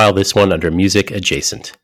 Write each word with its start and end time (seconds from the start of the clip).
file 0.00 0.14
this 0.14 0.34
one 0.34 0.50
under 0.50 0.70
Music 0.70 1.10
Adjacent. 1.10 1.76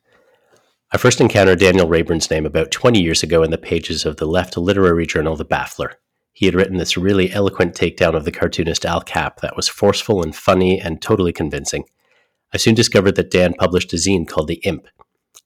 I 0.91 0.97
first 0.97 1.21
encountered 1.21 1.59
Daniel 1.59 1.87
Raeburn's 1.87 2.31
name 2.31 2.47
about 2.47 2.71
20 2.71 2.99
years 2.99 3.21
ago 3.21 3.43
in 3.43 3.51
the 3.51 3.59
pages 3.59 4.07
of 4.07 4.17
the 4.17 4.25
left 4.25 4.57
literary 4.57 5.05
journal 5.05 5.35
The 5.35 5.45
Baffler. 5.45 5.91
He 6.33 6.47
had 6.47 6.55
written 6.55 6.77
this 6.77 6.97
really 6.97 7.31
eloquent 7.31 7.75
takedown 7.75 8.15
of 8.15 8.25
the 8.25 8.31
cartoonist 8.31 8.87
Al 8.87 9.01
Capp 9.01 9.41
that 9.41 9.55
was 9.55 9.67
forceful 9.67 10.23
and 10.23 10.35
funny 10.35 10.81
and 10.81 10.99
totally 10.99 11.31
convincing. 11.31 11.83
I 12.51 12.57
soon 12.57 12.73
discovered 12.73 13.17
that 13.17 13.29
Dan 13.29 13.53
published 13.53 13.93
a 13.93 13.97
zine 13.97 14.27
called 14.27 14.47
The 14.47 14.61
Imp. 14.63 14.87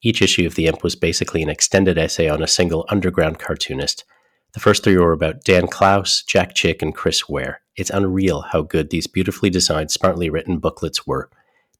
Each 0.01 0.21
issue 0.21 0.47
of 0.47 0.55
The 0.55 0.67
Imp 0.67 0.81
was 0.81 0.95
basically 0.95 1.43
an 1.43 1.49
extended 1.49 1.97
essay 1.97 2.29
on 2.29 2.41
a 2.41 2.47
single 2.47 2.85
underground 2.87 3.37
cartoonist. 3.37 4.05
The 4.53 4.61
first 4.61 4.85
three 4.85 4.95
were 4.95 5.11
about 5.11 5.43
Dan 5.43 5.67
Clowes, 5.67 6.23
Jack 6.25 6.55
Chick, 6.55 6.81
and 6.81 6.95
Chris 6.95 7.27
Ware. 7.27 7.63
It's 7.75 7.89
unreal 7.89 8.43
how 8.43 8.61
good 8.61 8.91
these 8.91 9.07
beautifully 9.07 9.49
designed, 9.49 9.91
smartly 9.91 10.29
written 10.29 10.59
booklets 10.59 11.05
were. 11.05 11.29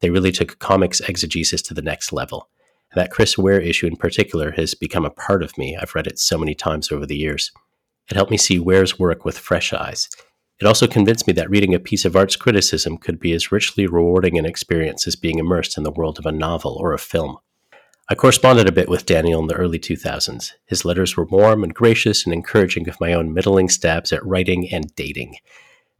They 0.02 0.10
really 0.10 0.32
took 0.32 0.60
comics 0.60 1.00
exegesis 1.00 1.62
to 1.64 1.74
the 1.74 1.82
next 1.82 2.12
level. 2.12 2.50
That 2.94 3.12
Chris 3.12 3.38
Ware 3.38 3.62
issue 3.62 3.88
in 3.88 3.96
particular 3.96 4.52
has 4.52 4.74
become 4.74 5.06
a 5.06 5.10
part 5.12 5.44
of 5.44 5.58
me. 5.58 5.78
I've 5.80 5.96
read 5.96 6.08
it 6.08 6.20
so 6.20 6.38
many 6.38 6.54
times 6.54 6.92
over 6.92 7.06
the 7.06 7.18
years. 7.18 7.52
It 8.10 8.16
helped 8.16 8.32
me 8.32 8.38
see 8.38 8.60
Ware's 8.60 9.00
work 9.00 9.24
with 9.24 9.38
fresh 9.38 9.72
eyes. 9.72 10.10
It 10.60 10.68
also 10.68 10.86
convinced 10.88 11.26
me 11.26 11.34
that 11.34 11.50
reading 11.50 11.74
a 11.74 11.80
piece 11.80 12.06
of 12.06 12.16
art's 12.16 12.36
criticism 12.36 12.98
could 12.98 13.20
be 13.20 13.32
as 13.34 13.52
richly 13.52 13.88
rewarding 13.88 14.38
an 14.38 14.46
experience 14.46 15.08
as 15.08 15.16
being 15.16 15.40
immersed 15.40 15.78
in 15.78 15.84
the 15.84 15.92
world 15.92 16.20
of 16.20 16.26
a 16.26 16.32
novel 16.32 16.78
or 16.80 16.94
a 16.94 17.00
film. 17.00 17.38
I 18.10 18.16
corresponded 18.16 18.68
a 18.68 18.74
bit 18.74 18.90
with 18.90 19.06
Daniel 19.06 19.42
in 19.42 19.48
the 19.48 19.56
early 19.56 19.80
2000s. 19.80 20.52
His 20.66 20.84
letters 20.84 21.16
were 21.16 21.26
warm 21.26 21.64
and 21.64 21.74
gracious 21.74 22.26
and 22.26 22.34
encouraging 22.34 22.90
of 22.90 23.00
my 23.00 23.14
own 23.14 23.34
middling 23.34 23.70
stabs 23.70 24.12
at 24.12 24.26
writing 24.26 24.68
and 24.72 24.94
dating. 24.96 25.38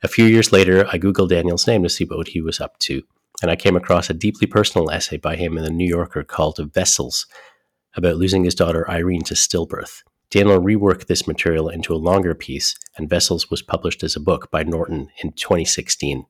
A 0.04 0.10
few 0.10 0.26
years 0.26 0.52
later, 0.52 0.86
I 0.92 0.98
Googled 0.98 1.30
Daniel's 1.30 1.68
name 1.68 1.84
to 1.84 1.90
see 1.90 2.04
what 2.04 2.28
he 2.28 2.42
was 2.42 2.60
up 2.60 2.78
to, 2.80 3.04
and 3.42 3.50
I 3.50 3.56
came 3.56 3.76
across 3.76 4.10
a 4.10 4.14
deeply 4.14 4.48
personal 4.48 4.92
essay 4.92 5.18
by 5.18 5.36
him 5.36 5.58
in 5.58 5.64
the 5.64 5.70
New 5.70 5.88
Yorker 5.88 6.24
called 6.24 6.60
Vessels 6.74 7.26
about 7.96 8.18
losing 8.18 8.44
his 8.44 8.56
daughter 8.56 8.90
Irene 8.90 9.24
to 9.24 9.34
stillbirth. 9.34 10.04
Daniel 10.30 10.62
reworked 10.62 11.08
this 11.08 11.28
material 11.28 11.68
into 11.68 11.94
a 11.94 11.98
longer 11.98 12.34
piece, 12.34 12.76
and 12.98 13.10
Vessels 13.10 13.50
was 13.50 13.62
published 13.62 14.04
as 14.04 14.16
a 14.16 14.22
book 14.22 14.50
by 14.50 14.64
Norton 14.64 15.10
in 15.22 15.34
2016 15.34 16.26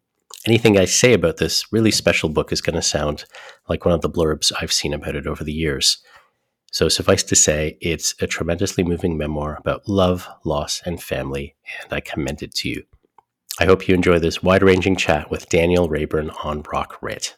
anything 0.46 0.78
I 0.78 0.86
say 0.86 1.14
about 1.14 1.38
this 1.38 1.72
really 1.72 1.92
special 1.92 2.30
book 2.30 2.52
is 2.52 2.62
going 2.62 2.76
to 2.76 2.82
sound 2.82 3.26
like 3.70 3.86
one 3.86 3.94
of 3.94 4.02
the 4.02 4.10
blurbs 4.10 4.52
I've 4.60 4.72
seen 4.72 4.94
about 4.94 5.16
it 5.16 5.28
over 5.28 5.44
the 5.44 5.54
years. 5.54 5.98
So, 6.72 6.88
suffice 6.88 7.24
to 7.24 7.36
say, 7.36 7.78
it's 7.82 8.16
a 8.22 8.28
tremendously 8.28 8.84
moving 8.84 9.18
memoir 9.18 9.58
about 9.60 9.90
love, 9.90 10.28
loss, 10.46 10.82
and 10.86 11.04
family, 11.04 11.56
and 11.84 11.92
I 11.92 12.00
commend 12.00 12.42
it 12.42 12.54
to 12.56 12.70
you. 12.70 12.84
I 13.62 13.66
hope 13.66 13.88
you 13.88 13.94
enjoy 13.94 14.18
this 14.18 14.42
wide 14.42 14.64
ranging 14.64 14.96
chat 14.96 15.30
with 15.30 15.48
Daniel 15.50 15.88
Raeburn 15.88 16.32
on 16.44 16.64
Rock 16.74 16.98
Writ. 17.00 17.38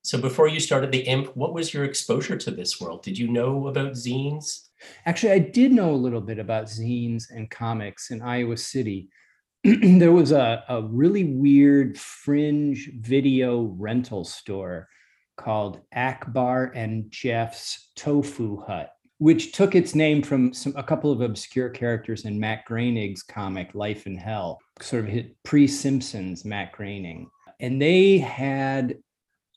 So, 0.00 0.18
before 0.18 0.48
you 0.48 0.58
started 0.58 0.90
the 0.90 1.00
Imp, 1.00 1.36
what 1.36 1.52
was 1.52 1.74
your 1.74 1.84
exposure 1.84 2.38
to 2.38 2.50
this 2.50 2.80
world? 2.80 3.02
Did 3.02 3.18
you 3.18 3.28
know 3.28 3.66
about 3.66 3.92
zines? 3.92 4.68
Actually, 5.04 5.32
I 5.32 5.40
did 5.40 5.70
know 5.70 5.90
a 5.90 5.92
little 5.92 6.22
bit 6.22 6.38
about 6.38 6.64
zines 6.64 7.24
and 7.30 7.50
comics 7.50 8.10
in 8.10 8.22
Iowa 8.22 8.56
City. 8.56 9.10
there 9.64 10.12
was 10.12 10.32
a, 10.32 10.64
a 10.66 10.80
really 10.80 11.24
weird 11.24 11.98
fringe 11.98 12.90
video 12.98 13.64
rental 13.76 14.24
store 14.24 14.88
called 15.36 15.82
Akbar 15.92 16.72
and 16.74 17.10
Jeff's 17.10 17.90
Tofu 17.96 18.62
Hut, 18.62 18.92
which 19.18 19.52
took 19.52 19.74
its 19.74 19.94
name 19.94 20.22
from 20.22 20.52
some, 20.52 20.72
a 20.76 20.82
couple 20.82 21.10
of 21.10 21.20
obscure 21.20 21.68
characters 21.68 22.24
in 22.24 22.38
Matt 22.38 22.64
Groening's 22.64 23.22
comic 23.22 23.74
Life 23.74 24.06
in 24.06 24.16
Hell, 24.16 24.60
sort 24.80 25.08
of 25.08 25.24
pre 25.44 25.66
Simpsons 25.66 26.44
Matt 26.44 26.72
Groening. 26.72 27.28
And 27.60 27.82
they 27.82 28.18
had 28.18 28.96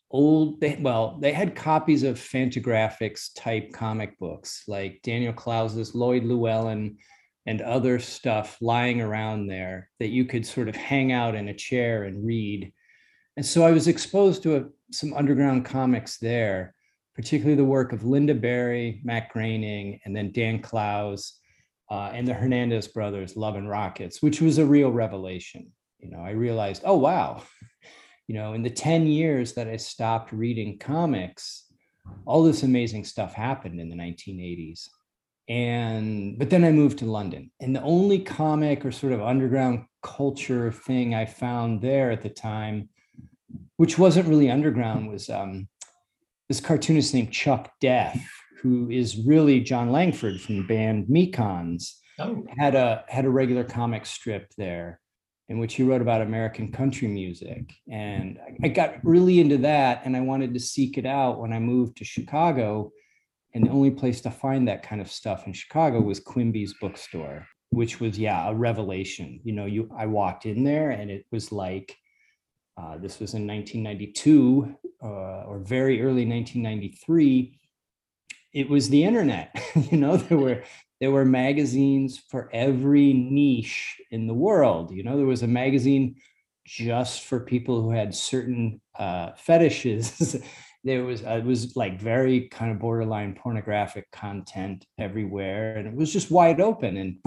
old, 0.09 0.59
they, 0.59 0.77
well, 0.81 1.17
they 1.21 1.31
had 1.31 1.55
copies 1.55 2.03
of 2.03 2.19
Fantagraphics 2.19 3.29
type 3.35 3.71
comic 3.71 4.17
books 4.17 4.63
like 4.67 5.01
Daniel 5.03 5.33
Clowes's 5.33 5.93
Lloyd 5.93 6.23
Llewellyn 6.23 6.97
and 7.45 7.61
other 7.61 7.99
stuff 7.99 8.57
lying 8.61 9.01
around 9.01 9.47
there 9.47 9.89
that 9.99 10.09
you 10.09 10.25
could 10.25 10.45
sort 10.45 10.69
of 10.69 10.75
hang 10.75 11.11
out 11.11 11.35
in 11.35 11.49
a 11.49 11.53
chair 11.53 12.03
and 12.03 12.25
read. 12.25 12.71
And 13.37 13.45
so 13.45 13.63
I 13.63 13.71
was 13.71 13.87
exposed 13.87 14.43
to 14.43 14.57
a, 14.57 14.65
some 14.91 15.13
underground 15.13 15.65
comics 15.65 16.17
there, 16.17 16.73
particularly 17.21 17.55
the 17.55 17.63
work 17.63 17.93
of 17.93 18.01
Lynda 18.01 18.39
Barry, 18.39 18.99
Matt 19.03 19.29
Groening, 19.29 19.99
and 20.05 20.15
then 20.15 20.31
Dan 20.31 20.59
Clowes 20.59 21.33
uh, 21.91 22.09
and 22.15 22.27
the 22.27 22.33
Hernandez 22.33 22.87
brothers, 22.87 23.35
Love 23.35 23.55
and 23.57 23.69
Rockets, 23.69 24.23
which 24.23 24.41
was 24.41 24.57
a 24.57 24.65
real 24.65 24.91
revelation. 24.91 25.71
You 25.99 26.09
know, 26.09 26.17
I 26.17 26.31
realized, 26.31 26.81
oh, 26.83 26.97
wow, 26.97 27.43
you 28.27 28.33
know, 28.33 28.53
in 28.53 28.63
the 28.63 28.71
10 28.71 29.05
years 29.05 29.53
that 29.53 29.67
I 29.67 29.77
stopped 29.77 30.31
reading 30.31 30.79
comics, 30.79 31.65
all 32.25 32.43
this 32.43 32.63
amazing 32.63 33.03
stuff 33.03 33.35
happened 33.35 33.79
in 33.79 33.87
the 33.87 33.95
1980s 33.95 34.87
and 35.49 36.37
but 36.37 36.51
then 36.51 36.63
i 36.63 36.71
moved 36.71 36.99
to 36.99 37.05
london 37.05 37.49
and 37.59 37.75
the 37.75 37.81
only 37.81 38.19
comic 38.19 38.85
or 38.85 38.91
sort 38.91 39.11
of 39.11 39.21
underground 39.23 39.83
culture 40.03 40.71
thing 40.71 41.15
i 41.15 41.25
found 41.25 41.81
there 41.81 42.11
at 42.11 42.21
the 42.21 42.29
time 42.29 42.87
which 43.77 43.97
wasn't 43.97 44.27
really 44.27 44.51
underground 44.51 45.09
was 45.09 45.31
um, 45.31 45.67
this 46.51 46.59
cartoonist 46.59 47.13
named 47.13 47.31
chuck 47.31 47.71
death 47.79 48.21
who 48.61 48.89
is 48.89 49.17
really 49.25 49.61
jon 49.61 49.91
langford 49.91 50.39
from 50.41 50.57
the 50.57 50.63
band 50.63 51.07
mekons 51.07 51.93
oh. 52.19 52.45
had 52.57 52.75
a 52.75 53.05
had 53.07 53.25
a 53.25 53.29
regular 53.29 53.63
comic 53.63 54.05
strip 54.05 54.51
there 54.57 54.99
in 55.47 55.59
which 55.59 55.75
he 55.75 55.83
wrote 55.83 56.01
about 56.01 56.21
american 56.21 56.69
country 56.69 57.07
music 57.07 57.73
and 57.89 58.37
I, 58.45 58.67
I 58.67 58.69
got 58.69 58.95
really 59.03 59.39
into 59.39 59.59
that 59.59 60.01
and 60.03 60.15
i 60.15 60.21
wanted 60.21 60.53
to 60.53 60.59
seek 60.59 60.97
it 60.97 61.05
out 61.05 61.39
when 61.39 61.53
i 61.53 61.59
moved 61.59 61.97
to 61.97 62.05
chicago 62.05 62.91
and 63.53 63.65
the 63.65 63.71
only 63.71 63.91
place 63.91 64.21
to 64.21 64.31
find 64.31 64.67
that 64.67 64.83
kind 64.83 65.01
of 65.01 65.11
stuff 65.11 65.45
in 65.45 65.53
Chicago 65.53 65.99
was 65.99 66.19
Quimby's 66.19 66.73
bookstore, 66.79 67.45
which 67.69 67.99
was, 67.99 68.17
yeah, 68.17 68.49
a 68.49 68.53
revelation. 68.53 69.41
You 69.43 69.53
know, 69.53 69.65
you 69.65 69.89
I 69.97 70.05
walked 70.05 70.45
in 70.45 70.63
there 70.63 70.91
and 70.91 71.11
it 71.11 71.25
was 71.31 71.51
like, 71.51 71.95
uh, 72.77 72.97
this 72.97 73.19
was 73.19 73.33
in 73.33 73.47
1992 73.47 74.75
uh, 75.03 75.07
or 75.07 75.59
very 75.59 76.01
early 76.01 76.25
1993. 76.25 77.59
It 78.53 78.69
was 78.69 78.89
the 78.89 79.03
internet. 79.03 79.55
you 79.91 79.97
know, 79.97 80.17
there 80.17 80.37
were 80.37 80.63
there 80.99 81.11
were 81.11 81.25
magazines 81.25 82.21
for 82.29 82.49
every 82.53 83.13
niche 83.13 83.99
in 84.11 84.27
the 84.27 84.33
world. 84.33 84.91
You 84.91 85.03
know, 85.03 85.17
there 85.17 85.25
was 85.25 85.41
a 85.41 85.47
magazine 85.47 86.15
just 86.65 87.23
for 87.23 87.39
people 87.39 87.81
who 87.81 87.91
had 87.91 88.13
certain 88.13 88.79
uh, 88.97 89.31
fetishes 89.35 90.37
there 90.83 91.03
was 91.03 91.23
uh, 91.23 91.31
it 91.31 91.45
was 91.45 91.75
like 91.75 91.99
very 91.99 92.47
kind 92.49 92.71
of 92.71 92.79
borderline 92.79 93.35
pornographic 93.35 94.09
content 94.11 94.85
everywhere 94.97 95.77
and 95.77 95.87
it 95.87 95.93
was 95.93 96.11
just 96.11 96.31
wide 96.31 96.59
open 96.59 96.97
and 96.97 97.17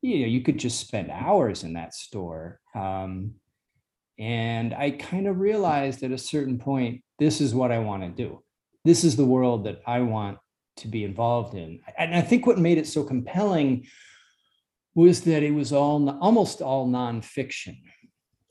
you 0.00 0.20
know 0.20 0.26
you 0.26 0.40
could 0.40 0.58
just 0.58 0.80
spend 0.80 1.10
hours 1.10 1.64
in 1.64 1.74
that 1.74 1.94
store 1.94 2.58
um, 2.74 3.32
and 4.22 4.72
i 4.74 4.88
kind 4.88 5.26
of 5.26 5.40
realized 5.40 6.04
at 6.04 6.12
a 6.12 6.18
certain 6.18 6.56
point 6.56 7.02
this 7.18 7.40
is 7.40 7.54
what 7.54 7.72
i 7.72 7.78
want 7.78 8.02
to 8.02 8.08
do. 8.08 8.42
This 8.84 9.04
is 9.04 9.16
the 9.16 9.24
world 9.24 9.64
that 9.64 9.82
i 9.86 10.00
want 10.00 10.38
to 10.76 10.88
be 10.88 11.04
involved 11.04 11.54
in. 11.54 11.80
And 11.98 12.14
i 12.14 12.20
think 12.20 12.46
what 12.46 12.58
made 12.58 12.78
it 12.78 12.86
so 12.86 13.02
compelling 13.02 13.86
was 14.94 15.22
that 15.22 15.42
it 15.42 15.52
was 15.52 15.72
all 15.72 16.08
almost 16.20 16.62
all 16.62 16.86
nonfiction. 16.86 17.78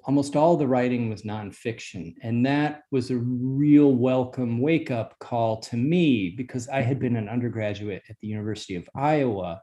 Almost 0.05 0.35
all 0.35 0.57
the 0.57 0.67
writing 0.67 1.09
was 1.09 1.21
nonfiction. 1.21 2.15
And 2.23 2.43
that 2.45 2.81
was 2.89 3.11
a 3.11 3.17
real 3.17 3.93
welcome 3.93 4.59
wake 4.59 4.89
up 4.89 5.17
call 5.19 5.59
to 5.61 5.77
me 5.77 6.33
because 6.35 6.67
I 6.67 6.81
had 6.81 6.99
been 6.99 7.15
an 7.15 7.29
undergraduate 7.29 8.01
at 8.09 8.17
the 8.19 8.27
University 8.27 8.75
of 8.75 8.89
Iowa, 8.95 9.61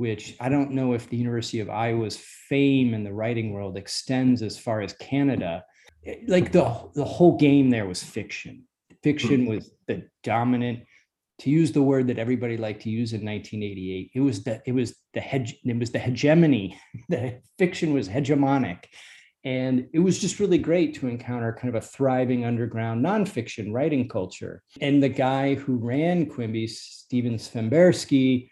which 0.00 0.34
I 0.40 0.48
don't 0.48 0.70
know 0.70 0.94
if 0.94 1.10
the 1.10 1.18
University 1.18 1.60
of 1.60 1.68
Iowa's 1.68 2.16
fame 2.16 2.94
in 2.94 3.04
the 3.04 3.12
writing 3.12 3.52
world 3.52 3.76
extends 3.76 4.40
as 4.40 4.58
far 4.58 4.80
as 4.80 4.94
Canada. 4.94 5.62
Eh, 6.06 6.20
like 6.26 6.52
the, 6.52 6.64
the 6.94 7.04
whole 7.04 7.36
game 7.36 7.68
there 7.68 7.86
was 7.86 8.02
fiction. 8.02 8.64
Fiction 9.02 9.44
hmm. 9.44 9.50
was 9.50 9.70
the 9.86 10.08
dominant 10.24 10.80
to 11.40 11.50
use 11.50 11.70
the 11.72 11.82
word 11.82 12.06
that 12.06 12.18
everybody 12.18 12.56
liked 12.56 12.82
to 12.82 12.90
use 12.90 13.12
in 13.12 13.24
1988 13.24 14.10
it 14.14 14.20
was 14.20 14.44
the 14.44 14.60
it 14.66 14.72
was 14.72 14.94
the 15.14 15.20
hedge 15.20 15.56
it 15.64 15.78
was 15.78 15.90
the 15.90 15.98
hegemony 15.98 16.78
the 17.08 17.40
fiction 17.58 17.94
was 17.94 18.06
hegemonic 18.10 18.84
and 19.44 19.88
it 19.94 20.00
was 20.00 20.18
just 20.18 20.38
really 20.38 20.58
great 20.58 20.94
to 20.96 21.08
encounter 21.08 21.56
kind 21.58 21.74
of 21.74 21.82
a 21.82 21.86
thriving 21.86 22.44
underground 22.44 23.02
nonfiction 23.04 23.72
writing 23.72 24.06
culture. 24.06 24.62
And 24.82 25.02
the 25.02 25.08
guy 25.08 25.54
who 25.54 25.76
ran 25.76 26.26
Quimby, 26.26 26.66
Steven 26.66 27.36
Svymbersky, 27.36 28.50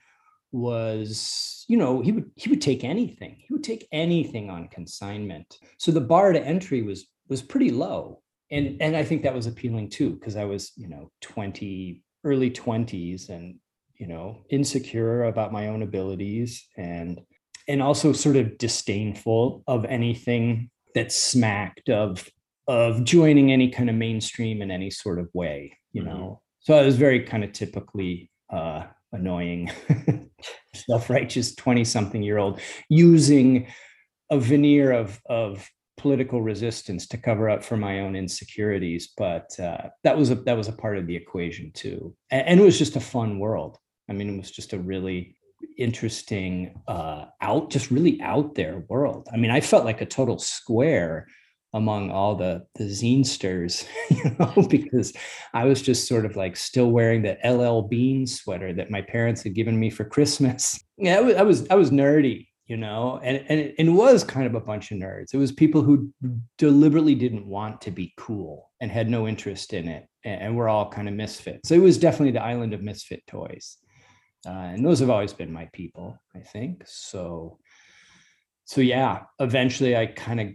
was, 0.53 1.65
you 1.69 1.77
know, 1.77 2.01
he 2.01 2.13
would 2.13 2.31
he 2.37 2.49
would 2.51 2.63
take 2.63 2.85
anything. 2.85 3.37
He 3.47 3.53
would 3.53 3.65
take 3.65 3.87
anything 3.93 4.51
on 4.51 4.69
consignment. 4.69 5.59
So 5.79 5.93
the 5.93 6.01
bar 6.01 6.33
to 6.33 6.41
entry 6.41 6.83
was 6.83 7.07
was 7.29 7.43
pretty 7.43 7.71
low. 7.71 8.23
And 8.51 8.81
and 8.81 8.97
I 8.97 9.05
think 9.05 9.23
that 9.23 9.35
was 9.35 9.47
appealing 9.47 9.91
too, 9.91 10.11
because 10.11 10.37
I 10.37 10.45
was, 10.45 10.73
you 10.77 10.89
know, 10.89 11.11
20, 11.21 12.03
early 12.25 12.51
20s 12.51 13.29
and, 13.29 13.57
you 13.97 14.07
know, 14.07 14.45
insecure 14.51 15.25
about 15.25 15.53
my 15.53 15.69
own 15.69 15.83
abilities 15.83 16.67
and 16.77 17.21
and 17.69 17.83
also 17.83 18.13
sort 18.13 18.37
of 18.37 18.57
disdainful 18.57 19.63
of 19.67 19.85
anything 19.85 20.71
that 20.95 21.13
smacked 21.13 21.91
of 21.91 22.29
of 22.67 23.03
joining 23.05 23.51
any 23.51 23.71
kind 23.71 23.89
of 23.89 23.97
mainstream 23.97 24.61
in 24.61 24.71
any 24.71 24.91
sort 24.91 25.19
of 25.19 25.29
way, 25.33 25.77
you 25.93 26.03
mm-hmm. 26.03 26.11
know. 26.11 26.43
So 26.61 26.75
I 26.75 26.85
was 26.85 26.97
very 26.97 27.23
kind 27.23 27.45
of 27.45 27.53
typically 27.53 28.31
uh, 28.53 28.85
annoying, 29.13 29.71
self-righteous 30.75 31.55
20-something 31.55 32.23
year 32.23 32.39
old 32.39 32.61
using 32.89 33.69
a 34.31 34.39
veneer 34.39 34.93
of 34.93 35.21
of 35.29 35.69
political 35.97 36.41
resistance 36.41 37.09
to 37.09 37.19
cover 37.19 37.51
up 37.51 37.63
for 37.63 37.77
my 37.77 38.01
own 38.01 38.15
insecurities. 38.15 39.13
But 39.17 39.59
uh, 39.59 39.89
that 40.05 40.17
was 40.17 40.31
a 40.31 40.37
that 40.37 40.57
was 40.57 40.69
a 40.69 40.73
part 40.73 40.97
of 40.97 41.07
the 41.07 41.17
equation 41.17 41.73
too, 41.73 42.15
and, 42.31 42.47
and, 42.47 42.61
it 42.61 42.65
was 42.65 42.79
just 42.79 42.97
a 42.97 43.01
fun 43.01 43.39
world. 43.39 43.79
I 44.09 44.13
mean, 44.13 44.35
it 44.35 44.39
was 44.39 44.51
just 44.51 44.73
a 44.73 44.79
really 44.79 45.37
interesting 45.77 46.81
uh, 46.87 47.27
out, 47.41 47.71
just 47.71 47.91
really 47.91 48.21
out 48.23 48.55
there 48.55 48.85
world. 48.89 49.29
I 49.33 49.37
mean, 49.37 49.51
I 49.51 49.61
felt 49.61 49.85
like 49.85 50.01
a 50.01 50.07
total 50.07 50.39
square 50.39 51.27
among 51.75 52.11
all 52.11 52.35
the 52.35 52.65
the 52.77 52.85
zinesters, 52.85 53.87
you 54.11 54.37
know, 54.39 54.67
because 54.71 55.13
I 55.53 55.65
was 55.65 55.83
just 55.83 56.09
sort 56.09 56.25
of 56.25 56.37
like 56.37 56.57
still 56.57 56.91
wearing 56.91 57.23
the 57.23 57.39
LL 57.45 57.83
Bean 57.87 58.27
sweater 58.27 58.73
that 58.75 58.91
my 58.91 59.03
parents 59.03 59.43
had 59.43 59.55
given 59.55 59.79
me 59.79 59.91
for 59.91 60.05
Christmas. 60.05 60.83
Yeah, 61.01 61.19
I 61.19 61.21
was 61.21 61.37
I 61.37 61.43
was, 61.43 61.69
I 61.71 61.75
was 61.77 61.91
nerdy, 61.93 62.49
you 62.67 62.77
know, 62.77 63.21
and 63.23 63.37
and 63.49 63.61
it, 63.61 63.77
and 63.79 63.91
it 63.91 63.93
was 63.93 64.25
kind 64.25 64.49
of 64.49 64.57
a 64.57 64.61
bunch 64.61 64.91
of 64.91 64.99
nerds. 64.99 65.33
It 65.33 65.37
was 65.37 65.53
people 65.53 65.81
who 65.81 66.13
deliberately 66.57 67.15
didn't 67.15 67.47
want 67.47 67.81
to 67.83 67.93
be 67.93 68.13
cool 68.17 68.69
and 68.81 68.91
had 68.91 69.09
no 69.09 69.29
interest 69.29 69.75
in 69.75 69.87
it, 69.87 70.09
and, 70.25 70.43
and 70.43 70.57
we're 70.57 70.69
all 70.69 70.91
kind 70.91 71.07
of 71.07 71.15
misfits. 71.15 71.69
So 71.69 71.77
it 71.77 71.83
was 71.83 71.99
definitely 71.99 72.33
the 72.33 72.43
island 72.43 72.75
of 72.75 72.83
misfit 72.83 73.25
toys, 73.29 73.77
uh, 74.45 74.51
and 74.51 74.85
those 74.85 74.99
have 74.99 75.11
always 75.11 75.33
been 75.33 75.53
my 75.53 75.69
people, 75.73 76.21
I 76.35 76.41
think. 76.41 76.83
So. 76.85 77.61
So 78.65 78.81
yeah, 78.81 79.21
eventually 79.39 79.97
I 79.97 80.07
kind 80.07 80.41
of 80.41 80.49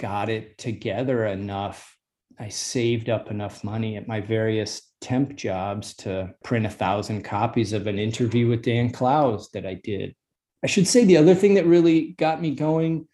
got 0.00 0.30
it 0.30 0.56
together 0.56 1.26
enough. 1.26 1.94
I 2.38 2.48
saved 2.48 3.10
up 3.10 3.30
enough 3.30 3.62
money 3.62 3.96
at 3.96 4.08
my 4.08 4.20
various 4.20 4.80
temp 5.02 5.36
jobs 5.36 5.94
to 5.96 6.34
print 6.42 6.64
a 6.64 6.70
thousand 6.70 7.22
copies 7.22 7.74
of 7.74 7.86
an 7.86 7.98
interview 7.98 8.48
with 8.48 8.62
Dan 8.62 8.90
Clowes 8.90 9.50
that 9.50 9.66
I 9.66 9.74
did. 9.74 10.14
I 10.64 10.66
should 10.66 10.88
say 10.88 11.04
the 11.04 11.18
other 11.18 11.34
thing 11.34 11.54
that 11.54 11.66
really 11.66 12.12
got 12.18 12.40
me 12.40 12.54
going 12.54 13.06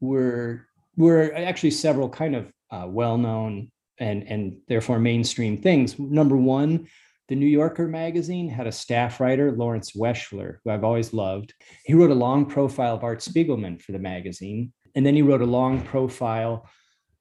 were 0.00 0.66
were 0.96 1.32
actually 1.34 1.70
several 1.70 2.08
kind 2.08 2.36
of 2.36 2.52
uh, 2.70 2.86
well-known 2.86 3.70
and 3.98 4.28
and 4.28 4.58
therefore 4.68 4.98
mainstream 4.98 5.56
things. 5.56 5.98
Number 5.98 6.36
one, 6.36 6.86
the 7.28 7.36
New 7.36 7.46
Yorker 7.46 7.88
magazine 7.88 8.50
had 8.50 8.66
a 8.66 8.72
staff 8.72 9.18
writer, 9.18 9.50
Lawrence 9.52 9.92
Weschler, 9.92 10.58
who 10.62 10.70
I've 10.70 10.84
always 10.84 11.14
loved. 11.14 11.54
He 11.86 11.94
wrote 11.94 12.10
a 12.10 12.14
long 12.14 12.44
profile 12.44 12.96
of 12.96 13.04
Art 13.04 13.20
Spiegelman 13.20 13.80
for 13.80 13.92
the 13.92 13.98
magazine. 13.98 14.74
And 14.94 15.04
then 15.04 15.14
he 15.14 15.22
wrote 15.22 15.42
a 15.42 15.46
long 15.46 15.82
profile 15.82 16.68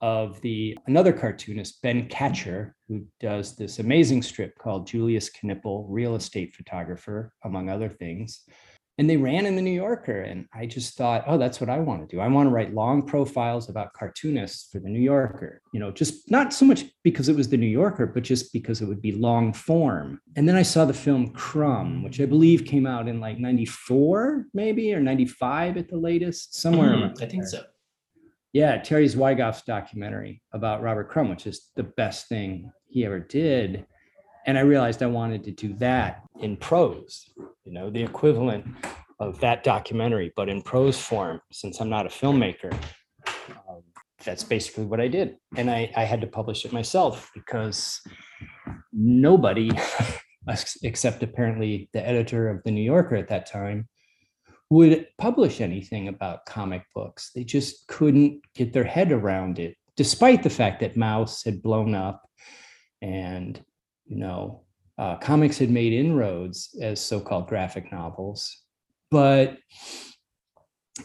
of 0.01 0.41
the 0.41 0.77
another 0.87 1.13
cartoonist, 1.13 1.81
Ben 1.81 2.09
Katchor, 2.09 2.73
who 2.87 3.05
does 3.19 3.55
this 3.55 3.79
amazing 3.79 4.21
strip 4.21 4.57
called 4.57 4.85
Julius 4.85 5.29
Knipl, 5.29 5.85
Real 5.87 6.15
Estate 6.15 6.53
Photographer, 6.53 7.33
among 7.43 7.69
other 7.69 7.89
things 7.89 8.43
and 8.97 9.09
they 9.09 9.17
ran 9.17 9.45
in 9.45 9.55
the 9.55 9.61
New 9.61 9.71
Yorker. 9.71 10.21
And 10.21 10.45
I 10.53 10.65
just 10.65 10.95
thought, 10.95 11.23
oh, 11.25 11.37
that's 11.37 11.59
what 11.59 11.69
I 11.69 11.79
want 11.79 12.07
to 12.07 12.15
do. 12.15 12.21
I 12.21 12.27
want 12.27 12.47
to 12.47 12.51
write 12.51 12.73
long 12.73 13.05
profiles 13.05 13.69
about 13.69 13.93
cartoonists 13.93 14.71
for 14.71 14.79
the 14.79 14.89
New 14.89 14.99
Yorker, 14.99 15.61
you 15.73 15.79
know, 15.79 15.91
just 15.91 16.29
not 16.29 16.53
so 16.53 16.65
much 16.65 16.85
because 17.03 17.27
it 17.27 17.35
was 17.35 17.49
the 17.49 17.57
New 17.57 17.65
Yorker, 17.65 18.05
but 18.05 18.23
just 18.23 18.53
because 18.53 18.81
it 18.81 18.85
would 18.85 19.01
be 19.01 19.11
long 19.11 19.51
form. 19.51 20.21
And 20.35 20.47
then 20.47 20.55
I 20.55 20.61
saw 20.61 20.85
the 20.85 20.93
film 20.93 21.29
Crumb, 21.29 22.03
which 22.03 22.21
I 22.21 22.25
believe 22.25 22.65
came 22.65 22.85
out 22.85 23.07
in 23.07 23.19
like 23.19 23.39
94, 23.39 24.45
maybe, 24.53 24.93
or 24.93 24.99
95 24.99 25.77
at 25.77 25.89
the 25.89 25.97
latest, 25.97 26.55
somewhere. 26.55 26.89
Mm, 26.89 27.21
I 27.21 27.25
think 27.25 27.45
so. 27.45 27.63
Yeah, 28.51 28.77
Terry 28.77 29.07
Zwigoff's 29.07 29.63
documentary 29.63 30.43
about 30.51 30.83
Robert 30.83 31.09
Crumb, 31.09 31.29
which 31.29 31.47
is 31.47 31.71
the 31.75 31.83
best 31.83 32.27
thing 32.29 32.71
he 32.87 33.03
ever 33.03 33.19
did 33.19 33.87
and 34.45 34.57
i 34.57 34.61
realized 34.61 35.01
i 35.01 35.07
wanted 35.07 35.43
to 35.43 35.51
do 35.51 35.73
that 35.73 36.23
in 36.41 36.57
prose 36.57 37.29
you 37.65 37.71
know 37.71 37.89
the 37.89 38.01
equivalent 38.01 38.65
of 39.19 39.39
that 39.39 39.63
documentary 39.63 40.31
but 40.35 40.49
in 40.49 40.61
prose 40.61 40.99
form 40.99 41.39
since 41.51 41.79
i'm 41.79 41.89
not 41.89 42.05
a 42.05 42.09
filmmaker. 42.09 42.73
Um, 43.69 43.81
that's 44.25 44.43
basically 44.43 44.85
what 44.85 44.99
i 45.01 45.07
did. 45.07 45.37
And 45.55 45.69
I, 45.69 45.91
I 45.95 46.03
had 46.03 46.21
to 46.21 46.27
publish 46.27 46.65
it 46.65 46.73
myself 46.73 47.29
because 47.33 48.01
nobody 48.91 49.71
except 50.83 51.23
apparently 51.23 51.89
the 51.93 52.05
editor 52.05 52.49
of 52.49 52.61
the 52.63 52.71
new 52.71 52.81
yorker 52.81 53.15
at 53.15 53.29
that 53.29 53.45
time 53.45 53.87
would 54.69 55.07
publish 55.19 55.61
anything 55.61 56.07
about 56.07 56.45
comic 56.45 56.83
books. 56.95 57.29
They 57.35 57.43
just 57.43 57.85
couldn't 57.87 58.41
get 58.55 58.73
their 58.73 58.83
head 58.83 59.11
around 59.11 59.59
it 59.59 59.75
despite 59.95 60.41
the 60.41 60.49
fact 60.49 60.79
that 60.79 60.95
Maus 60.95 61.45
had 61.45 61.61
blown 61.61 61.93
up 61.93 62.23
and 63.01 63.63
you 64.05 64.17
know, 64.17 64.63
uh, 64.97 65.15
comics 65.17 65.57
had 65.57 65.71
made 65.71 65.93
inroads 65.93 66.75
as 66.81 66.99
so-called 67.01 67.47
graphic 67.47 67.91
novels, 67.91 68.63
but 69.09 69.57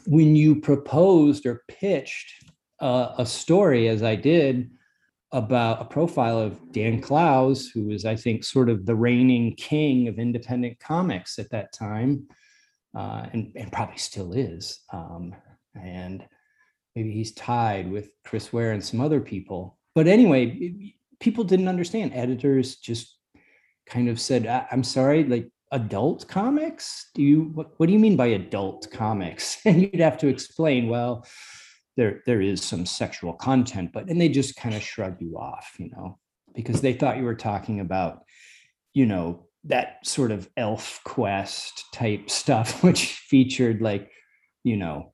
when 0.06 0.36
you 0.36 0.60
proposed 0.60 1.46
or 1.46 1.64
pitched 1.68 2.32
uh, 2.80 3.14
a 3.18 3.26
story, 3.26 3.88
as 3.88 4.02
I 4.02 4.16
did, 4.16 4.70
about 5.32 5.82
a 5.82 5.84
profile 5.84 6.38
of 6.38 6.72
Dan 6.72 7.00
Clowes, 7.00 7.68
who 7.68 7.86
was, 7.86 8.04
I 8.04 8.16
think, 8.16 8.44
sort 8.44 8.70
of 8.70 8.86
the 8.86 8.94
reigning 8.94 9.54
king 9.56 10.08
of 10.08 10.18
independent 10.18 10.78
comics 10.78 11.38
at 11.38 11.50
that 11.50 11.72
time, 11.72 12.28
uh, 12.96 13.26
and, 13.32 13.52
and 13.54 13.72
probably 13.72 13.98
still 13.98 14.32
is. 14.32 14.80
Um, 14.92 15.34
and 15.74 16.24
maybe 16.96 17.12
he's 17.12 17.32
tied 17.32 17.90
with 17.90 18.10
Chris 18.24 18.52
Ware 18.52 18.72
and 18.72 18.84
some 18.84 19.00
other 19.00 19.20
people. 19.20 19.78
But 19.94 20.06
anyway, 20.06 20.94
people 21.20 21.44
didn't 21.44 21.68
understand. 21.68 22.12
Editors 22.14 22.76
just 22.76 23.16
kind 23.86 24.08
of 24.08 24.20
said, 24.20 24.46
"I'm 24.70 24.84
sorry, 24.84 25.24
like 25.24 25.48
adult 25.72 26.26
comics? 26.28 27.10
Do 27.14 27.22
you 27.22 27.50
what, 27.54 27.72
what 27.78 27.86
do 27.86 27.92
you 27.92 27.98
mean 27.98 28.16
by 28.16 28.26
adult 28.26 28.90
comics?" 28.90 29.58
And 29.64 29.82
you'd 29.82 30.00
have 30.00 30.18
to 30.18 30.28
explain, 30.28 30.88
well, 30.88 31.26
there 31.96 32.22
there 32.26 32.40
is 32.40 32.62
some 32.62 32.86
sexual 32.86 33.32
content, 33.32 33.92
but 33.92 34.08
and 34.08 34.20
they 34.20 34.28
just 34.28 34.56
kind 34.56 34.74
of 34.74 34.82
shrug 34.82 35.20
you 35.20 35.36
off, 35.38 35.74
you 35.78 35.90
know, 35.90 36.18
because 36.54 36.80
they 36.80 36.92
thought 36.92 37.18
you 37.18 37.24
were 37.24 37.34
talking 37.34 37.80
about, 37.80 38.22
you 38.94 39.06
know, 39.06 39.48
that 39.64 40.06
sort 40.06 40.30
of 40.30 40.48
Elfquest 40.56 41.82
type 41.92 42.30
stuff, 42.30 42.82
which 42.84 43.12
featured 43.12 43.82
like, 43.82 44.10
you 44.64 44.76
know, 44.76 45.12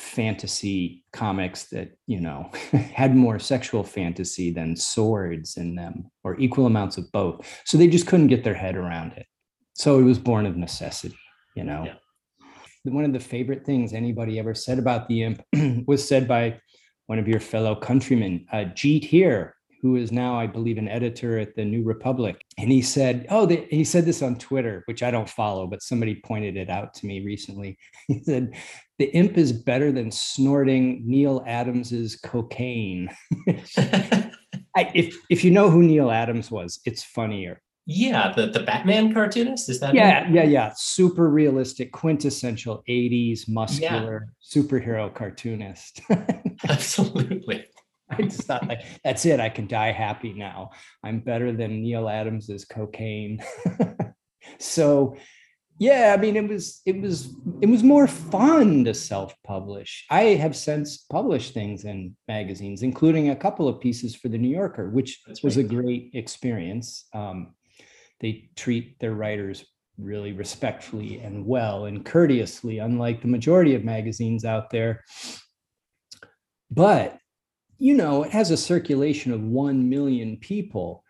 fantasy 0.00 1.04
comics 1.12 1.64
that 1.64 1.92
you 2.06 2.20
know 2.20 2.50
had 2.72 3.14
more 3.14 3.38
sexual 3.38 3.84
fantasy 3.84 4.50
than 4.50 4.76
swords 4.76 5.56
in 5.56 5.74
them 5.74 6.10
or 6.24 6.38
equal 6.40 6.66
amounts 6.66 6.96
of 6.98 7.10
both. 7.12 7.46
So 7.64 7.78
they 7.78 7.88
just 7.88 8.06
couldn't 8.06 8.28
get 8.28 8.44
their 8.44 8.54
head 8.54 8.76
around 8.76 9.12
it. 9.12 9.26
So 9.74 9.98
it 9.98 10.02
was 10.02 10.18
born 10.18 10.46
of 10.46 10.56
necessity 10.56 11.16
you 11.54 11.64
know? 11.64 11.84
Yeah. 11.84 12.92
one 12.92 13.04
of 13.04 13.12
the 13.12 13.20
favorite 13.20 13.64
things 13.64 13.92
anybody 13.92 14.38
ever 14.38 14.54
said 14.54 14.78
about 14.78 15.08
the 15.08 15.22
imp 15.22 15.42
was 15.86 16.06
said 16.06 16.26
by 16.26 16.60
one 17.06 17.18
of 17.18 17.28
your 17.28 17.40
fellow 17.40 17.74
countrymen 17.74 18.46
uh, 18.52 18.64
jeet 18.74 19.04
heer 19.04 19.54
who 19.82 19.96
is 19.96 20.12
now, 20.12 20.38
I 20.38 20.46
believe, 20.46 20.78
an 20.78 20.88
editor 20.88 21.38
at 21.38 21.54
the 21.54 21.64
New 21.64 21.82
Republic. 21.82 22.44
And 22.58 22.70
he 22.70 22.82
said, 22.82 23.26
Oh, 23.30 23.46
they, 23.46 23.66
he 23.70 23.84
said 23.84 24.04
this 24.04 24.22
on 24.22 24.36
Twitter, 24.36 24.82
which 24.86 25.02
I 25.02 25.10
don't 25.10 25.28
follow, 25.28 25.66
but 25.66 25.82
somebody 25.82 26.16
pointed 26.16 26.56
it 26.56 26.70
out 26.70 26.94
to 26.94 27.06
me 27.06 27.20
recently. 27.24 27.78
He 28.08 28.22
said, 28.24 28.54
The 28.98 29.06
imp 29.14 29.38
is 29.38 29.52
better 29.52 29.92
than 29.92 30.10
snorting 30.10 31.02
Neal 31.06 31.44
Adams's 31.46 32.16
cocaine. 32.16 33.08
I, 34.76 34.90
if, 34.94 35.16
if 35.30 35.44
you 35.44 35.50
know 35.50 35.70
who 35.70 35.82
Neal 35.82 36.10
Adams 36.10 36.50
was, 36.50 36.80
it's 36.84 37.02
funnier. 37.02 37.62
Yeah, 37.86 38.32
the, 38.36 38.46
the 38.46 38.60
Batman 38.60 39.12
cartoonist 39.12 39.68
is 39.68 39.80
that? 39.80 39.94
Yeah, 39.94 40.24
him? 40.24 40.34
yeah, 40.34 40.44
yeah. 40.44 40.72
Super 40.76 41.28
realistic, 41.28 41.90
quintessential 41.90 42.84
'80s 42.88 43.48
muscular 43.48 44.28
yeah. 44.28 44.62
superhero 44.62 45.12
cartoonist. 45.12 46.00
Absolutely. 46.68 47.64
I 48.18 48.22
just 48.22 48.42
thought 48.42 48.66
like 48.66 48.82
that's 49.04 49.24
it. 49.26 49.40
I 49.40 49.48
can 49.48 49.66
die 49.66 49.92
happy 49.92 50.32
now. 50.32 50.70
I'm 51.04 51.20
better 51.20 51.52
than 51.52 51.82
Neal 51.82 52.08
Adams's 52.08 52.64
cocaine. 52.64 53.42
so 54.58 55.16
yeah, 55.78 56.14
I 56.16 56.20
mean 56.20 56.36
it 56.36 56.46
was 56.46 56.82
it 56.84 57.00
was 57.00 57.34
it 57.62 57.66
was 57.66 57.82
more 57.82 58.06
fun 58.06 58.84
to 58.84 58.94
self-publish. 58.94 60.06
I 60.10 60.22
have 60.34 60.54
since 60.54 60.98
published 61.10 61.54
things 61.54 61.84
in 61.84 62.16
magazines, 62.28 62.82
including 62.82 63.30
a 63.30 63.36
couple 63.36 63.68
of 63.68 63.80
pieces 63.80 64.14
for 64.14 64.28
the 64.28 64.38
New 64.38 64.54
Yorker, 64.54 64.90
which 64.90 65.22
that's 65.26 65.42
was 65.42 65.56
right. 65.56 65.64
a 65.64 65.68
great 65.68 66.10
experience. 66.14 67.06
Um, 67.14 67.54
they 68.20 68.50
treat 68.56 68.98
their 68.98 69.14
writers 69.14 69.64
really 69.96 70.32
respectfully 70.32 71.18
and 71.20 71.46
well 71.46 71.86
and 71.86 72.04
courteously, 72.04 72.78
unlike 72.78 73.22
the 73.22 73.28
majority 73.28 73.74
of 73.74 73.84
magazines 73.84 74.44
out 74.44 74.70
there. 74.70 75.02
But 76.70 77.19
you 77.80 77.94
know, 77.94 78.24
it 78.24 78.30
has 78.30 78.50
a 78.50 78.56
circulation 78.56 79.32
of 79.32 79.42
1 79.42 79.88
million 79.88 80.36
people. 80.36 81.02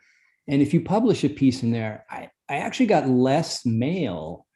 And 0.47 0.63
if 0.63 0.73
you 0.73 0.81
publish 0.81 1.25
a 1.25 1.29
piece 1.29 1.65
in 1.65 1.73
there, 1.73 2.07
I, 2.09 2.31
I 2.49 2.59
actually 2.59 2.87
got 2.87 3.09
less 3.09 3.67
mail 3.67 4.47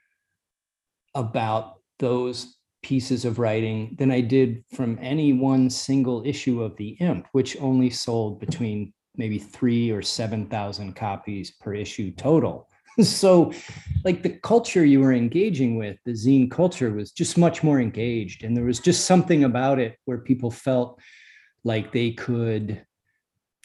about 1.15 1.75
those 1.99 2.57
pieces 2.83 3.25
of 3.25 3.41
writing 3.41 3.97
than 3.99 4.13
I 4.13 4.21
did 4.21 4.65
from 4.73 4.97
any 5.03 5.33
one 5.33 5.69
single 5.69 6.23
issue 6.25 6.63
of 6.63 6.77
the 6.77 6.91
Imp, 7.01 7.27
which 7.33 7.57
only 7.61 7.91
sold 7.91 8.39
between 8.39 8.93
maybe 9.17 9.39
three 9.39 9.91
or 9.91 10.01
7,000 10.01 10.95
copies 10.95 11.51
per 11.51 11.75
issue 11.75 12.13
total. 12.13 12.69
so, 13.03 13.53
like 14.05 14.23
the 14.23 14.39
culture 14.39 14.85
you 14.85 15.01
were 15.01 15.13
engaging 15.13 15.77
with, 15.77 15.97
the 16.05 16.13
zine 16.13 16.49
culture 16.49 16.93
was 16.93 17.11
just 17.11 17.37
much 17.37 17.65
more 17.65 17.81
engaged. 17.81 18.45
And 18.45 18.57
there 18.57 18.65
was 18.65 18.79
just 18.79 19.05
something 19.05 19.43
about 19.43 19.81
it 19.81 19.97
where 20.05 20.19
people 20.19 20.53
felt 20.53 21.01
like 21.65 21.93
they 21.93 22.13
could 22.13 22.85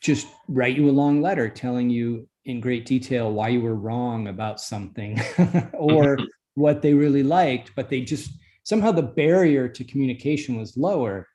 just 0.01 0.27
write 0.47 0.77
you 0.77 0.89
a 0.89 0.91
long 0.91 1.21
letter 1.21 1.49
telling 1.49 1.89
you 1.89 2.27
in 2.45 2.61
great 2.61 2.85
detail 2.85 3.31
why 3.31 3.49
you 3.49 3.61
were 3.61 3.75
wrong 3.75 4.27
about 4.27 4.59
something 4.59 5.19
or 5.73 6.17
mm-hmm. 6.17 6.23
what 6.55 6.81
they 6.81 6.93
really 6.93 7.23
liked, 7.23 7.71
but 7.75 7.89
they 7.89 8.01
just 8.01 8.31
somehow 8.63 8.91
the 8.91 9.01
barrier 9.01 9.67
to 9.67 9.83
communication 9.83 10.57
was 10.57 10.77
lower. 10.77 11.27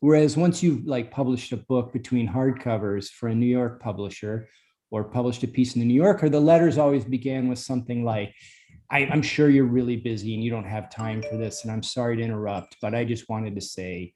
Whereas 0.00 0.36
once 0.36 0.62
you've 0.62 0.86
like 0.86 1.10
published 1.10 1.52
a 1.52 1.56
book 1.56 1.92
between 1.92 2.28
hardcovers 2.28 3.08
for 3.08 3.28
a 3.28 3.34
New 3.34 3.46
York 3.46 3.80
publisher 3.80 4.48
or 4.90 5.04
published 5.04 5.42
a 5.42 5.48
piece 5.48 5.74
in 5.74 5.80
the 5.80 5.86
New 5.86 5.94
Yorker, 5.94 6.28
the 6.28 6.40
letters 6.40 6.78
always 6.78 7.04
began 7.04 7.48
with 7.48 7.58
something 7.58 8.04
like, 8.04 8.34
I, 8.90 9.00
am 9.00 9.22
sure 9.22 9.48
you're 9.48 9.64
really 9.64 9.96
busy 9.96 10.34
and 10.34 10.44
you 10.44 10.50
don't 10.50 10.68
have 10.68 10.90
time 10.90 11.22
for 11.22 11.38
this, 11.38 11.62
and 11.62 11.72
I'm 11.72 11.82
sorry 11.82 12.16
to 12.16 12.22
interrupt, 12.22 12.76
but 12.82 12.94
I 12.94 13.04
just 13.04 13.28
wanted 13.28 13.54
to 13.54 13.60
say 13.62 14.12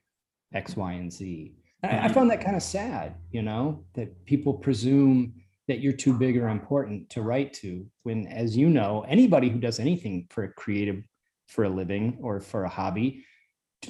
X, 0.53 0.77
Y, 0.77 0.93
and 0.93 1.11
Z. 1.11 1.55
I, 1.83 1.89
I 1.89 1.91
mm-hmm. 1.91 2.15
found 2.15 2.31
that 2.31 2.41
kind 2.41 2.57
of 2.57 2.63
sad, 2.63 3.15
you 3.31 3.43
know, 3.43 3.85
that 3.95 4.25
people 4.25 4.55
presume 4.55 5.35
that 5.69 5.81
you're 5.81 5.93
too 5.93 6.13
big 6.13 6.37
or 6.37 6.49
important 6.49 7.11
to 7.11 7.23
write 7.23 7.53
to 7.53 7.87
when 8.05 8.27
as 8.29 8.57
you 8.57 8.71
know 8.71 9.05
anybody 9.09 9.49
who 9.49 9.59
does 9.59 9.81
anything 9.81 10.27
for 10.31 10.45
a 10.45 10.53
creative 10.53 11.03
for 11.49 11.65
a 11.65 11.69
living 11.69 12.19
or 12.23 12.41
for 12.41 12.65
a 12.65 12.69
hobby 12.69 13.25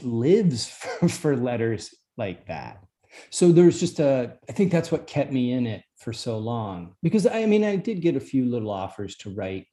lives 0.02 0.66
for, 1.00 1.08
for 1.08 1.36
letters 1.36 1.94
like 2.16 2.46
that. 2.46 2.82
So 3.30 3.52
there's 3.52 3.80
just 3.80 4.00
a 4.00 4.36
i 4.48 4.52
think 4.52 4.72
that's 4.72 4.92
what 4.92 5.06
kept 5.06 5.32
me 5.32 5.52
in 5.52 5.66
it 5.66 5.82
for 5.96 6.12
so 6.12 6.38
long. 6.38 6.94
Because 7.02 7.26
i 7.26 7.46
mean 7.46 7.64
i 7.64 7.76
did 7.76 8.00
get 8.00 8.16
a 8.16 8.20
few 8.20 8.46
little 8.46 8.70
offers 8.70 9.16
to 9.18 9.30
write 9.30 9.66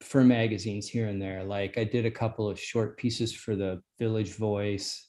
for 0.00 0.24
magazines 0.24 0.88
here 0.88 1.06
and 1.06 1.20
there. 1.20 1.44
Like 1.44 1.76
i 1.78 1.84
did 1.84 2.06
a 2.06 2.10
couple 2.10 2.48
of 2.48 2.58
short 2.58 2.96
pieces 2.96 3.32
for 3.32 3.56
the 3.56 3.82
village 3.98 4.36
voice 4.36 5.08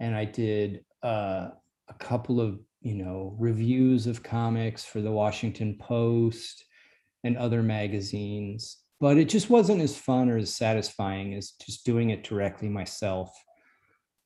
and 0.00 0.14
i 0.16 0.24
did 0.24 0.84
uh, 1.02 1.50
a 1.88 1.94
couple 1.94 2.40
of 2.40 2.58
you 2.84 2.94
know, 2.94 3.34
reviews 3.38 4.06
of 4.06 4.22
comics 4.22 4.84
for 4.84 5.00
the 5.00 5.10
Washington 5.10 5.76
Post 5.80 6.64
and 7.24 7.36
other 7.36 7.62
magazines. 7.62 8.76
But 9.00 9.16
it 9.16 9.30
just 9.30 9.48
wasn't 9.48 9.80
as 9.80 9.96
fun 9.96 10.28
or 10.28 10.36
as 10.36 10.54
satisfying 10.54 11.34
as 11.34 11.52
just 11.52 11.86
doing 11.86 12.10
it 12.10 12.24
directly 12.24 12.68
myself, 12.68 13.34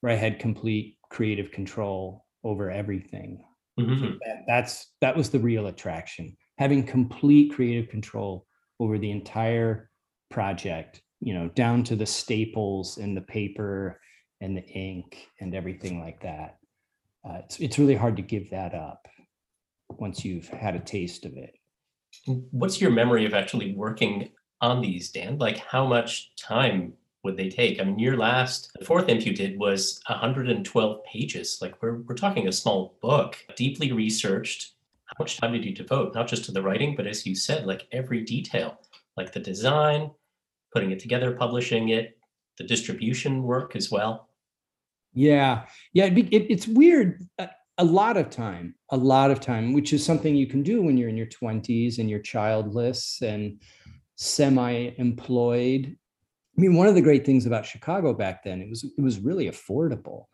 where 0.00 0.12
I 0.12 0.16
had 0.16 0.40
complete 0.40 0.98
creative 1.08 1.52
control 1.52 2.26
over 2.42 2.68
everything. 2.68 3.44
Mm-hmm. 3.78 4.16
That, 4.26 4.42
that's 4.48 4.92
that 5.00 5.16
was 5.16 5.30
the 5.30 5.38
real 5.38 5.68
attraction. 5.68 6.36
Having 6.58 6.86
complete 6.86 7.52
creative 7.52 7.88
control 7.88 8.44
over 8.80 8.98
the 8.98 9.12
entire 9.12 9.88
project, 10.32 11.00
you 11.20 11.32
know, 11.32 11.48
down 11.50 11.84
to 11.84 11.94
the 11.94 12.06
staples 12.06 12.98
and 12.98 13.16
the 13.16 13.22
paper 13.22 14.00
and 14.40 14.56
the 14.56 14.66
ink 14.66 15.28
and 15.40 15.54
everything 15.54 16.00
like 16.00 16.20
that 16.22 16.58
uh, 17.24 17.38
it's, 17.44 17.58
it's 17.58 17.78
really 17.78 17.96
hard 17.96 18.16
to 18.16 18.22
give 18.22 18.50
that 18.50 18.74
up 18.74 19.08
once 19.90 20.24
you've 20.24 20.48
had 20.48 20.74
a 20.74 20.80
taste 20.80 21.24
of 21.24 21.36
it. 21.36 21.54
What's 22.50 22.80
your 22.80 22.90
memory 22.90 23.26
of 23.26 23.34
actually 23.34 23.74
working 23.74 24.30
on 24.60 24.80
these, 24.80 25.10
Dan? 25.10 25.38
Like, 25.38 25.58
how 25.58 25.86
much 25.86 26.34
time 26.36 26.92
would 27.22 27.36
they 27.36 27.48
take? 27.48 27.80
I 27.80 27.84
mean, 27.84 27.98
your 27.98 28.16
last, 28.16 28.70
the 28.78 28.84
fourth 28.84 29.08
imp 29.08 29.26
you 29.26 29.34
did 29.34 29.58
was 29.58 30.00
112 30.06 31.04
pages. 31.04 31.58
Like, 31.60 31.80
we're, 31.82 31.98
we're 32.02 32.14
talking 32.14 32.48
a 32.48 32.52
small 32.52 32.96
book, 33.02 33.36
deeply 33.56 33.92
researched. 33.92 34.72
How 35.06 35.22
much 35.22 35.38
time 35.38 35.52
did 35.52 35.64
you 35.64 35.74
devote, 35.74 36.14
not 36.14 36.28
just 36.28 36.44
to 36.44 36.52
the 36.52 36.62
writing, 36.62 36.94
but 36.94 37.06
as 37.06 37.26
you 37.26 37.34
said, 37.34 37.66
like 37.66 37.86
every 37.92 38.22
detail, 38.22 38.78
like 39.16 39.32
the 39.32 39.40
design, 39.40 40.10
putting 40.72 40.90
it 40.90 40.98
together, 40.98 41.32
publishing 41.32 41.88
it, 41.90 42.18
the 42.58 42.64
distribution 42.64 43.42
work 43.42 43.74
as 43.74 43.90
well? 43.90 44.27
Yeah, 45.14 45.64
yeah. 45.92 46.06
It, 46.06 46.18
it, 46.32 46.46
it's 46.50 46.68
weird. 46.68 47.22
A, 47.38 47.48
a 47.78 47.84
lot 47.84 48.16
of 48.16 48.30
time, 48.30 48.74
a 48.90 48.96
lot 48.96 49.30
of 49.30 49.40
time, 49.40 49.72
which 49.72 49.92
is 49.92 50.04
something 50.04 50.34
you 50.34 50.46
can 50.46 50.62
do 50.62 50.82
when 50.82 50.96
you're 50.96 51.08
in 51.08 51.16
your 51.16 51.26
20s 51.26 51.98
and 51.98 52.10
you're 52.10 52.18
childless 52.18 53.22
and 53.22 53.60
semi-employed. 54.16 55.96
I 56.56 56.60
mean, 56.60 56.74
one 56.74 56.88
of 56.88 56.96
the 56.96 57.00
great 57.00 57.24
things 57.24 57.46
about 57.46 57.64
Chicago 57.64 58.12
back 58.12 58.42
then, 58.42 58.60
it 58.60 58.68
was 58.68 58.84
it 58.84 59.00
was 59.00 59.20
really 59.20 59.48
affordable. 59.48 60.24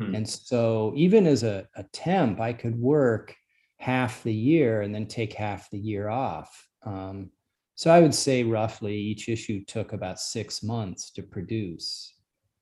Hmm. 0.00 0.14
And 0.16 0.28
so 0.28 0.92
even 0.96 1.26
as 1.26 1.44
a, 1.44 1.66
a 1.76 1.84
temp, 1.92 2.40
I 2.40 2.52
could 2.52 2.76
work 2.76 3.34
half 3.78 4.22
the 4.24 4.34
year 4.34 4.82
and 4.82 4.92
then 4.94 5.06
take 5.06 5.32
half 5.32 5.70
the 5.70 5.78
year 5.78 6.08
off. 6.08 6.66
Um, 6.84 7.30
so 7.76 7.92
I 7.92 8.00
would 8.00 8.14
say 8.14 8.42
roughly 8.42 8.96
each 8.96 9.28
issue 9.28 9.64
took 9.64 9.92
about 9.92 10.18
six 10.18 10.64
months 10.64 11.12
to 11.12 11.22
produce. 11.22 12.12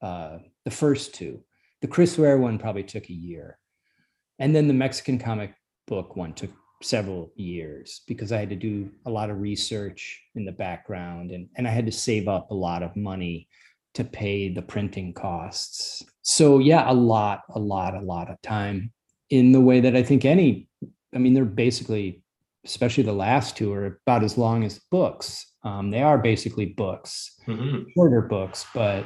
Uh, 0.03 0.39
the 0.67 0.71
first 0.71 1.15
two. 1.15 1.43
The 1.83 1.89
Chris 1.89 2.17
Ware 2.19 2.39
one 2.39 2.59
probably 2.59 2.85
took 2.85 3.09
a 3.09 3.15
year. 3.15 3.59
And 4.39 4.55
then 4.55 4.69
the 4.69 4.75
Mexican 4.75 5.19
comic 5.19 5.55
book 5.87 6.17
one 6.17 6.33
took 6.33 6.51
several 6.83 7.33
years 7.37 8.03
because 8.07 8.33
I 8.33 8.39
had 8.39 8.51
to 8.51 8.57
do 8.57 8.91
a 9.07 9.11
lot 9.11 9.31
of 9.31 9.41
research 9.41 10.23
in 10.35 10.45
the 10.45 10.53
background 10.53 11.31
and, 11.31 11.49
and 11.57 11.67
I 11.67 11.71
had 11.71 11.87
to 11.87 11.93
save 11.93 12.29
up 12.29 12.51
a 12.51 12.55
lot 12.55 12.83
of 12.83 12.97
money 12.97 13.49
to 13.95 14.05
pay 14.05 14.53
the 14.53 14.63
printing 14.63 15.15
costs. 15.15 16.03
So 16.23 16.59
yeah, 16.59 16.91
a 16.91 16.93
lot, 16.93 17.43
a 17.55 17.59
lot, 17.59 17.95
a 17.95 18.01
lot 18.01 18.31
of 18.31 18.41
time 18.43 18.93
in 19.31 19.53
the 19.53 19.61
way 19.61 19.81
that 19.81 19.97
I 19.97 20.03
think 20.03 20.25
any, 20.25 20.69
I 21.15 21.19
mean, 21.19 21.33
they're 21.33 21.45
basically, 21.47 22.23
especially 22.65 23.05
the 23.05 23.13
last 23.13 23.57
two 23.57 23.73
are 23.73 23.99
about 24.07 24.23
as 24.23 24.37
long 24.37 24.65
as 24.65 24.81
books. 24.91 25.47
Um, 25.65 25.91
they 25.91 26.03
are 26.03 26.19
basically 26.19 26.67
books, 26.67 27.41
mm-hmm. 27.47 27.89
shorter 27.95 28.23
books, 28.23 28.67
but 28.75 29.05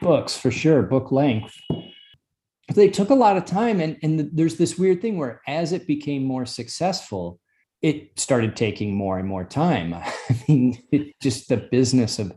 books 0.00 0.36
for 0.36 0.50
sure, 0.50 0.82
book 0.82 1.12
length 1.12 1.54
they 2.74 2.88
took 2.88 3.10
a 3.10 3.14
lot 3.14 3.36
of 3.36 3.44
time 3.44 3.80
and, 3.80 3.96
and 4.02 4.30
there's 4.32 4.56
this 4.56 4.78
weird 4.78 5.02
thing 5.02 5.18
where 5.18 5.40
as 5.46 5.72
it 5.72 5.86
became 5.86 6.24
more 6.24 6.46
successful 6.46 7.38
it 7.82 8.18
started 8.20 8.56
taking 8.56 8.94
more 8.94 9.18
and 9.18 9.26
more 9.26 9.44
time. 9.44 9.94
I 9.94 10.44
mean 10.48 10.78
it 10.92 11.14
just 11.20 11.48
the 11.48 11.56
business 11.56 12.18
of 12.18 12.32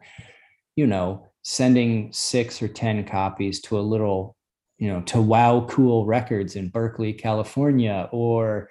you 0.76 0.88
know 0.88 1.28
sending 1.44 2.12
six 2.14 2.62
or 2.62 2.68
ten 2.68 3.04
copies 3.04 3.62
to 3.62 3.78
a 3.78 3.82
little 3.82 4.36
you 4.78 4.88
know 4.92 5.02
to 5.02 5.22
wow 5.22 5.66
cool 5.70 6.06
records 6.06 6.56
in 6.56 6.70
berkeley 6.70 7.14
california 7.14 8.10
or 8.12 8.70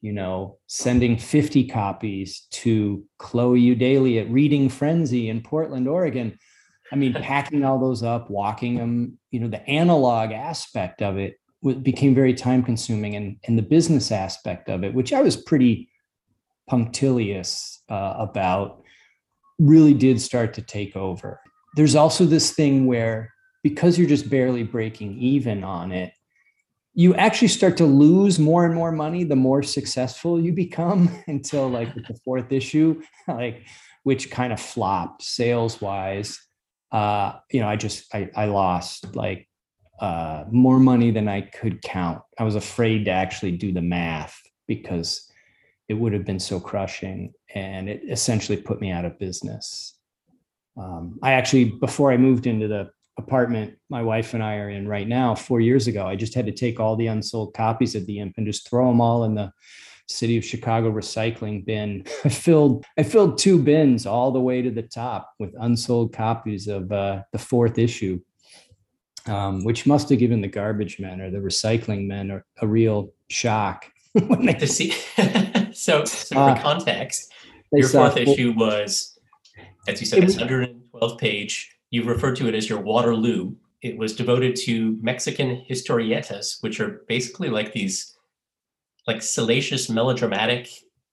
you 0.00 0.12
know 0.12 0.58
sending 0.66 1.16
50 1.16 1.68
copies 1.68 2.46
to 2.50 3.04
chloe 3.18 3.60
eudaly 3.60 4.20
at 4.20 4.30
reading 4.30 4.68
frenzy 4.68 5.28
in 5.28 5.42
portland 5.42 5.86
oregon 5.86 6.36
I 6.92 6.96
mean, 6.96 7.14
packing 7.14 7.64
all 7.64 7.78
those 7.78 8.02
up, 8.02 8.30
walking 8.30 8.76
them, 8.76 9.18
you 9.30 9.40
know, 9.40 9.48
the 9.48 9.66
analog 9.68 10.32
aspect 10.32 11.02
of 11.02 11.16
it 11.16 11.38
became 11.82 12.14
very 12.14 12.34
time 12.34 12.62
consuming 12.62 13.16
and, 13.16 13.36
and 13.44 13.56
the 13.56 13.62
business 13.62 14.12
aspect 14.12 14.68
of 14.68 14.84
it, 14.84 14.92
which 14.92 15.12
I 15.12 15.22
was 15.22 15.36
pretty 15.36 15.88
punctilious 16.68 17.82
uh, 17.88 18.14
about, 18.18 18.82
really 19.58 19.94
did 19.94 20.20
start 20.20 20.54
to 20.54 20.62
take 20.62 20.94
over. 20.94 21.40
There's 21.76 21.94
also 21.94 22.26
this 22.26 22.52
thing 22.52 22.86
where 22.86 23.32
because 23.62 23.98
you're 23.98 24.08
just 24.08 24.28
barely 24.28 24.62
breaking 24.62 25.18
even 25.18 25.64
on 25.64 25.90
it, 25.90 26.12
you 26.92 27.14
actually 27.14 27.48
start 27.48 27.76
to 27.78 27.86
lose 27.86 28.38
more 28.38 28.66
and 28.66 28.74
more 28.74 28.92
money 28.92 29.24
the 29.24 29.34
more 29.34 29.62
successful 29.62 30.40
you 30.40 30.52
become 30.52 31.10
until 31.26 31.68
like 31.68 31.92
the 31.94 32.14
fourth 32.24 32.52
issue, 32.52 33.02
like 33.28 33.64
which 34.02 34.30
kind 34.30 34.52
of 34.52 34.60
flopped 34.60 35.22
sales 35.22 35.80
wise 35.80 36.38
uh, 36.94 37.40
you 37.50 37.60
know, 37.60 37.68
I 37.68 37.74
just 37.74 38.14
I, 38.14 38.30
I 38.36 38.44
lost 38.46 39.16
like 39.16 39.48
uh, 39.98 40.44
more 40.48 40.78
money 40.78 41.10
than 41.10 41.26
I 41.26 41.40
could 41.40 41.82
count. 41.82 42.22
I 42.38 42.44
was 42.44 42.54
afraid 42.54 43.06
to 43.06 43.10
actually 43.10 43.50
do 43.50 43.72
the 43.72 43.82
math 43.82 44.40
because 44.68 45.28
it 45.88 45.94
would 45.94 46.12
have 46.12 46.24
been 46.24 46.38
so 46.38 46.60
crushing, 46.60 47.32
and 47.52 47.88
it 47.88 48.02
essentially 48.08 48.56
put 48.56 48.80
me 48.80 48.92
out 48.92 49.04
of 49.04 49.18
business. 49.18 49.98
Um, 50.76 51.18
I 51.20 51.32
actually, 51.32 51.64
before 51.64 52.12
I 52.12 52.16
moved 52.16 52.46
into 52.46 52.68
the 52.68 52.90
apartment 53.18 53.76
my 53.90 54.02
wife 54.02 54.34
and 54.34 54.42
I 54.42 54.56
are 54.56 54.70
in 54.70 54.86
right 54.86 55.06
now, 55.08 55.34
four 55.34 55.60
years 55.60 55.88
ago, 55.88 56.06
I 56.06 56.14
just 56.14 56.34
had 56.34 56.46
to 56.46 56.52
take 56.52 56.78
all 56.78 56.94
the 56.94 57.08
unsold 57.08 57.54
copies 57.54 57.96
of 57.96 58.06
the 58.06 58.20
Imp 58.20 58.34
and 58.36 58.46
just 58.46 58.70
throw 58.70 58.86
them 58.86 59.00
all 59.00 59.24
in 59.24 59.34
the 59.34 59.52
city 60.06 60.36
of 60.36 60.44
Chicago 60.44 60.90
recycling 60.90 61.64
bin. 61.64 62.04
I 62.24 62.28
filled 62.28 62.84
I 62.98 63.02
filled 63.02 63.38
two 63.38 63.62
bins 63.62 64.06
all 64.06 64.30
the 64.30 64.40
way 64.40 64.62
to 64.62 64.70
the 64.70 64.82
top 64.82 65.34
with 65.38 65.54
unsold 65.58 66.12
copies 66.12 66.68
of 66.68 66.90
uh, 66.92 67.22
the 67.32 67.38
fourth 67.38 67.78
issue, 67.78 68.20
um, 69.26 69.64
which 69.64 69.86
must 69.86 70.08
have 70.10 70.18
given 70.18 70.40
the 70.40 70.48
garbage 70.48 71.00
men 71.00 71.20
or 71.20 71.30
the 71.30 71.38
recycling 71.38 72.06
men 72.06 72.30
a, 72.30 72.42
a 72.62 72.66
real 72.66 73.12
shock. 73.28 73.86
when 74.12 74.46
they, 74.46 74.54
to 74.54 74.66
see, 74.66 74.90
so, 75.72 76.04
so 76.04 76.34
for 76.34 76.38
uh, 76.38 76.60
context, 76.60 77.32
your 77.72 77.88
fourth 77.88 78.16
issue 78.16 78.52
was, 78.56 79.18
as 79.88 80.00
you 80.00 80.06
said, 80.06 80.22
it's 80.22 80.36
112 80.36 81.18
page. 81.18 81.76
You 81.90 82.04
referred 82.04 82.36
to 82.36 82.48
it 82.48 82.54
as 82.54 82.68
your 82.68 82.80
Waterloo 82.80 83.54
it 83.84 83.98
was 83.98 84.16
devoted 84.16 84.56
to 84.56 84.98
Mexican 85.02 85.62
historietas, 85.68 86.62
which 86.62 86.80
are 86.80 87.04
basically 87.06 87.50
like 87.50 87.74
these 87.74 88.13
like 89.06 89.22
salacious, 89.22 89.88
melodramatic, 89.88 90.68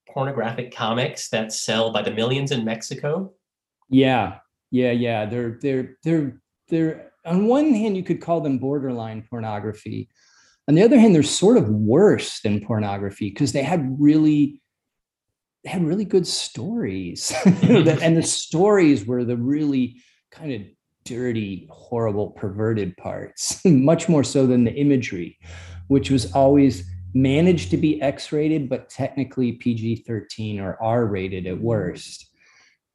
pornographic 0.07 0.75
comics 0.75 1.29
that 1.29 1.53
sell 1.53 1.91
by 1.91 2.01
the 2.01 2.11
millions 2.11 2.51
in 2.51 2.65
Mexico. 2.65 3.33
Yeah, 3.89 4.37
yeah, 4.71 4.91
yeah. 4.91 5.25
They're 5.25 5.57
they're 5.61 5.97
they're 6.03 6.41
they're 6.69 7.11
on 7.25 7.47
one 7.47 7.73
hand 7.73 7.97
you 7.97 8.03
could 8.03 8.21
call 8.21 8.41
them 8.41 8.57
borderline 8.57 9.25
pornography. 9.29 10.09
On 10.67 10.75
the 10.75 10.83
other 10.83 10.99
hand, 10.99 11.13
they're 11.13 11.23
sort 11.23 11.57
of 11.57 11.67
worse 11.69 12.39
than 12.41 12.65
pornography 12.65 13.29
because 13.29 13.51
they 13.51 13.63
had 13.63 13.95
really 13.99 14.61
they 15.63 15.69
had 15.69 15.83
really 15.83 16.05
good 16.05 16.25
stories. 16.25 17.33
and 17.45 18.17
the 18.17 18.23
stories 18.25 19.05
were 19.05 19.23
the 19.23 19.37
really 19.37 20.01
kind 20.31 20.53
of 20.53 20.61
dirty, 21.03 21.67
horrible, 21.69 22.31
perverted 22.31 22.95
parts, 22.97 23.59
much 23.65 24.07
more 24.07 24.23
so 24.23 24.47
than 24.47 24.63
the 24.63 24.73
imagery, 24.73 25.37
which 25.87 26.09
was 26.09 26.31
always 26.33 26.89
managed 27.13 27.71
to 27.71 27.77
be 27.77 28.01
X 28.01 28.31
rated, 28.31 28.69
but 28.69 28.89
technically 28.89 29.53
PG 29.53 30.03
13 30.07 30.59
or 30.59 30.77
R 30.81 31.05
rated 31.05 31.47
at 31.47 31.59
worst. 31.59 32.27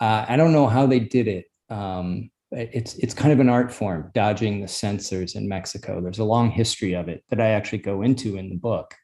Uh, 0.01 0.25
I 0.29 0.37
don't 0.37 0.53
know 0.53 0.67
how 0.67 0.87
they 0.87 1.01
did 1.01 1.29
it. 1.29 1.47
Um, 1.71 2.31
it's 2.53 2.95
it's 2.97 3.15
kind 3.15 3.33
of 3.33 3.41
an 3.41 3.49
art 3.49 3.73
form, 3.73 4.11
dodging 4.15 4.61
the 4.61 4.69
censors 4.69 5.35
in 5.35 5.49
Mexico. 5.49 6.01
There's 6.01 6.21
a 6.21 6.25
long 6.25 6.51
history 6.51 6.95
of 6.95 7.09
it 7.09 7.25
that 7.31 7.41
I 7.41 7.49
actually 7.49 7.79
go 7.79 8.03
into 8.03 8.37
in 8.37 8.49
the 8.49 8.55
book 8.55 8.95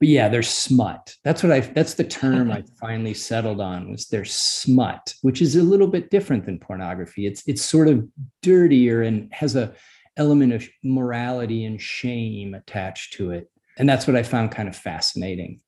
but 0.00 0.08
yeah, 0.08 0.28
they're 0.28 0.42
smut. 0.42 1.14
That's 1.24 1.42
what 1.42 1.50
I 1.50 1.60
that's 1.60 1.94
the 1.94 2.04
term 2.04 2.52
I 2.52 2.62
finally 2.80 3.14
settled 3.14 3.60
on 3.60 3.90
was 3.90 4.06
their 4.06 4.24
smut, 4.24 5.12
which 5.22 5.42
is 5.42 5.56
a 5.56 5.62
little 5.62 5.88
bit 5.88 6.10
different 6.10 6.46
than 6.46 6.60
pornography. 6.60 7.26
It's 7.26 7.42
it's 7.48 7.62
sort 7.62 7.88
of 7.88 8.06
dirtier 8.42 9.02
and 9.02 9.32
has 9.32 9.56
a 9.56 9.74
element 10.16 10.52
of 10.52 10.68
morality 10.84 11.64
and 11.64 11.80
shame 11.80 12.54
attached 12.54 13.14
to 13.14 13.32
it. 13.32 13.50
And 13.78 13.88
that's 13.88 14.06
what 14.06 14.16
I 14.16 14.22
found 14.22 14.50
kind 14.50 14.68
of 14.68 14.76
fascinating. 14.76 15.60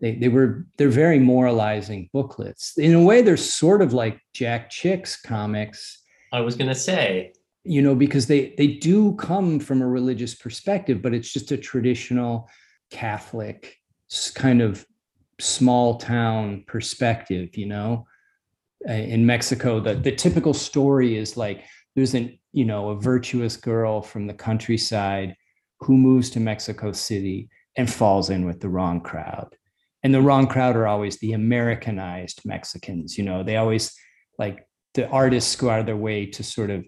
They, 0.00 0.14
they 0.14 0.28
were 0.28 0.66
they're 0.76 0.88
very 0.88 1.18
moralizing 1.18 2.10
booklets. 2.12 2.76
In 2.76 2.94
a 2.94 3.02
way, 3.02 3.22
they're 3.22 3.36
sort 3.36 3.82
of 3.82 3.92
like 3.92 4.20
Jack 4.34 4.70
Chick's 4.70 5.20
comics. 5.20 6.02
I 6.32 6.40
was 6.40 6.56
gonna 6.56 6.74
say. 6.74 7.32
You 7.64 7.82
know, 7.82 7.94
because 7.94 8.26
they 8.26 8.54
they 8.58 8.68
do 8.68 9.14
come 9.16 9.58
from 9.58 9.82
a 9.82 9.88
religious 9.88 10.34
perspective, 10.34 11.02
but 11.02 11.14
it's 11.14 11.32
just 11.32 11.50
a 11.50 11.56
traditional 11.56 12.48
Catholic 12.90 13.76
kind 14.34 14.62
of 14.62 14.86
small 15.40 15.96
town 15.96 16.64
perspective, 16.66 17.56
you 17.56 17.66
know. 17.66 18.06
In 18.86 19.26
Mexico, 19.26 19.80
the, 19.80 19.94
the 19.94 20.12
typical 20.12 20.54
story 20.54 21.16
is 21.16 21.36
like 21.36 21.64
there's 21.96 22.14
an, 22.14 22.38
you 22.52 22.64
know, 22.64 22.90
a 22.90 23.00
virtuous 23.00 23.56
girl 23.56 24.00
from 24.00 24.26
the 24.26 24.34
countryside 24.34 25.34
who 25.80 25.96
moves 25.96 26.30
to 26.30 26.40
Mexico 26.40 26.92
City 26.92 27.48
and 27.76 27.90
falls 27.90 28.30
in 28.30 28.46
with 28.46 28.60
the 28.60 28.68
wrong 28.68 29.00
crowd. 29.00 29.54
And 30.02 30.14
the 30.14 30.22
wrong 30.22 30.46
crowd 30.46 30.76
are 30.76 30.86
always 30.86 31.18
the 31.18 31.32
Americanized 31.32 32.42
Mexicans, 32.44 33.18
you 33.18 33.24
know, 33.24 33.42
they 33.42 33.56
always 33.56 33.94
like 34.38 34.66
the 34.94 35.08
artists 35.08 35.56
go 35.56 35.70
out 35.70 35.80
of 35.80 35.86
their 35.86 35.96
way 35.96 36.26
to 36.26 36.42
sort 36.42 36.70
of 36.70 36.84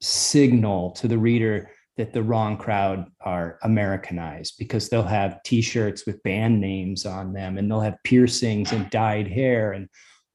signal 0.00 0.92
to 0.92 1.08
the 1.08 1.18
reader 1.18 1.70
that 1.96 2.12
the 2.12 2.22
wrong 2.22 2.56
crowd 2.56 3.06
are 3.20 3.58
Americanized 3.62 4.54
because 4.58 4.88
they'll 4.88 5.02
have 5.02 5.42
T-shirts 5.44 6.06
with 6.06 6.22
band 6.22 6.60
names 6.60 7.06
on 7.06 7.32
them, 7.32 7.56
and 7.56 7.70
they'll 7.70 7.80
have 7.80 8.02
piercings 8.02 8.72
and 8.72 8.90
dyed 8.90 9.28
hair 9.28 9.72
and 9.72 9.88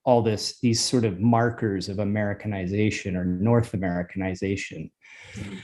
all 0.06 0.22
this 0.22 0.60
these 0.62 0.80
sort 0.80 1.04
of 1.06 1.20
markers 1.20 1.90
of 1.90 2.00
Americanization 2.00 3.16
or 3.16 3.26
North 3.26 3.74
Americanization. 3.74 4.90
Mm-hmm. 5.34 5.58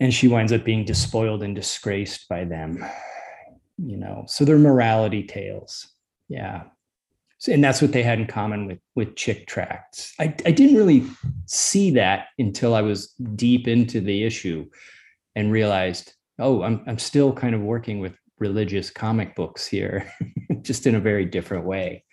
And 0.00 0.12
she 0.12 0.28
winds 0.28 0.52
up 0.52 0.64
being 0.64 0.84
despoiled 0.84 1.42
and 1.42 1.54
disgraced 1.54 2.28
by 2.28 2.44
them. 2.44 2.84
You 3.78 3.96
know, 3.96 4.24
so 4.28 4.44
they're 4.44 4.58
morality 4.58 5.24
tales. 5.24 5.88
Yeah. 6.28 6.64
So, 7.38 7.52
and 7.52 7.62
that's 7.62 7.82
what 7.82 7.92
they 7.92 8.02
had 8.02 8.20
in 8.20 8.26
common 8.26 8.66
with 8.66 8.78
with 8.94 9.16
chick 9.16 9.46
tracts. 9.46 10.14
I, 10.18 10.34
I 10.46 10.50
didn't 10.50 10.76
really 10.76 11.04
see 11.46 11.90
that 11.92 12.28
until 12.38 12.74
I 12.74 12.82
was 12.82 13.08
deep 13.34 13.68
into 13.68 14.00
the 14.00 14.24
issue 14.24 14.66
and 15.34 15.52
realized, 15.52 16.14
oh, 16.38 16.62
I'm 16.62 16.82
I'm 16.86 16.98
still 16.98 17.32
kind 17.32 17.54
of 17.54 17.60
working 17.60 18.00
with 18.00 18.14
religious 18.38 18.90
comic 18.90 19.34
books 19.34 19.66
here, 19.66 20.10
just 20.62 20.86
in 20.86 20.94
a 20.94 21.00
very 21.00 21.24
different 21.24 21.66
way. 21.66 22.04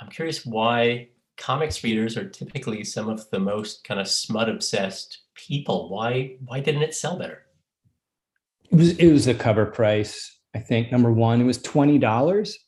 I'm 0.00 0.08
curious 0.08 0.46
why 0.46 1.08
comics 1.36 1.82
readers 1.82 2.16
are 2.16 2.28
typically 2.28 2.84
some 2.84 3.08
of 3.08 3.28
the 3.30 3.38
most 3.38 3.84
kind 3.84 4.00
of 4.00 4.08
smut 4.08 4.48
obsessed 4.48 5.22
people. 5.34 5.90
Why 5.90 6.36
why 6.44 6.60
didn't 6.60 6.82
it 6.82 6.94
sell 6.94 7.18
better? 7.18 7.42
It 8.70 8.76
was 8.76 8.96
it 8.96 9.12
was 9.12 9.26
a 9.26 9.34
cover 9.34 9.66
price. 9.66 10.38
I 10.54 10.58
think 10.58 10.90
number 10.90 11.12
one, 11.12 11.40
it 11.40 11.44
was 11.44 11.60
twenty 11.60 11.98
dollars. 11.98 12.58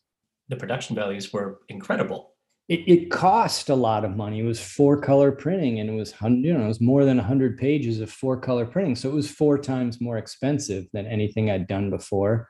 The 0.48 0.56
production 0.56 0.96
values 0.96 1.32
were 1.32 1.60
incredible 1.68 2.32
it, 2.68 2.88
it 2.88 3.10
cost 3.10 3.68
a 3.68 3.74
lot 3.74 4.04
of 4.04 4.16
money. 4.16 4.40
It 4.40 4.44
was 4.44 4.60
four 4.60 5.00
color 5.00 5.32
printing 5.32 5.80
and 5.80 5.90
it 5.90 5.92
was 5.92 6.14
you 6.22 6.54
know 6.54 6.64
it 6.64 6.68
was 6.68 6.80
more 6.80 7.04
than 7.04 7.16
100 7.18 7.58
pages 7.58 8.00
of 8.00 8.10
four 8.10 8.40
color 8.40 8.64
printing. 8.64 8.96
So 8.96 9.10
it 9.10 9.14
was 9.14 9.30
four 9.30 9.58
times 9.58 10.00
more 10.00 10.16
expensive 10.16 10.86
than 10.92 11.06
anything 11.06 11.50
I'd 11.50 11.66
done 11.66 11.90
before. 11.90 12.48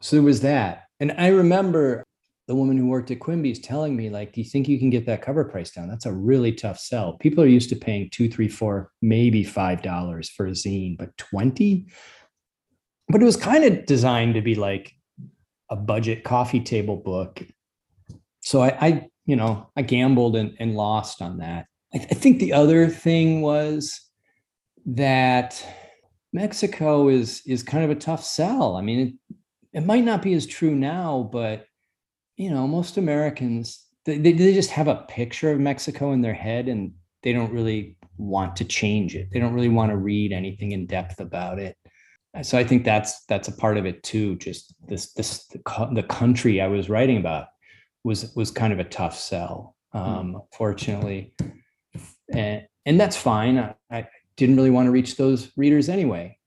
So 0.00 0.16
there 0.16 0.22
was 0.22 0.40
that. 0.40 0.84
And 1.00 1.12
I 1.18 1.28
remember 1.28 2.04
the 2.48 2.54
woman 2.54 2.78
who 2.78 2.86
worked 2.86 3.10
at 3.10 3.20
Quimby's 3.20 3.60
telling 3.60 3.94
me, 3.94 4.10
like, 4.10 4.32
do 4.32 4.40
you 4.40 4.48
think 4.48 4.68
you 4.68 4.78
can 4.78 4.90
get 4.90 5.06
that 5.06 5.22
cover 5.22 5.44
price 5.44 5.70
down? 5.70 5.88
That's 5.88 6.06
a 6.06 6.12
really 6.12 6.52
tough 6.52 6.78
sell. 6.78 7.18
People 7.18 7.44
are 7.44 7.48
used 7.48 7.68
to 7.68 7.76
paying 7.76 8.10
two, 8.10 8.28
three, 8.28 8.48
four, 8.48 8.90
maybe 9.00 9.44
five 9.44 9.82
dollars 9.82 10.30
for 10.30 10.46
a 10.46 10.52
zine, 10.52 10.96
but 10.96 11.16
20? 11.18 11.86
But 13.12 13.22
it 13.22 13.26
was 13.26 13.36
kind 13.36 13.64
of 13.64 13.84
designed 13.84 14.34
to 14.34 14.40
be 14.40 14.54
like 14.54 14.92
a 15.70 15.76
budget 15.76 16.24
coffee 16.24 16.60
table 16.60 16.96
book. 16.96 17.42
So 18.40 18.62
I, 18.62 18.68
I 18.80 19.08
you 19.26 19.36
know, 19.36 19.68
I 19.76 19.82
gambled 19.82 20.34
and, 20.34 20.56
and 20.58 20.74
lost 20.74 21.20
on 21.20 21.38
that. 21.38 21.66
I, 21.94 21.98
th- 21.98 22.10
I 22.10 22.14
think 22.14 22.40
the 22.40 22.54
other 22.54 22.88
thing 22.88 23.42
was 23.42 24.00
that 24.86 25.64
Mexico 26.32 27.08
is 27.08 27.42
is 27.46 27.62
kind 27.62 27.84
of 27.84 27.90
a 27.90 28.00
tough 28.00 28.24
sell. 28.24 28.76
I 28.76 28.80
mean, 28.80 29.00
it, 29.06 29.78
it 29.78 29.86
might 29.86 30.04
not 30.04 30.22
be 30.22 30.32
as 30.32 30.46
true 30.46 30.74
now, 30.74 31.28
but 31.30 31.66
you 32.36 32.50
know, 32.50 32.66
most 32.66 32.96
Americans 32.96 33.84
they, 34.04 34.18
they 34.18 34.54
just 34.54 34.70
have 34.70 34.88
a 34.88 35.04
picture 35.08 35.52
of 35.52 35.60
Mexico 35.60 36.12
in 36.12 36.22
their 36.22 36.34
head 36.34 36.68
and 36.68 36.92
they 37.22 37.32
don't 37.32 37.52
really 37.52 37.96
want 38.16 38.56
to 38.56 38.64
change 38.64 39.14
it. 39.14 39.28
They 39.32 39.38
don't 39.38 39.54
really 39.54 39.68
want 39.68 39.90
to 39.90 39.96
read 39.96 40.32
anything 40.32 40.72
in 40.72 40.86
depth 40.86 41.20
about 41.20 41.58
it. 41.58 41.76
So 42.40 42.56
I 42.56 42.64
think 42.64 42.84
that's 42.84 43.24
that's 43.26 43.48
a 43.48 43.52
part 43.52 43.76
of 43.76 43.84
it 43.84 44.02
too. 44.02 44.36
Just 44.36 44.74
this 44.86 45.12
this 45.12 45.46
the, 45.48 45.60
the 45.92 46.02
country 46.02 46.62
I 46.62 46.66
was 46.66 46.88
writing 46.88 47.18
about 47.18 47.48
was 48.04 48.34
was 48.34 48.50
kind 48.50 48.72
of 48.72 48.78
a 48.78 48.84
tough 48.84 49.18
sell, 49.18 49.76
hmm. 49.92 49.98
um, 49.98 50.42
fortunately, 50.52 51.34
and 52.32 52.66
and 52.86 52.98
that's 52.98 53.16
fine. 53.16 53.58
I, 53.58 53.74
I 53.90 54.08
didn't 54.36 54.56
really 54.56 54.70
want 54.70 54.86
to 54.86 54.90
reach 54.90 55.16
those 55.16 55.52
readers 55.56 55.90
anyway. 55.90 56.38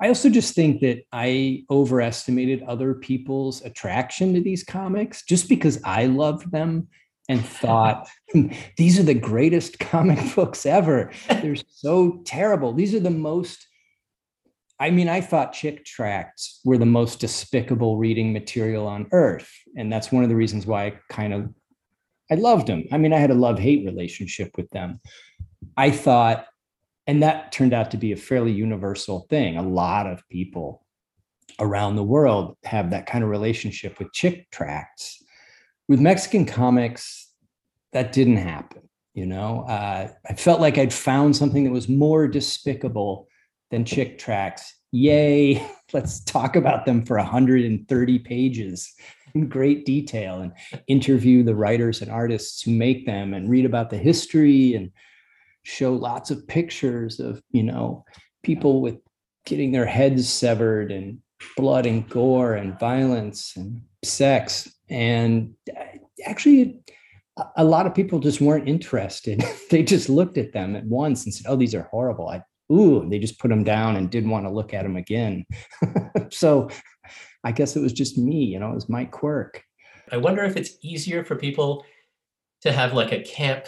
I 0.00 0.08
also 0.08 0.28
just 0.28 0.54
think 0.54 0.80
that 0.80 1.04
I 1.12 1.64
overestimated 1.70 2.62
other 2.62 2.94
people's 2.94 3.62
attraction 3.62 4.34
to 4.34 4.40
these 4.40 4.62
comics 4.62 5.22
just 5.22 5.48
because 5.48 5.80
I 5.84 6.06
loved 6.06 6.50
them 6.50 6.88
and 7.28 7.44
thought 7.46 8.08
these 8.76 8.98
are 8.98 9.02
the 9.02 9.14
greatest 9.14 9.78
comic 9.78 10.18
books 10.34 10.66
ever. 10.66 11.10
They're 11.28 11.56
so 11.56 12.22
terrible. 12.24 12.72
These 12.72 12.94
are 12.94 13.00
the 13.00 13.10
most 13.10 13.66
I 14.78 14.90
mean, 14.90 15.08
I 15.08 15.20
thought 15.20 15.52
chick 15.52 15.84
tracts 15.84 16.60
were 16.64 16.78
the 16.78 16.86
most 16.86 17.20
despicable 17.20 17.96
reading 17.96 18.32
material 18.32 18.86
on 18.86 19.06
earth. 19.12 19.50
And 19.76 19.90
that's 19.90 20.12
one 20.12 20.22
of 20.22 20.28
the 20.28 20.36
reasons 20.36 20.66
why 20.66 20.86
I 20.86 20.98
kind 21.10 21.32
of 21.32 21.48
I 22.30 22.34
loved 22.34 22.66
them. 22.66 22.84
I 22.90 22.98
mean, 22.98 23.12
I 23.12 23.18
had 23.18 23.30
a 23.30 23.34
love-hate 23.34 23.86
relationship 23.86 24.56
with 24.56 24.68
them. 24.70 25.00
I 25.76 25.90
thought, 25.90 26.46
and 27.06 27.22
that 27.22 27.52
turned 27.52 27.72
out 27.72 27.92
to 27.92 27.96
be 27.96 28.12
a 28.12 28.16
fairly 28.16 28.50
universal 28.50 29.26
thing. 29.30 29.56
A 29.56 29.62
lot 29.62 30.06
of 30.06 30.28
people 30.28 30.84
around 31.60 31.94
the 31.94 32.02
world 32.02 32.56
have 32.64 32.90
that 32.90 33.06
kind 33.06 33.22
of 33.22 33.30
relationship 33.30 33.98
with 33.98 34.12
chick 34.12 34.50
tracts. 34.50 35.22
With 35.88 36.00
Mexican 36.00 36.46
comics, 36.46 37.32
that 37.92 38.12
didn't 38.12 38.38
happen. 38.38 38.82
You 39.14 39.26
know, 39.26 39.64
uh, 39.68 40.08
I 40.28 40.34
felt 40.34 40.60
like 40.60 40.76
I'd 40.76 40.92
found 40.92 41.36
something 41.36 41.64
that 41.64 41.70
was 41.70 41.88
more 41.88 42.26
despicable 42.26 43.28
than 43.70 43.84
chick 43.84 44.18
tracts. 44.18 44.74
Yay, 44.92 45.66
let's 45.92 46.20
talk 46.20 46.56
about 46.56 46.86
them 46.86 47.04
for 47.04 47.16
130 47.16 48.18
pages 48.20 48.92
in 49.34 49.48
great 49.48 49.84
detail 49.84 50.40
and 50.40 50.52
interview 50.86 51.42
the 51.42 51.54
writers 51.54 52.00
and 52.00 52.10
artists 52.10 52.62
who 52.62 52.70
make 52.70 53.06
them 53.06 53.34
and 53.34 53.50
read 53.50 53.64
about 53.64 53.90
the 53.90 53.98
history 53.98 54.74
and 54.74 54.90
show 55.62 55.92
lots 55.92 56.30
of 56.30 56.46
pictures 56.46 57.20
of, 57.20 57.42
you 57.50 57.62
know, 57.62 58.04
people 58.42 58.80
with 58.80 58.98
getting 59.44 59.72
their 59.72 59.86
heads 59.86 60.28
severed 60.28 60.90
and 60.90 61.18
blood 61.56 61.86
and 61.86 62.08
gore 62.08 62.54
and 62.54 62.78
violence 62.78 63.54
and 63.56 63.82
sex. 64.04 64.72
And 64.88 65.54
uh, 65.76 65.98
actually, 66.24 66.80
a 67.56 67.64
lot 67.64 67.86
of 67.86 67.94
people 67.94 68.18
just 68.18 68.40
weren't 68.40 68.68
interested. 68.68 69.44
they 69.70 69.82
just 69.82 70.08
looked 70.08 70.38
at 70.38 70.52
them 70.52 70.76
at 70.76 70.84
once 70.84 71.24
and 71.24 71.34
said, 71.34 71.46
"Oh, 71.48 71.56
these 71.56 71.74
are 71.74 71.88
horrible. 71.90 72.28
I 72.28 72.42
ooh, 72.72 73.08
they 73.08 73.18
just 73.18 73.38
put 73.38 73.48
them 73.48 73.64
down 73.64 73.96
and 73.96 74.10
didn't 74.10 74.30
want 74.30 74.46
to 74.46 74.52
look 74.52 74.74
at 74.74 74.82
them 74.82 74.96
again. 74.96 75.44
so 76.30 76.68
I 77.44 77.52
guess 77.52 77.76
it 77.76 77.80
was 77.80 77.92
just 77.92 78.18
me, 78.18 78.44
you 78.44 78.58
know, 78.58 78.70
it 78.70 78.74
was 78.74 78.88
my 78.88 79.04
quirk. 79.04 79.62
I 80.10 80.16
wonder 80.16 80.44
if 80.44 80.56
it's 80.56 80.76
easier 80.82 81.24
for 81.24 81.36
people 81.36 81.84
to 82.62 82.72
have 82.72 82.92
like 82.92 83.12
a 83.12 83.22
camp 83.22 83.66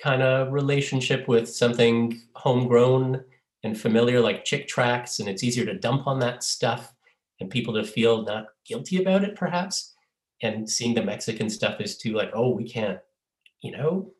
kind 0.00 0.22
of 0.22 0.52
relationship 0.52 1.28
with 1.28 1.48
something 1.48 2.20
homegrown 2.34 3.22
and 3.62 3.78
familiar 3.78 4.20
like 4.20 4.44
Chick 4.44 4.66
tracts 4.66 5.20
and 5.20 5.28
it's 5.28 5.44
easier 5.44 5.66
to 5.66 5.78
dump 5.78 6.06
on 6.06 6.18
that 6.20 6.42
stuff 6.42 6.94
and 7.40 7.50
people 7.50 7.74
to 7.74 7.84
feel 7.84 8.22
not 8.22 8.46
guilty 8.66 9.00
about 9.00 9.24
it, 9.24 9.36
perhaps. 9.36 9.94
And 10.42 10.68
seeing 10.68 10.94
the 10.94 11.02
Mexican 11.02 11.50
stuff 11.50 11.80
is 11.80 11.98
too 11.98 12.14
like, 12.14 12.30
oh, 12.32 12.50
we 12.50 12.68
can't, 12.68 12.98
you 13.62 13.72
know? 13.72 14.10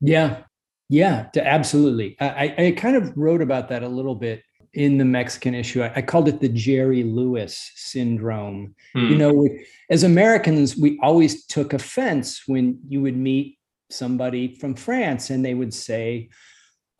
Yeah, 0.00 0.42
yeah, 0.88 1.24
to, 1.34 1.46
absolutely. 1.46 2.16
I, 2.20 2.54
I 2.58 2.70
kind 2.76 2.96
of 2.96 3.16
wrote 3.16 3.42
about 3.42 3.68
that 3.68 3.82
a 3.82 3.88
little 3.88 4.14
bit 4.14 4.42
in 4.74 4.98
the 4.98 5.04
Mexican 5.04 5.54
issue. 5.54 5.82
I, 5.82 5.92
I 5.96 6.02
called 6.02 6.28
it 6.28 6.40
the 6.40 6.48
Jerry 6.48 7.04
Lewis 7.04 7.70
syndrome. 7.76 8.74
Hmm. 8.92 9.06
You 9.06 9.16
know, 9.16 9.32
we, 9.32 9.66
as 9.90 10.02
Americans, 10.02 10.76
we 10.76 10.98
always 11.02 11.46
took 11.46 11.72
offense 11.72 12.42
when 12.46 12.80
you 12.88 13.00
would 13.02 13.16
meet 13.16 13.58
somebody 13.90 14.56
from 14.56 14.74
France 14.74 15.30
and 15.30 15.44
they 15.44 15.54
would 15.54 15.72
say, 15.72 16.28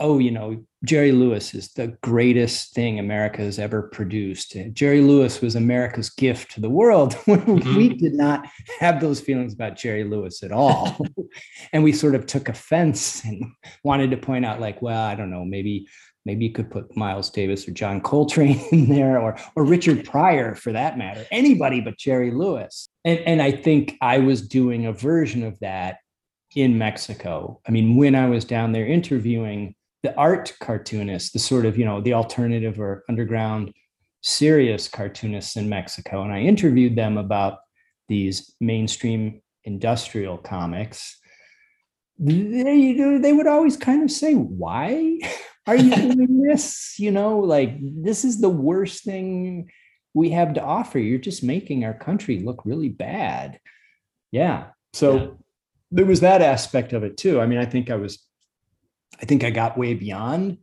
oh, 0.00 0.18
you 0.18 0.30
know, 0.30 0.64
Jerry 0.85 1.12
Lewis 1.12 1.54
is 1.54 1.72
the 1.72 1.96
greatest 2.02 2.74
thing 2.74 2.98
America 2.98 3.40
has 3.42 3.59
ever 3.59 3.83
produced. 3.83 4.57
Jerry 4.72 5.00
Lewis 5.00 5.40
was 5.40 5.54
America's 5.54 6.11
gift 6.11 6.52
to 6.52 6.61
the 6.61 6.68
world. 6.68 7.12
mm-hmm. 7.26 7.76
we 7.76 7.88
did 7.88 8.14
not 8.14 8.46
have 8.80 9.00
those 9.00 9.20
feelings 9.20 9.54
about 9.54 9.76
Jerry 9.76 10.04
Lewis 10.04 10.42
at 10.42 10.52
all. 10.52 10.98
and 11.72 11.83
we 11.85 11.92
sort 11.92 12.14
of 12.14 12.26
took 12.26 12.48
offense 12.48 13.24
and 13.24 13.44
wanted 13.83 14.11
to 14.11 14.16
point 14.16 14.44
out, 14.44 14.61
like, 14.61 14.83
well, 14.83 15.02
I 15.02 15.14
don't 15.14 15.30
know, 15.30 15.44
maybe 15.44 15.87
maybe 16.26 16.46
you 16.46 16.52
could 16.52 16.70
put 16.70 16.96
Miles 16.96 17.28
Davis 17.30 17.68
or 17.68 17.72
John 17.72 18.00
Coltrane 18.00 18.59
in 18.72 18.88
there 18.88 19.20
or 19.20 19.38
or 19.57 19.64
Richard 19.64 20.04
Pryor 20.04 20.54
for 20.54 20.72
that 20.72 20.98
matter, 20.98 21.24
anybody 21.30 21.80
but 21.80 21.98
Jerry 21.98 22.30
Lewis. 22.30 22.88
And, 23.04 23.20
and 23.20 23.42
I 23.42 23.52
think 23.52 23.96
I 24.00 24.18
was 24.18 24.46
doing 24.48 24.87
a 24.87 24.92
version 24.92 25.44
of 25.44 25.59
that 25.61 25.98
in 26.54 26.78
Mexico. 26.78 27.61
I 27.66 27.70
mean, 27.70 27.96
when 27.96 28.14
I 28.14 28.28
was 28.28 28.44
down 28.44 28.72
there 28.72 28.87
interviewing 28.87 29.74
the 30.05 30.14
art 30.17 30.53
cartoonists, 30.61 31.31
the 31.31 31.38
sort 31.38 31.64
of, 31.64 31.79
you 31.79 31.85
know, 31.85 32.01
the 32.01 32.12
alternative 32.12 32.79
or 32.79 33.03
underground 33.09 33.73
serious 34.23 34.87
cartoonists 34.87 35.57
in 35.57 35.69
Mexico. 35.69 36.23
And 36.23 36.33
I 36.33 36.40
interviewed 36.40 36.95
them 36.95 37.17
about 37.17 37.59
these 38.09 38.55
mainstream 38.61 39.40
industrial 39.64 40.37
comics. 40.37 41.19
They, 42.19 43.19
they 43.19 43.33
would 43.33 43.47
always 43.47 43.79
kind 43.79 44.03
of 44.03 44.11
say, 44.11 44.35
Why 44.35 45.19
are 45.67 45.77
you 45.77 45.97
doing 45.97 46.43
this? 46.43 46.97
You 46.99 47.11
know, 47.11 47.38
like 47.38 47.79
this 47.81 48.27
is 48.27 48.43
the 48.43 48.51
worst 48.51 49.05
thing 49.05 49.71
we 50.12 50.31
have 50.31 50.53
to 50.55 50.62
offer. 50.62 50.99
You're 50.99 51.19
just 51.19 51.43
making 51.43 51.87
our 51.87 51.95
country 51.95 52.40
look 52.40 52.67
really 52.67 52.90
bad. 52.90 53.59
Yeah. 54.31 54.67
So 54.93 55.17
yeah. 55.17 55.27
there 55.93 56.07
was 56.07 56.21
that 56.21 56.43
aspect 56.43 56.93
of 56.93 57.05
it 57.05 57.17
too. 57.17 57.40
I 57.40 57.47
mean, 57.47 57.59
I 57.59 57.64
think 57.64 57.90
I 57.90 57.97
was 57.97 58.19
I 59.20 59.24
think 59.24 59.44
I 59.44 59.50
got 59.50 59.79
way 59.79 59.94
beyond 59.94 60.59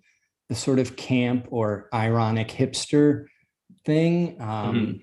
the 0.49 0.55
sort 0.55 0.79
of 0.79 0.95
camp 0.95 1.47
or 1.49 1.87
ironic 1.93 2.49
hipster 2.49 3.25
thing. 3.85 4.35
Um, 4.41 4.75
mm-hmm. 4.75 4.97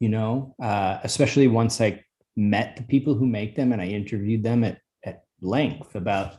You 0.00 0.08
know, 0.08 0.54
uh, 0.62 0.98
especially 1.02 1.46
once 1.46 1.80
I 1.80 2.04
met 2.36 2.76
the 2.76 2.82
people 2.82 3.14
who 3.14 3.26
make 3.26 3.54
them 3.54 3.72
and 3.72 3.80
I 3.80 3.86
interviewed 3.86 4.42
them 4.42 4.64
at 4.64 4.80
at 5.04 5.24
length 5.40 5.94
about 5.94 6.38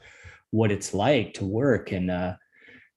what 0.52 0.72
it's 0.72 0.94
like 0.94 1.34
to 1.36 1.46
work 1.46 1.92
in 1.92 2.10
a 2.10 2.38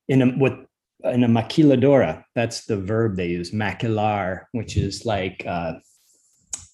in 0.09 0.22
a 0.22 0.26
what 0.26 0.66
in 1.04 1.22
a 1.24 1.28
maquiladora. 1.28 2.24
That's 2.35 2.64
the 2.64 2.76
verb 2.76 3.16
they 3.16 3.28
use, 3.28 3.52
maquilar, 3.52 4.44
which 4.52 4.76
is 4.76 5.07
like 5.07 5.44
uh, 5.46 5.74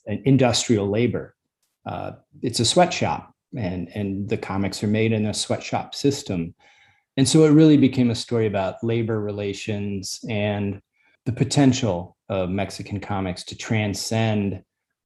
an 0.07 0.23
industrial 0.25 0.89
labor. 0.89 1.35
Uh, 1.87 2.13
it's 2.43 2.61
a 2.61 2.65
sweatshop, 2.65 3.35
and 3.57 3.89
and 3.95 4.29
the 4.29 4.39
comics 4.39 4.83
are 4.83 4.89
made 4.89 5.13
in 5.13 5.27
a 5.27 5.35
sweatshop 5.35 5.95
system 5.95 6.55
and 7.17 7.29
so 7.29 7.45
it 7.45 7.51
really 7.51 7.77
became 7.77 8.11
a 8.11 8.15
story 8.15 8.47
about 8.47 8.83
labor 8.83 9.21
relations 9.21 10.21
and 10.29 10.81
the 11.27 11.33
potential 11.33 12.17
of 12.29 12.51
Mexican 12.51 13.01
comics 13.01 13.45
to 13.45 13.57
transcend 13.57 14.63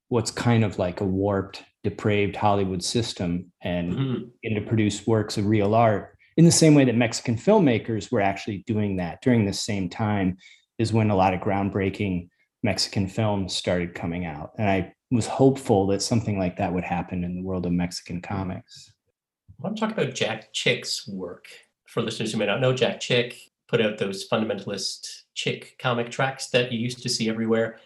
what's 0.09 0.31
kind 0.31 0.63
of 0.63 0.79
like 0.79 1.01
a 1.01 1.05
warped, 1.05 1.63
depraved 1.83 2.35
Hollywood 2.35 2.83
system 2.83 3.51
and, 3.61 3.93
mm-hmm. 3.93 4.23
and 4.43 4.55
to 4.55 4.61
produce 4.61 5.05
works 5.05 5.37
of 5.37 5.45
real 5.45 5.75
art 5.75 6.17
in 6.35 6.45
the 6.45 6.51
same 6.51 6.73
way 6.73 6.85
that 6.85 6.95
Mexican 6.95 7.35
filmmakers 7.35 8.11
were 8.11 8.21
actually 8.21 8.63
doing 8.65 8.97
that 8.97 9.21
during 9.21 9.45
the 9.45 9.53
same 9.53 9.89
time 9.89 10.37
is 10.77 10.93
when 10.93 11.09
a 11.09 11.15
lot 11.15 11.33
of 11.33 11.41
groundbreaking 11.41 12.29
Mexican 12.63 13.07
films 13.07 13.53
started 13.53 13.93
coming 13.93 14.25
out. 14.25 14.51
And 14.57 14.69
I 14.69 14.93
was 15.11 15.27
hopeful 15.27 15.87
that 15.87 16.01
something 16.01 16.39
like 16.39 16.57
that 16.57 16.73
would 16.73 16.83
happen 16.83 17.23
in 17.23 17.35
the 17.35 17.43
world 17.43 17.65
of 17.65 17.71
Mexican 17.71 18.21
comics. 18.21 18.91
I 19.49 19.63
want 19.63 19.75
to 19.75 19.81
talk 19.81 19.91
about 19.91 20.15
Jack 20.15 20.53
Chick's 20.53 21.07
work 21.07 21.47
for 21.89 22.03
listeners 22.03 22.31
who 22.31 22.37
may 22.37 22.45
not 22.45 22.61
know, 22.61 22.71
Jack 22.71 22.99
Chick 22.99 23.35
put 23.67 23.81
out 23.81 23.97
those 23.97 24.27
fundamentalist 24.29 25.23
Chick 25.33 25.75
comic 25.79 26.11
tracts 26.11 26.49
that 26.51 26.71
you 26.71 26.79
used 26.79 27.01
to 27.01 27.09
see 27.09 27.29
everywhere. 27.29 27.79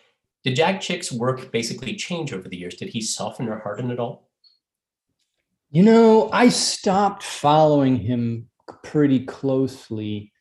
Did 0.43 0.57
Jack 0.57 0.81
Chick's 0.81 1.11
work 1.11 1.51
basically 1.51 1.95
change 1.95 2.33
over 2.33 2.49
the 2.49 2.57
years? 2.57 2.75
Did 2.75 2.89
he 2.89 2.99
soften 2.99 3.47
or 3.47 3.59
harden 3.59 3.91
at 3.91 3.99
all? 3.99 4.29
You 5.71 5.83
know, 5.83 6.29
I 6.33 6.49
stopped 6.49 7.23
following 7.23 7.95
him 7.95 8.49
pretty 8.83 9.25
closely 9.25 10.33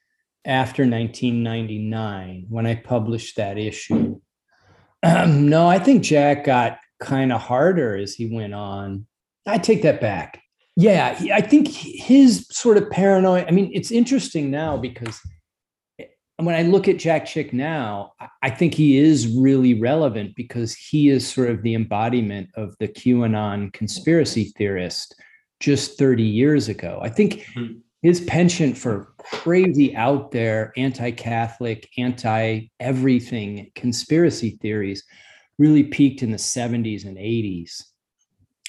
after 0.44 0.83
1999 0.83 2.46
when 2.48 2.66
I 2.66 2.75
published 2.75 3.37
that 3.37 3.59
issue. 3.59 4.20
Um, 5.05 5.48
no, 5.48 5.68
I 5.68 5.79
think 5.79 6.03
Jack 6.03 6.44
got 6.44 6.79
kind 7.01 7.33
of 7.33 7.40
harder 7.40 7.96
as 7.96 8.14
he 8.14 8.27
went 8.27 8.55
on. 8.55 9.07
I 9.46 9.59
take 9.59 9.83
that 9.83 10.01
back 10.01 10.41
yeah 10.77 11.19
i 11.33 11.41
think 11.41 11.69
his 11.69 12.47
sort 12.51 12.77
of 12.77 12.89
paranoia 12.91 13.45
i 13.47 13.51
mean 13.51 13.71
it's 13.75 13.91
interesting 13.91 14.51
now 14.51 14.77
because 14.77 15.21
eh, 15.99 16.05
when 16.39 16.55
i 16.55 16.63
look 16.63 16.89
at 16.89 16.97
jack 16.97 17.27
chick 17.27 17.53
now 17.53 18.13
i 18.43 18.49
think 18.49 18.73
he 18.73 18.97
is 18.97 19.27
really 19.37 19.79
relevant 19.79 20.35
because 20.35 20.75
he 20.75 21.11
is 21.11 21.27
sort 21.27 21.51
of 21.51 21.63
the 21.63 21.75
embodiment 21.75 22.49
of 22.55 22.75
the 22.79 22.89
qanon 22.89 23.73
conspiracy 23.73 24.53
theorist 24.57 25.15
just 25.61 25.99
30 25.99 26.23
years 26.23 26.69
ago 26.69 26.99
i 27.03 27.09
think 27.09 27.45
mm-hmm. 27.55 27.75
his 28.01 28.23
penchant 28.23 28.77
for 28.77 29.13
crazy 29.19 29.95
out 29.95 30.31
there 30.31 30.73
anti-catholic 30.79 31.87
anti-everything 31.99 33.71
conspiracy 33.75 34.59
theories 34.63 35.05
really 35.59 35.85
peaked 35.85 36.23
in 36.23 36.31
the 36.31 36.39
70s 36.39 37.05
and 37.05 37.19
80s 37.19 37.83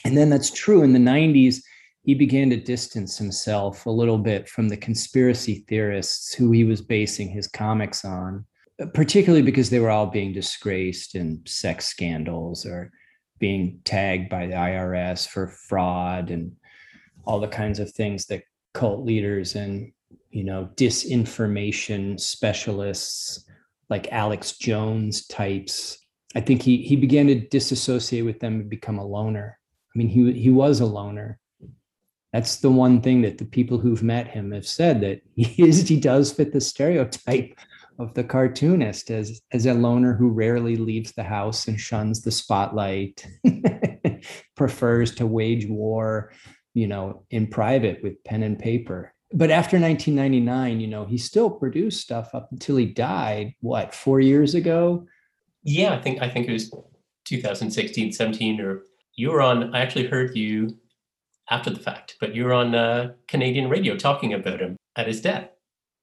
and 0.03 0.17
then 0.17 0.29
that's 0.29 0.51
true 0.51 0.83
in 0.83 0.91
the 0.91 0.99
90s 0.99 1.61
he 2.03 2.13
began 2.13 2.49
to 2.49 2.57
distance 2.57 3.17
himself 3.17 3.85
a 3.85 3.91
little 3.91 4.17
bit 4.17 4.49
from 4.49 4.67
the 4.67 4.77
conspiracy 4.77 5.63
theorists 5.69 6.33
who 6.33 6.51
he 6.51 6.65
was 6.65 6.81
basing 6.81 7.29
his 7.29 7.47
comics 7.47 8.03
on, 8.03 8.45
particularly 8.93 9.41
because 9.41 9.69
they 9.69 9.79
were 9.79 9.89
all 9.89 10.07
being 10.07 10.33
disgraced 10.33 11.15
in 11.15 11.41
sex 11.45 11.85
scandals 11.85 12.65
or 12.65 12.91
being 13.39 13.79
tagged 13.85 14.29
by 14.29 14.45
the 14.45 14.53
IRS 14.53 15.27
for 15.27 15.47
fraud 15.47 16.29
and 16.29 16.51
all 17.25 17.39
the 17.39 17.47
kinds 17.47 17.79
of 17.79 17.91
things 17.91 18.25
that 18.25 18.43
cult 18.73 19.05
leaders 19.05 19.55
and 19.55 19.91
you 20.29 20.43
know 20.43 20.69
disinformation 20.75 22.19
specialists 22.19 23.45
like 23.89 24.11
Alex 24.11 24.57
Jones 24.57 25.25
types 25.27 25.97
I 26.35 26.41
think 26.41 26.61
he 26.61 26.77
he 26.77 26.95
began 26.95 27.27
to 27.27 27.35
disassociate 27.35 28.25
with 28.25 28.39
them 28.39 28.61
and 28.61 28.69
become 28.69 28.97
a 28.97 29.05
loner. 29.05 29.59
I 29.93 29.97
mean 29.97 30.07
he 30.07 30.33
he 30.33 30.49
was 30.49 30.79
a 30.79 30.85
loner 30.85 31.39
that's 32.33 32.57
the 32.57 32.71
one 32.71 32.99
thing 32.99 33.21
that 33.21 33.37
the 33.37 33.45
people 33.45 33.77
who've 33.77 34.01
met 34.03 34.27
him 34.27 34.51
have 34.51 34.67
said 34.67 34.99
that 35.01 35.21
he 35.35 35.63
is 35.63 35.87
he 35.87 35.99
does 35.99 36.33
fit 36.33 36.51
the 36.51 36.59
stereotype 36.59 37.57
of 37.99 38.13
the 38.15 38.23
cartoonist 38.23 39.11
as 39.11 39.39
as 39.51 39.65
a 39.67 39.73
loner 39.73 40.15
who 40.15 40.29
rarely 40.29 40.75
leaves 40.75 41.11
the 41.13 41.23
house 41.23 41.67
and 41.67 41.79
shuns 41.79 42.23
the 42.23 42.31
spotlight 42.31 43.25
prefers 44.55 45.13
to 45.13 45.27
wage 45.27 45.67
war 45.67 46.33
you 46.73 46.87
know 46.87 47.23
in 47.29 47.47
private 47.47 48.01
with 48.03 48.21
pen 48.23 48.43
and 48.43 48.59
paper. 48.59 49.13
But 49.31 49.51
after 49.51 49.79
1999 49.79 50.79
you 50.79 50.87
know 50.87 51.05
he 51.05 51.17
still 51.17 51.51
produced 51.51 52.01
stuff 52.01 52.33
up 52.33 52.51
until 52.51 52.77
he 52.77 52.87
died 52.87 53.53
what 53.61 53.93
4 53.93 54.19
years 54.19 54.55
ago? 54.55 55.05
Yeah 55.63 55.93
i 55.93 56.01
think 56.01 56.21
i 56.21 56.27
think 56.27 56.47
it 56.47 56.51
was 56.51 56.71
2016 57.25 58.11
17 58.11 58.59
or 58.59 58.81
you 59.15 59.31
were 59.31 59.41
on 59.41 59.73
i 59.73 59.79
actually 59.79 60.07
heard 60.07 60.35
you 60.35 60.77
after 61.49 61.69
the 61.69 61.79
fact, 61.79 62.15
but 62.19 62.35
you 62.35 62.45
were 62.45 62.53
on 62.53 62.75
uh, 62.75 63.13
Canadian 63.27 63.69
radio 63.69 63.95
talking 63.95 64.33
about 64.33 64.59
him 64.59 64.77
at 64.95 65.07
his 65.07 65.21
death. 65.21 65.49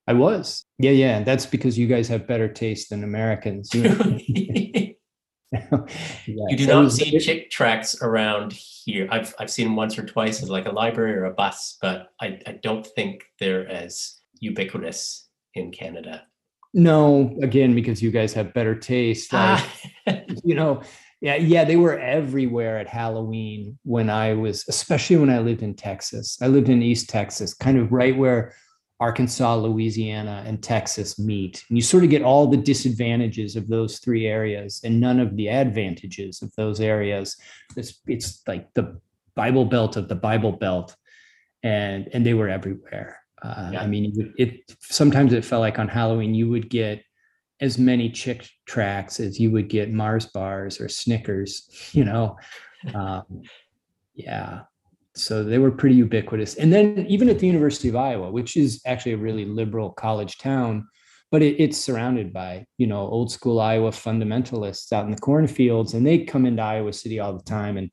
I 0.07 0.13
was. 0.13 0.63
Yeah, 0.79 0.91
yeah. 0.91 1.17
And 1.17 1.25
That's 1.25 1.45
because 1.45 1.77
you 1.77 1.87
guys 1.87 2.07
have 2.07 2.27
better 2.27 2.47
taste 2.47 2.89
than 2.89 3.03
Americans. 3.03 3.73
You, 3.73 3.83
know 3.83 4.17
you 6.25 6.57
do 6.57 6.67
not 6.67 6.91
see 6.91 7.19
chick 7.19 7.51
tracts 7.51 8.01
around 8.01 8.53
here. 8.53 9.07
I've 9.11 9.33
I've 9.39 9.51
seen 9.51 9.67
them 9.67 9.75
once 9.75 9.97
or 9.97 10.05
twice 10.05 10.41
as 10.41 10.49
like 10.49 10.65
a 10.65 10.71
library 10.71 11.13
or 11.13 11.25
a 11.25 11.33
bus, 11.33 11.77
but 11.81 12.09
I, 12.19 12.39
I 12.47 12.59
don't 12.63 12.85
think 12.85 13.23
they're 13.39 13.67
as 13.67 14.21
ubiquitous 14.41 15.29
in 15.53 15.71
Canada? 15.71 16.23
No, 16.73 17.37
again, 17.41 17.75
because 17.75 18.01
you 18.01 18.11
guys 18.11 18.33
have 18.33 18.53
better 18.53 18.75
taste. 18.75 19.33
Like, 19.33 19.63
you 20.43 20.55
know, 20.55 20.81
yeah, 21.21 21.35
yeah, 21.35 21.63
they 21.63 21.75
were 21.75 21.99
everywhere 21.99 22.79
at 22.79 22.87
Halloween 22.87 23.77
when 23.83 24.09
I 24.09 24.33
was, 24.33 24.65
especially 24.67 25.17
when 25.17 25.29
I 25.29 25.39
lived 25.39 25.61
in 25.61 25.75
Texas. 25.75 26.37
I 26.41 26.47
lived 26.47 26.67
in 26.67 26.81
East 26.81 27.09
Texas, 27.09 27.53
kind 27.53 27.77
of 27.77 27.91
right 27.91 28.17
where 28.17 28.55
Arkansas, 28.99 29.55
Louisiana, 29.55 30.43
and 30.47 30.61
Texas 30.63 31.19
meet. 31.19 31.63
And 31.69 31.77
you 31.77 31.83
sort 31.83 32.03
of 32.03 32.09
get 32.09 32.23
all 32.23 32.47
the 32.47 32.57
disadvantages 32.57 33.55
of 33.55 33.67
those 33.67 33.99
three 33.99 34.25
areas 34.25 34.81
and 34.83 34.99
none 34.99 35.19
of 35.19 35.35
the 35.35 35.49
advantages 35.49 36.41
of 36.41 36.51
those 36.55 36.81
areas. 36.81 37.37
It's, 37.77 37.99
it's 38.07 38.41
like 38.47 38.73
the 38.73 38.99
Bible 39.35 39.65
Belt 39.65 39.97
of 39.97 40.07
the 40.07 40.15
Bible 40.15 40.51
Belt, 40.51 40.95
and 41.63 42.09
and 42.13 42.25
they 42.25 42.33
were 42.33 42.49
everywhere. 42.49 43.19
Uh, 43.41 43.71
yeah. 43.73 43.81
I 43.81 43.87
mean, 43.87 44.13
it, 44.15 44.49
it 44.49 44.77
sometimes 44.79 45.33
it 45.33 45.45
felt 45.45 45.61
like 45.61 45.79
on 45.79 45.87
Halloween 45.87 46.33
you 46.33 46.49
would 46.49 46.69
get 46.69 47.03
as 47.61 47.77
many 47.77 48.09
chick 48.09 48.49
tracts 48.65 49.19
as 49.19 49.39
you 49.39 49.51
would 49.51 49.69
get 49.69 49.91
Mars 49.91 50.25
bars 50.25 50.81
or 50.81 50.89
Snickers, 50.89 51.69
you 51.93 52.03
know. 52.03 52.37
Um, 52.93 53.43
yeah. 54.15 54.61
So 55.15 55.43
they 55.43 55.57
were 55.57 55.71
pretty 55.71 55.95
ubiquitous. 55.95 56.55
And 56.55 56.71
then 56.71 57.05
even 57.07 57.29
at 57.29 57.39
the 57.39 57.47
University 57.47 57.89
of 57.89 57.95
Iowa, 57.95 58.31
which 58.31 58.55
is 58.55 58.81
actually 58.85 59.13
a 59.13 59.17
really 59.17 59.45
liberal 59.45 59.91
college 59.91 60.37
town, 60.37 60.87
but 61.31 61.41
it, 61.41 61.59
it's 61.59 61.77
surrounded 61.77 62.33
by, 62.33 62.65
you 62.77 62.87
know, 62.87 63.01
old 63.07 63.31
school 63.31 63.59
Iowa 63.59 63.91
fundamentalists 63.91 64.91
out 64.91 65.05
in 65.05 65.11
the 65.11 65.17
cornfields, 65.17 65.93
and 65.93 66.05
they 66.05 66.19
come 66.19 66.45
into 66.45 66.61
Iowa 66.61 66.93
City 66.93 67.19
all 67.19 67.33
the 67.33 67.43
time. 67.43 67.77
And 67.77 67.89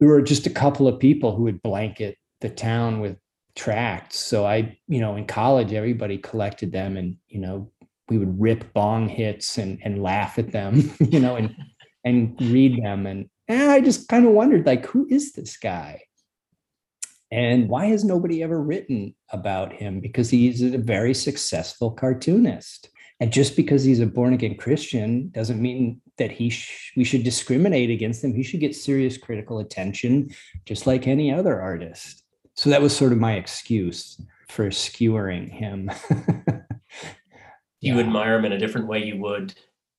there 0.00 0.08
were 0.08 0.22
just 0.22 0.46
a 0.46 0.50
couple 0.50 0.86
of 0.86 0.98
people 0.98 1.34
who 1.34 1.44
would 1.44 1.62
blanket 1.62 2.16
the 2.40 2.50
town 2.50 3.00
with 3.00 3.16
tracts. 3.54 4.18
So 4.18 4.46
I, 4.46 4.76
you 4.88 5.00
know, 5.00 5.16
in 5.16 5.26
college, 5.26 5.72
everybody 5.72 6.18
collected 6.18 6.72
them 6.72 6.96
and, 6.96 7.16
you 7.28 7.40
know, 7.40 7.70
we 8.08 8.18
would 8.18 8.40
rip 8.40 8.72
bong 8.72 9.08
hits 9.08 9.58
and 9.58 9.78
and 9.82 10.02
laugh 10.02 10.38
at 10.38 10.52
them, 10.52 10.92
you 11.00 11.20
know, 11.20 11.36
and 11.36 11.54
and 12.04 12.40
read 12.40 12.82
them. 12.82 13.06
And, 13.06 13.28
and 13.48 13.70
I 13.70 13.80
just 13.80 14.08
kind 14.08 14.26
of 14.26 14.32
wondered, 14.32 14.66
like, 14.66 14.86
who 14.86 15.06
is 15.10 15.32
this 15.32 15.56
guy? 15.56 16.02
And 17.30 17.68
why 17.68 17.86
has 17.86 18.04
nobody 18.04 18.42
ever 18.42 18.62
written 18.62 19.14
about 19.30 19.72
him? 19.72 20.00
Because 20.00 20.30
he's 20.30 20.62
a 20.62 20.78
very 20.78 21.14
successful 21.14 21.90
cartoonist. 21.90 22.90
And 23.20 23.32
just 23.32 23.56
because 23.56 23.82
he's 23.82 24.00
a 24.00 24.06
born 24.06 24.34
again 24.34 24.56
Christian 24.56 25.30
doesn't 25.30 25.60
mean 25.60 26.00
that 26.18 26.30
he 26.30 26.50
sh- 26.50 26.92
we 26.96 27.04
should 27.04 27.24
discriminate 27.24 27.90
against 27.90 28.22
him. 28.22 28.34
He 28.34 28.42
should 28.42 28.60
get 28.60 28.76
serious 28.76 29.16
critical 29.16 29.58
attention, 29.58 30.30
just 30.64 30.86
like 30.86 31.06
any 31.06 31.32
other 31.32 31.60
artist. 31.60 32.22
So 32.54 32.70
that 32.70 32.82
was 32.82 32.96
sort 32.96 33.12
of 33.12 33.18
my 33.18 33.34
excuse 33.34 34.20
for 34.48 34.70
skewering 34.70 35.48
him. 35.48 35.90
You 37.84 37.96
yeah. 37.96 38.00
admire 38.00 38.36
them 38.36 38.46
in 38.46 38.52
a 38.52 38.58
different 38.58 38.86
way 38.86 39.04
you 39.04 39.18
would 39.18 39.54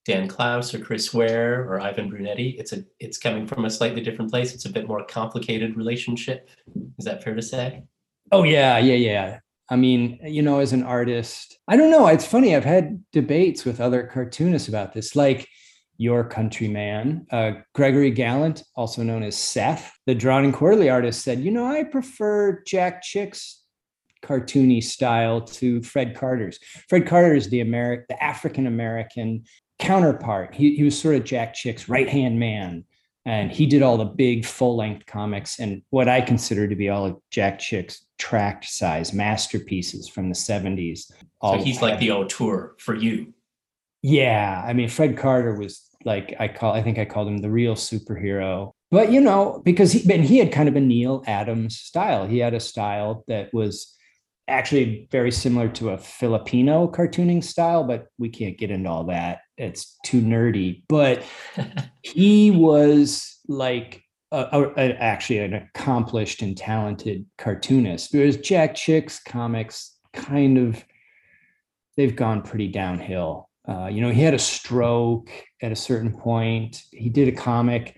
Dan 0.05 0.27
Clowes 0.27 0.73
or 0.73 0.79
Chris 0.79 1.13
Ware 1.13 1.61
or 1.69 1.79
Ivan 1.79 2.09
Brunetti? 2.09 2.55
It's 2.59 2.73
a 2.73 2.83
it's 2.99 3.17
coming 3.17 3.45
from 3.45 3.65
a 3.65 3.69
slightly 3.69 4.01
different 4.01 4.31
place. 4.31 4.53
It's 4.53 4.65
a 4.65 4.71
bit 4.71 4.87
more 4.87 5.05
complicated 5.05 5.77
relationship. 5.77 6.49
Is 6.97 7.05
that 7.05 7.23
fair 7.23 7.35
to 7.35 7.41
say? 7.41 7.83
Oh 8.31 8.43
yeah, 8.43 8.79
yeah, 8.79 8.95
yeah. 8.95 9.39
I 9.69 9.75
mean, 9.75 10.19
you 10.23 10.41
know, 10.41 10.59
as 10.59 10.73
an 10.73 10.83
artist, 10.83 11.57
I 11.67 11.77
don't 11.77 11.91
know. 11.91 12.07
It's 12.07 12.25
funny. 12.25 12.55
I've 12.55 12.65
had 12.65 13.03
debates 13.11 13.65
with 13.65 13.79
other 13.79 14.03
cartoonists 14.03 14.67
about 14.67 14.93
this, 14.93 15.15
like 15.15 15.47
your 15.97 16.23
countryman, 16.23 17.25
uh, 17.31 17.51
Gregory 17.73 18.11
Gallant, 18.11 18.63
also 18.75 19.01
known 19.01 19.23
as 19.23 19.35
Seth, 19.35 19.91
the 20.05 20.13
drawn 20.13 20.43
and 20.43 20.53
quarterly 20.53 20.89
artist, 20.89 21.23
said, 21.23 21.39
you 21.39 21.51
know, 21.51 21.65
I 21.65 21.83
prefer 21.83 22.61
Jack 22.67 23.01
Chick's 23.01 23.63
cartoony 24.23 24.83
style 24.83 25.41
to 25.41 25.81
Fred 25.81 26.15
Carter's. 26.15 26.59
Fred 26.89 27.07
Carter 27.07 27.33
is 27.33 27.49
the 27.49 27.61
American, 27.61 28.05
the 28.09 28.23
African 28.23 28.67
American 28.67 29.43
counterpart. 29.79 30.53
He, 30.53 30.75
he 30.75 30.83
was 30.83 30.99
sort 30.99 31.15
of 31.15 31.23
Jack 31.23 31.53
Chick's 31.53 31.89
right 31.89 32.09
hand 32.09 32.39
man. 32.39 32.85
And 33.27 33.51
he 33.51 33.65
did 33.65 33.81
all 33.81 33.97
the 33.97 34.05
big 34.05 34.45
full 34.45 34.75
length 34.75 35.07
comics 35.07 35.59
and 35.59 35.81
what 35.89 36.07
I 36.07 36.21
consider 36.21 36.67
to 36.67 36.75
be 36.75 36.89
all 36.89 37.07
of 37.07 37.17
Jack 37.31 37.57
Chick's 37.57 38.05
tract 38.19 38.65
size 38.65 39.13
masterpieces 39.13 40.07
from 40.07 40.29
the 40.29 40.35
70s. 40.35 41.11
So 41.43 41.57
he's 41.57 41.81
like 41.81 41.99
the 41.99 42.11
auteur 42.11 42.75
for 42.77 42.93
you. 42.93 43.33
Yeah. 44.03 44.63
I 44.63 44.73
mean, 44.73 44.89
Fred 44.89 45.17
Carter 45.17 45.55
was 45.55 45.89
like, 46.03 46.35
I 46.39 46.47
call, 46.47 46.73
I 46.73 46.83
think 46.83 46.99
I 46.99 47.05
called 47.05 47.27
him 47.27 47.39
the 47.39 47.49
real 47.49 47.73
superhero. 47.73 48.73
But, 48.91 49.11
you 49.11 49.19
know, 49.19 49.59
because 49.65 49.91
he, 49.91 50.13
and 50.13 50.23
he 50.23 50.37
had 50.37 50.51
kind 50.51 50.69
of 50.69 50.75
a 50.75 50.79
Neal 50.79 51.23
Adams 51.25 51.79
style. 51.79 52.27
He 52.27 52.37
had 52.37 52.53
a 52.53 52.59
style 52.59 53.23
that 53.27 53.51
was 53.51 53.94
actually 54.47 55.07
very 55.11 55.31
similar 55.31 55.67
to 55.69 55.89
a 55.89 55.97
Filipino 55.97 56.87
cartooning 56.87 57.43
style, 57.43 57.83
but 57.83 58.07
we 58.17 58.29
can't 58.29 58.57
get 58.57 58.71
into 58.71 58.89
all 58.89 59.05
that. 59.05 59.39
It's 59.57 59.97
too 60.05 60.21
nerdy. 60.21 60.83
But 60.87 61.23
he 62.01 62.51
was 62.51 63.39
like 63.47 64.03
a, 64.31 64.47
a, 64.51 64.73
a, 64.77 64.91
actually 65.01 65.39
an 65.39 65.53
accomplished 65.53 66.41
and 66.41 66.55
talented 66.55 67.25
cartoonist. 67.37 68.13
Whereas 68.13 68.37
Jack 68.37 68.75
Chick's 68.75 69.19
comics 69.19 69.97
kind 70.13 70.57
of 70.57 70.83
they've 71.97 72.15
gone 72.15 72.41
pretty 72.41 72.67
downhill. 72.67 73.49
Uh, 73.67 73.87
you 73.87 74.01
know, 74.01 74.11
he 74.11 74.21
had 74.21 74.33
a 74.33 74.39
stroke 74.39 75.29
at 75.61 75.71
a 75.71 75.75
certain 75.75 76.15
point. 76.15 76.83
He 76.91 77.09
did 77.09 77.27
a 77.27 77.31
comic 77.31 77.95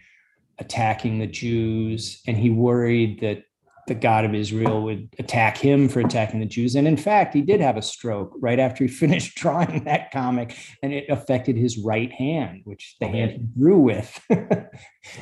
attacking 0.59 1.19
the 1.19 1.27
Jews, 1.27 2.21
and 2.25 2.37
he 2.37 2.49
worried 2.49 3.19
that 3.21 3.43
the 3.87 3.95
God 3.95 4.25
of 4.25 4.35
Israel 4.35 4.83
would 4.83 5.09
attack 5.17 5.57
him 5.57 5.89
for 5.89 6.01
attacking 6.01 6.39
the 6.39 6.45
Jews. 6.45 6.75
And 6.75 6.87
in 6.87 6.97
fact, 6.97 7.33
he 7.33 7.41
did 7.41 7.61
have 7.61 7.77
a 7.77 7.81
stroke 7.81 8.33
right 8.39 8.59
after 8.59 8.83
he 8.83 8.87
finished 8.93 9.35
drawing 9.35 9.85
that 9.85 10.11
comic, 10.11 10.55
and 10.83 10.93
it 10.93 11.09
affected 11.09 11.57
his 11.57 11.77
right 11.77 12.11
hand, 12.11 12.61
which 12.65 12.95
the 12.99 13.07
oh, 13.07 13.11
hand 13.11 13.31
he 13.31 13.37
drew 13.59 13.79
with. 13.79 14.19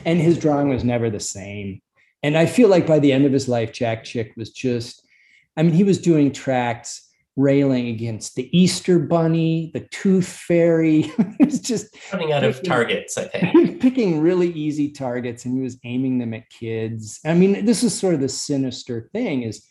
and 0.05 0.19
his 0.19 0.37
drawing 0.37 0.69
was 0.69 0.83
never 0.83 1.09
the 1.09 1.19
same. 1.19 1.81
And 2.23 2.37
I 2.37 2.47
feel 2.47 2.69
like 2.69 2.87
by 2.87 2.99
the 2.99 3.13
end 3.13 3.25
of 3.25 3.33
his 3.33 3.47
life, 3.47 3.71
Jack 3.71 4.03
Chick 4.03 4.33
was 4.35 4.49
just, 4.49 5.07
I 5.55 5.63
mean, 5.63 5.73
he 5.73 5.83
was 5.83 5.99
doing 5.99 6.31
tracts 6.31 7.04
railing 7.37 7.87
against 7.87 8.35
the 8.35 8.49
Easter 8.57 8.97
Bunny, 8.97 9.71
the 9.73 9.81
Tooth 9.91 10.27
Fairy. 10.27 11.11
was 11.39 11.59
just 11.59 11.95
running 12.11 12.31
out 12.31 12.41
picking, 12.41 12.59
of 12.59 12.63
targets, 12.63 13.17
I 13.17 13.23
think. 13.27 13.81
picking 13.81 14.21
really 14.21 14.49
easy 14.51 14.91
targets 14.91 15.45
and 15.45 15.55
he 15.55 15.63
was 15.63 15.77
aiming 15.83 16.17
them 16.17 16.33
at 16.33 16.49
kids. 16.49 17.19
I 17.25 17.33
mean, 17.33 17.65
this 17.65 17.83
is 17.83 17.97
sort 17.97 18.13
of 18.13 18.21
the 18.21 18.29
sinister 18.29 19.09
thing 19.13 19.43
is 19.43 19.65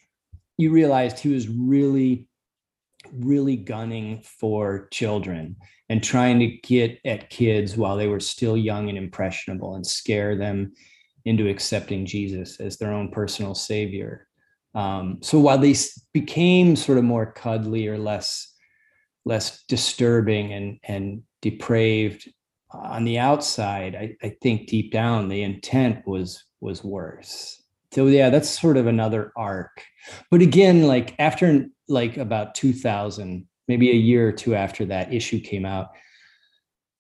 you 0.59 0.71
realized 0.71 1.19
he 1.19 1.33
was 1.33 1.49
really, 1.49 2.29
really 3.13 3.57
gunning 3.57 4.23
for 4.23 4.89
children 4.91 5.57
and 5.89 6.03
trying 6.03 6.39
to 6.41 6.47
get 6.47 6.99
at 7.05 7.31
kids 7.31 7.77
while 7.77 7.97
they 7.97 8.09
were 8.09 8.21
still 8.21 8.57
young 8.57 8.89
and 8.89 8.99
impressionable 8.99 9.75
and 9.75 9.87
scare 9.87 10.37
them 10.37 10.73
into 11.25 11.49
accepting 11.49 12.07
Jesus 12.07 12.61
as 12.61 12.77
their 12.77 12.93
own 12.93 13.11
personal 13.11 13.55
savior. 13.55 14.29
Um, 14.75 15.19
so 15.23 15.39
while 15.39 15.59
they 15.59 15.75
became 16.13 16.77
sort 16.77 16.99
of 16.99 17.05
more 17.05 17.33
cuddly 17.33 17.87
or 17.89 17.99
less 17.99 18.51
less 19.25 19.65
disturbing 19.69 20.53
and 20.53 20.79
and 20.85 21.23
depraved 21.41 22.29
on 22.73 23.05
the 23.05 23.19
outside, 23.19 23.95
I, 23.95 24.17
I 24.23 24.37
think 24.43 24.69
deep 24.69 24.93
down 24.93 25.29
the 25.29 25.43
intent 25.43 26.07
was 26.07 26.45
was 26.61 26.83
worse. 26.83 27.63
So 27.93 28.07
yeah, 28.07 28.31
that's 28.31 28.49
sort 28.49 28.77
of 28.77 28.87
another 28.87 29.33
arc. 29.37 29.83
But 30.31 30.43
again, 30.43 30.89
like 30.89 31.15
after 31.21 31.67
like 31.89 32.17
about 32.17 32.55
2000, 32.57 33.47
maybe 33.69 33.91
a 33.91 33.95
year 33.95 34.29
or 34.29 34.33
two 34.33 34.55
after 34.55 34.85
that 34.87 35.15
issue 35.15 35.39
came 35.39 35.65
out, 35.65 35.91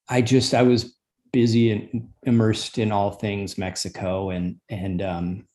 I 0.09 0.23
just 0.23 0.55
I 0.55 0.63
was 0.63 0.97
busy 1.33 1.73
and 1.73 2.09
immersed 2.23 2.79
in 2.79 2.93
all 2.93 3.11
things 3.11 3.59
Mexico 3.59 4.31
and 4.31 4.57
and 4.69 5.03
um, 5.03 5.49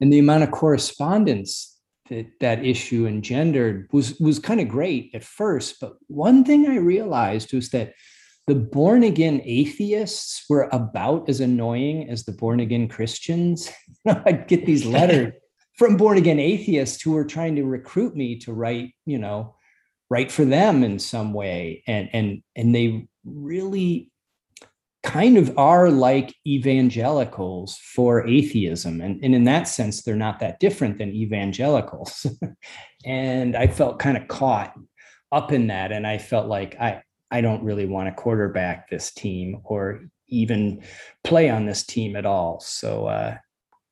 and 0.00 0.12
the 0.12 0.18
amount 0.18 0.42
of 0.42 0.50
correspondence 0.50 1.78
that 2.08 2.26
that 2.40 2.64
issue 2.64 3.06
engendered 3.06 3.88
was 3.92 4.18
was 4.20 4.38
kind 4.38 4.60
of 4.60 4.68
great 4.68 5.10
at 5.14 5.24
first 5.24 5.76
but 5.80 5.94
one 6.06 6.44
thing 6.44 6.68
i 6.68 6.76
realized 6.76 7.52
was 7.52 7.70
that 7.70 7.92
the 8.46 8.54
born 8.54 9.02
again 9.02 9.40
atheists 9.44 10.44
were 10.48 10.68
about 10.70 11.28
as 11.28 11.40
annoying 11.40 12.08
as 12.08 12.24
the 12.24 12.32
born 12.32 12.60
again 12.60 12.86
christians. 12.88 13.70
I'd 14.06 14.46
get 14.46 14.66
these 14.66 14.86
letters 14.86 15.32
from 15.74 15.96
born 15.96 16.16
again 16.16 16.38
atheists 16.38 17.02
who 17.02 17.12
were 17.12 17.24
trying 17.24 17.56
to 17.56 17.64
recruit 17.64 18.14
me 18.14 18.38
to 18.40 18.52
write 18.52 18.92
you 19.04 19.18
know 19.18 19.56
write 20.08 20.30
for 20.30 20.44
them 20.44 20.84
in 20.84 20.98
some 20.98 21.32
way. 21.32 21.82
And 21.86 22.08
and 22.12 22.42
and 22.54 22.74
they 22.74 23.08
really 23.24 24.12
kind 25.06 25.38
of 25.38 25.56
are 25.56 25.88
like 25.88 26.34
evangelicals 26.44 27.78
for 27.78 28.26
atheism. 28.26 29.00
And, 29.00 29.22
and 29.22 29.36
in 29.36 29.44
that 29.44 29.68
sense, 29.68 30.02
they're 30.02 30.16
not 30.16 30.40
that 30.40 30.58
different 30.58 30.98
than 30.98 31.14
evangelicals. 31.14 32.26
and 33.06 33.56
I 33.56 33.68
felt 33.68 34.00
kind 34.00 34.16
of 34.16 34.26
caught 34.26 34.74
up 35.30 35.52
in 35.52 35.68
that. 35.68 35.92
And 35.92 36.04
I 36.06 36.18
felt 36.18 36.48
like 36.48 36.76
I, 36.80 37.02
I 37.30 37.40
don't 37.40 37.62
really 37.62 37.86
want 37.86 38.08
to 38.08 38.20
quarterback 38.20 38.90
this 38.90 39.12
team 39.12 39.60
or 39.62 40.00
even 40.26 40.82
play 41.22 41.48
on 41.50 41.66
this 41.66 41.86
team 41.86 42.16
at 42.16 42.26
all. 42.26 42.58
So 42.58 43.06
uh, 43.06 43.36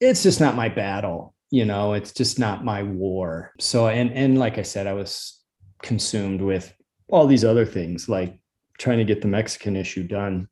it's 0.01 0.25
just 0.25 0.41
not 0.41 0.57
my 0.57 0.69
battle. 0.69 1.33
You 1.51 1.65
know, 1.65 1.93
it's 1.93 2.13
just 2.13 2.41
not 2.41 2.65
my 2.65 2.83
war. 2.83 3.53
So, 3.61 3.87
and 3.87 4.13
and 4.13 4.39
like 4.39 4.59
I 4.59 4.63
said, 4.63 4.89
I 4.89 4.95
was 4.95 5.41
consumed 5.83 6.43
with 6.43 6.75
all 7.09 7.29
these 7.29 7.45
other 7.45 7.65
things 7.65 8.09
like 8.09 8.37
trying 8.79 8.99
to 8.99 9.05
get 9.05 9.23
the 9.23 9.29
Mexican 9.29 9.77
issue 9.77 10.03
done. 10.03 10.49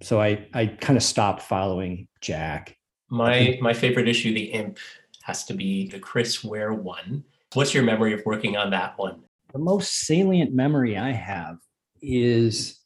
So 0.00 0.20
I 0.20 0.46
I 0.54 0.66
kind 0.66 0.96
of 0.96 1.02
stopped 1.02 1.42
following 1.42 2.08
Jack. 2.20 2.76
My 3.10 3.58
my 3.60 3.72
favorite 3.72 4.08
issue, 4.08 4.32
the 4.32 4.44
Imp, 4.44 4.78
has 5.22 5.44
to 5.46 5.54
be 5.54 5.88
the 5.88 5.98
Chris 5.98 6.44
Ware 6.44 6.72
one. 6.72 7.24
What's 7.54 7.74
your 7.74 7.82
memory 7.82 8.12
of 8.12 8.22
working 8.26 8.56
on 8.56 8.70
that 8.70 8.98
one? 8.98 9.22
The 9.52 9.58
most 9.58 10.06
salient 10.06 10.54
memory 10.54 10.96
I 10.96 11.12
have 11.12 11.56
is 12.02 12.80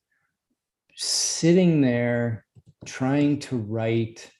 sitting 0.94 1.81
there 1.81 2.44
trying 2.85 3.38
to 3.40 3.57
write 3.57 4.31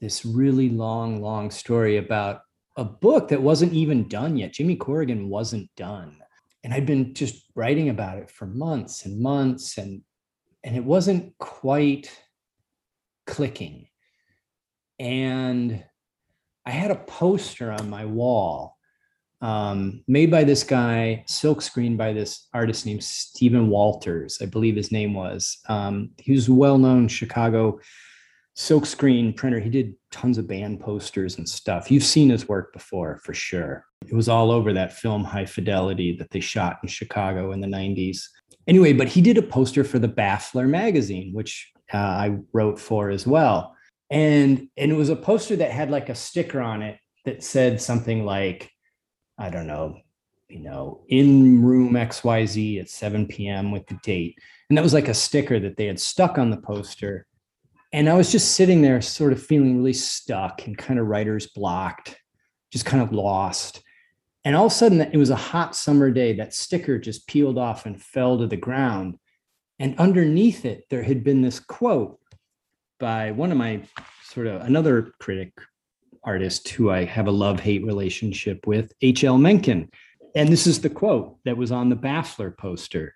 this 0.00 0.24
really 0.24 0.68
long, 0.68 1.20
long 1.22 1.50
story 1.50 1.96
about 1.96 2.42
a 2.76 2.84
book 2.84 3.28
that 3.28 3.42
wasn't 3.42 3.72
even 3.72 4.08
done 4.08 4.36
yet. 4.36 4.52
Jimmy 4.52 4.76
Corrigan 4.76 5.28
wasn't 5.28 5.68
done. 5.76 6.16
And 6.62 6.72
I'd 6.72 6.86
been 6.86 7.14
just 7.14 7.44
writing 7.54 7.88
about 7.88 8.18
it 8.18 8.30
for 8.30 8.46
months 8.46 9.04
and 9.04 9.20
months 9.20 9.78
and 9.78 10.02
and 10.64 10.76
it 10.76 10.84
wasn't 10.84 11.36
quite 11.38 12.10
clicking. 13.26 13.88
And 14.98 15.84
I 16.66 16.70
had 16.70 16.90
a 16.90 16.96
poster 16.96 17.70
on 17.72 17.88
my 17.88 18.04
wall 18.04 18.76
um, 19.40 20.02
made 20.08 20.30
by 20.30 20.44
this 20.44 20.64
guy, 20.64 21.24
silkscreen 21.28 21.96
by 21.96 22.12
this 22.12 22.48
artist 22.52 22.86
named 22.86 23.04
Stephen 23.04 23.68
Walters, 23.68 24.38
I 24.42 24.46
believe 24.46 24.74
his 24.74 24.90
name 24.90 25.14
was. 25.14 25.58
Um, 25.68 26.10
he 26.18 26.32
was 26.32 26.48
a 26.48 26.54
well-known 26.54 27.06
Chicago 27.08 27.78
silkscreen 28.56 29.36
printer. 29.36 29.60
He 29.60 29.70
did 29.70 29.94
tons 30.10 30.36
of 30.36 30.48
band 30.48 30.80
posters 30.80 31.38
and 31.38 31.48
stuff. 31.48 31.90
You've 31.90 32.02
seen 32.02 32.30
his 32.30 32.48
work 32.48 32.72
before 32.72 33.20
for 33.22 33.32
sure. 33.32 33.84
It 34.06 34.14
was 34.14 34.28
all 34.28 34.50
over 34.50 34.72
that 34.72 34.92
film 34.92 35.22
High 35.22 35.46
Fidelity 35.46 36.16
that 36.16 36.30
they 36.30 36.40
shot 36.40 36.78
in 36.82 36.88
Chicago 36.88 37.52
in 37.52 37.60
the 37.60 37.68
90s. 37.68 38.24
Anyway, 38.68 38.92
but 38.92 39.08
he 39.08 39.22
did 39.22 39.38
a 39.38 39.42
poster 39.42 39.82
for 39.82 39.98
the 39.98 40.08
Baffler 40.08 40.68
magazine, 40.68 41.32
which 41.32 41.72
uh, 41.92 41.96
I 41.96 42.36
wrote 42.52 42.78
for 42.78 43.08
as 43.08 43.26
well. 43.26 43.74
And 44.10 44.68
and 44.76 44.92
it 44.92 44.94
was 44.94 45.08
a 45.08 45.16
poster 45.16 45.56
that 45.56 45.70
had 45.70 45.90
like 45.90 46.10
a 46.10 46.14
sticker 46.14 46.60
on 46.60 46.82
it 46.82 46.98
that 47.24 47.42
said 47.42 47.80
something 47.80 48.24
like 48.24 48.70
I 49.38 49.50
don't 49.50 49.66
know, 49.66 49.96
you 50.48 50.60
know, 50.60 51.04
in 51.08 51.62
room 51.62 51.94
XYZ 51.94 52.80
at 52.80 52.90
7 52.90 53.26
p.m. 53.26 53.70
with 53.70 53.86
the 53.86 53.98
date. 54.02 54.38
And 54.68 54.76
that 54.76 54.82
was 54.82 54.94
like 54.94 55.08
a 55.08 55.14
sticker 55.14 55.58
that 55.60 55.76
they 55.76 55.86
had 55.86 56.00
stuck 56.00 56.38
on 56.38 56.50
the 56.50 56.56
poster. 56.56 57.26
And 57.92 58.08
I 58.08 58.14
was 58.14 58.30
just 58.30 58.52
sitting 58.52 58.82
there, 58.82 59.00
sort 59.00 59.32
of 59.32 59.42
feeling 59.42 59.78
really 59.78 59.94
stuck 59.94 60.66
and 60.66 60.76
kind 60.76 61.00
of 61.00 61.06
writer's 61.06 61.46
blocked, 61.46 62.20
just 62.70 62.84
kind 62.84 63.02
of 63.02 63.12
lost. 63.12 63.82
And 64.44 64.56
all 64.56 64.66
of 64.66 64.72
a 64.72 64.74
sudden, 64.74 65.00
it 65.00 65.16
was 65.16 65.30
a 65.30 65.36
hot 65.36 65.74
summer 65.74 66.10
day. 66.10 66.34
That 66.34 66.54
sticker 66.54 66.98
just 66.98 67.26
peeled 67.26 67.58
off 67.58 67.86
and 67.86 68.00
fell 68.00 68.38
to 68.38 68.46
the 68.46 68.56
ground. 68.56 69.18
And 69.78 69.98
underneath 69.98 70.64
it, 70.64 70.84
there 70.90 71.02
had 71.02 71.22
been 71.22 71.42
this 71.42 71.60
quote 71.60 72.18
by 72.98 73.30
one 73.30 73.52
of 73.52 73.58
my 73.58 73.82
sort 74.24 74.46
of 74.46 74.62
another 74.62 75.12
critic 75.20 75.52
artist 76.24 76.68
who 76.70 76.90
I 76.90 77.04
have 77.04 77.26
a 77.26 77.32
love 77.32 77.60
hate 77.60 77.84
relationship 77.84 78.66
with, 78.66 78.92
H.L. 79.00 79.38
Mencken. 79.38 79.90
And 80.34 80.48
this 80.48 80.66
is 80.66 80.80
the 80.80 80.90
quote 80.90 81.38
that 81.44 81.56
was 81.56 81.72
on 81.72 81.88
the 81.88 81.96
Baffler 81.96 82.56
poster 82.56 83.14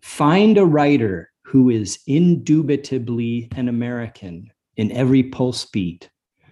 Find 0.00 0.56
a 0.58 0.64
writer 0.64 1.30
who 1.44 1.70
is 1.70 1.98
indubitably 2.06 3.48
an 3.56 3.68
American 3.68 4.50
in 4.76 4.92
every 4.92 5.24
pulse 5.24 5.64
beat, 5.64 6.08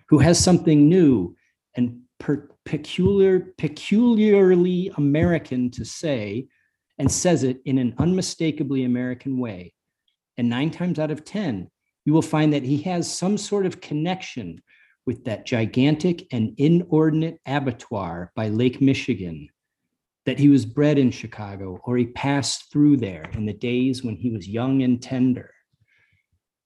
who 0.08 0.18
has 0.18 0.42
something 0.42 0.88
new 0.88 1.36
and 1.76 2.00
per- 2.18 2.48
peculiar, 2.66 3.54
peculiarly 3.56 4.92
American 4.96 5.70
to 5.70 5.84
say, 5.84 6.48
and 6.98 7.10
says 7.10 7.44
it 7.44 7.60
in 7.64 7.78
an 7.78 7.94
unmistakably 7.98 8.84
American 8.84 9.38
way. 9.38 9.72
And 10.36 10.50
nine 10.50 10.70
times 10.70 10.98
out 10.98 11.10
of 11.10 11.24
10, 11.24 11.70
you 12.04 12.12
will 12.12 12.22
find 12.22 12.52
that 12.52 12.62
he 12.62 12.82
has 12.82 13.10
some 13.10 13.38
sort 13.38 13.64
of 13.64 13.80
connection 13.80 14.62
with 15.06 15.24
that 15.24 15.46
gigantic 15.46 16.26
and 16.32 16.54
inordinate 16.58 17.38
abattoir 17.46 18.32
by 18.34 18.48
Lake 18.48 18.80
Michigan, 18.80 19.48
that 20.24 20.38
he 20.38 20.48
was 20.48 20.66
bred 20.66 20.98
in 20.98 21.10
Chicago 21.10 21.80
or 21.84 21.96
he 21.96 22.06
passed 22.06 22.72
through 22.72 22.96
there 22.96 23.30
in 23.32 23.46
the 23.46 23.52
days 23.52 24.02
when 24.02 24.16
he 24.16 24.30
was 24.30 24.48
young 24.48 24.82
and 24.82 25.00
tender. 25.00 25.50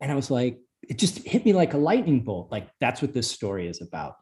And 0.00 0.10
I 0.10 0.14
was 0.14 0.30
like, 0.30 0.58
it 0.88 0.98
just 0.98 1.18
hit 1.18 1.44
me 1.44 1.52
like 1.52 1.74
a 1.74 1.78
lightning 1.78 2.24
bolt. 2.24 2.50
Like, 2.50 2.68
that's 2.80 3.02
what 3.02 3.12
this 3.12 3.30
story 3.30 3.68
is 3.68 3.82
about. 3.82 4.14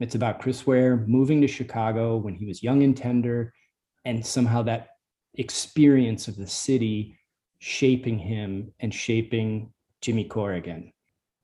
It's 0.00 0.14
about 0.14 0.40
Chris 0.40 0.66
Ware 0.66 1.04
moving 1.06 1.40
to 1.42 1.46
Chicago 1.46 2.16
when 2.16 2.34
he 2.34 2.46
was 2.46 2.62
young 2.62 2.82
and 2.82 2.96
tender, 2.96 3.52
and 4.04 4.24
somehow 4.24 4.62
that 4.62 4.88
experience 5.34 6.26
of 6.26 6.36
the 6.36 6.46
city 6.46 7.18
shaping 7.58 8.18
him 8.18 8.72
and 8.80 8.92
shaping 8.92 9.72
Jimmy 10.00 10.24
Corrigan. 10.24 10.92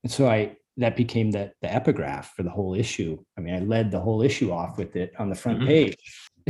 And 0.03 0.11
so 0.11 0.29
I 0.29 0.57
that 0.79 0.97
became 0.97 1.31
the, 1.31 1.53
the 1.63 1.73
epigraph 1.73 2.35
for 2.35 2.43
the 2.43 2.51
whole 2.51 2.75
issue. 2.75 3.19
I 3.39 3.41
mean, 3.41 3.55
I 3.55 3.61
led 3.61 3.91
the 3.91 4.01
whole 4.01 4.23
issue 4.23 4.53
off 4.53 4.77
with 4.77 4.95
it 4.95 5.13
on 5.19 5.31
the 5.31 5.35
front 5.35 5.61
mm-hmm. 5.61 5.69
page. 5.69 5.97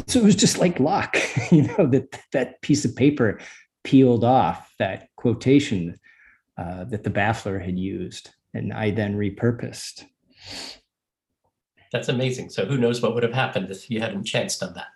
So 0.08 0.18
it 0.18 0.24
was 0.24 0.36
just 0.36 0.58
like 0.58 0.80
luck, 0.80 1.16
you 1.50 1.62
know, 1.62 1.86
that 1.86 2.18
that 2.32 2.60
piece 2.62 2.84
of 2.84 2.96
paper 2.96 3.40
peeled 3.84 4.24
off 4.24 4.72
that 4.78 5.08
quotation 5.16 5.96
uh, 6.58 6.84
that 6.84 7.04
the 7.04 7.10
baffler 7.10 7.58
had 7.58 7.78
used, 7.78 8.30
and 8.52 8.72
I 8.72 8.90
then 8.90 9.16
repurposed. 9.16 10.04
That's 11.92 12.08
amazing. 12.08 12.50
So 12.50 12.64
who 12.64 12.78
knows 12.78 13.00
what 13.00 13.14
would 13.14 13.22
have 13.22 13.32
happened 13.32 13.70
if 13.70 13.90
you 13.90 14.00
hadn't 14.00 14.24
chanced 14.24 14.62
on 14.62 14.74
that? 14.74 14.86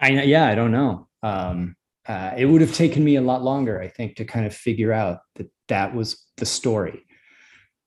I 0.00 0.10
yeah, 0.22 0.46
I 0.46 0.54
don't 0.54 0.72
know. 0.72 1.08
Um, 1.22 1.76
uh, 2.06 2.32
it 2.36 2.46
would 2.46 2.62
have 2.62 2.74
taken 2.74 3.04
me 3.04 3.16
a 3.16 3.20
lot 3.20 3.42
longer, 3.42 3.80
I 3.80 3.88
think, 3.88 4.16
to 4.16 4.24
kind 4.24 4.46
of 4.46 4.54
figure 4.54 4.92
out 4.92 5.20
that 5.36 5.50
that 5.68 5.94
was 5.94 6.26
the 6.38 6.46
story 6.46 7.04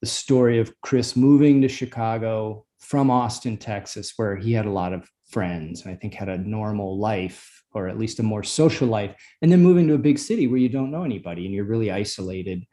the 0.03 0.09
story 0.09 0.59
of 0.59 0.81
Chris 0.81 1.15
moving 1.15 1.61
to 1.61 1.69
Chicago 1.69 2.65
from 2.77 3.09
Austin, 3.09 3.55
Texas, 3.55 4.11
where 4.17 4.35
he 4.35 4.51
had 4.51 4.65
a 4.65 4.69
lot 4.69 4.91
of 4.91 5.09
friends 5.29 5.81
and 5.81 5.93
I 5.93 5.95
think 5.95 6.13
had 6.13 6.27
a 6.27 6.37
normal 6.37 6.99
life 6.99 7.63
or 7.73 7.87
at 7.87 7.97
least 7.97 8.19
a 8.19 8.23
more 8.23 8.43
social 8.43 8.85
life, 8.85 9.15
and 9.41 9.49
then 9.49 9.63
moving 9.63 9.87
to 9.87 9.93
a 9.93 9.97
big 9.97 10.19
city 10.19 10.45
where 10.45 10.59
you 10.59 10.67
don't 10.67 10.91
know 10.91 11.05
anybody 11.05 11.45
and 11.45 11.55
you're 11.55 11.63
really 11.63 11.89
isolated. 11.89 12.65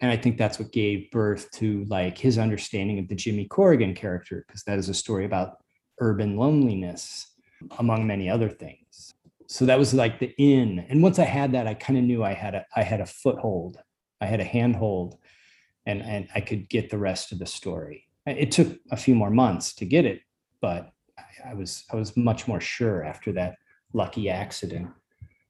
And 0.00 0.10
I 0.10 0.16
think 0.16 0.38
that's 0.38 0.58
what 0.58 0.72
gave 0.72 1.10
birth 1.10 1.50
to 1.52 1.84
like 1.88 2.16
his 2.16 2.38
understanding 2.38 2.98
of 2.98 3.08
the 3.08 3.14
Jimmy 3.14 3.46
Corrigan 3.46 3.94
character, 3.94 4.44
because 4.46 4.62
that 4.64 4.78
is 4.78 4.88
a 4.88 4.94
story 4.94 5.26
about 5.26 5.58
urban 6.00 6.36
loneliness, 6.36 7.26
among 7.78 8.06
many 8.06 8.30
other 8.30 8.48
things. 8.48 9.14
So 9.46 9.66
that 9.66 9.78
was 9.78 9.92
like 9.92 10.18
the 10.18 10.32
in. 10.38 10.86
And 10.88 11.02
once 11.02 11.18
I 11.18 11.24
had 11.24 11.52
that, 11.52 11.66
I 11.66 11.74
kind 11.74 11.98
of 11.98 12.04
knew 12.04 12.24
I 12.24 12.32
had 12.32 12.54
a 12.54 12.64
I 12.74 12.82
had 12.82 13.00
a 13.00 13.06
foothold, 13.06 13.78
I 14.20 14.26
had 14.26 14.40
a 14.40 14.44
handhold 14.44 15.18
and 15.86 16.02
and 16.02 16.28
I 16.34 16.40
could 16.40 16.68
get 16.68 16.90
the 16.90 16.98
rest 16.98 17.32
of 17.32 17.38
the 17.38 17.46
story. 17.46 18.08
It 18.26 18.52
took 18.52 18.78
a 18.90 18.96
few 18.96 19.14
more 19.14 19.30
months 19.30 19.74
to 19.74 19.84
get 19.84 20.04
it, 20.04 20.20
but 20.60 20.92
I, 21.18 21.50
I 21.50 21.54
was 21.54 21.84
I 21.92 21.96
was 21.96 22.16
much 22.16 22.46
more 22.46 22.60
sure 22.60 23.02
after 23.02 23.32
that 23.32 23.56
lucky 23.92 24.30
accident. 24.30 24.88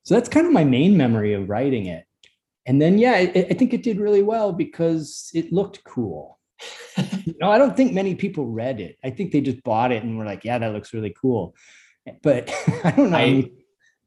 So 0.02 0.14
that's 0.14 0.28
kind 0.28 0.46
of 0.46 0.52
my 0.52 0.64
main 0.64 0.96
memory 0.96 1.34
of 1.34 1.48
writing 1.48 1.86
it. 1.86 2.04
And 2.66 2.80
then 2.80 2.98
yeah, 2.98 3.12
I, 3.12 3.46
I 3.50 3.54
think 3.54 3.72
it 3.72 3.82
did 3.82 3.98
really 3.98 4.22
well 4.22 4.52
because 4.52 5.30
it 5.34 5.52
looked 5.52 5.82
cool. 5.84 6.38
you 7.24 7.34
know, 7.40 7.50
I 7.50 7.58
don't 7.58 7.76
think 7.76 7.92
many 7.92 8.14
people 8.14 8.46
read 8.46 8.80
it. 8.80 8.98
I 9.02 9.10
think 9.10 9.32
they 9.32 9.40
just 9.40 9.62
bought 9.62 9.92
it 9.92 10.02
and 10.02 10.18
were 10.18 10.26
like, 10.26 10.44
"Yeah, 10.44 10.58
that 10.58 10.72
looks 10.72 10.92
really 10.92 11.14
cool." 11.18 11.54
But 12.22 12.52
I 12.84 12.90
don't 12.90 13.10
know. 13.10 13.16
I, 13.16 13.50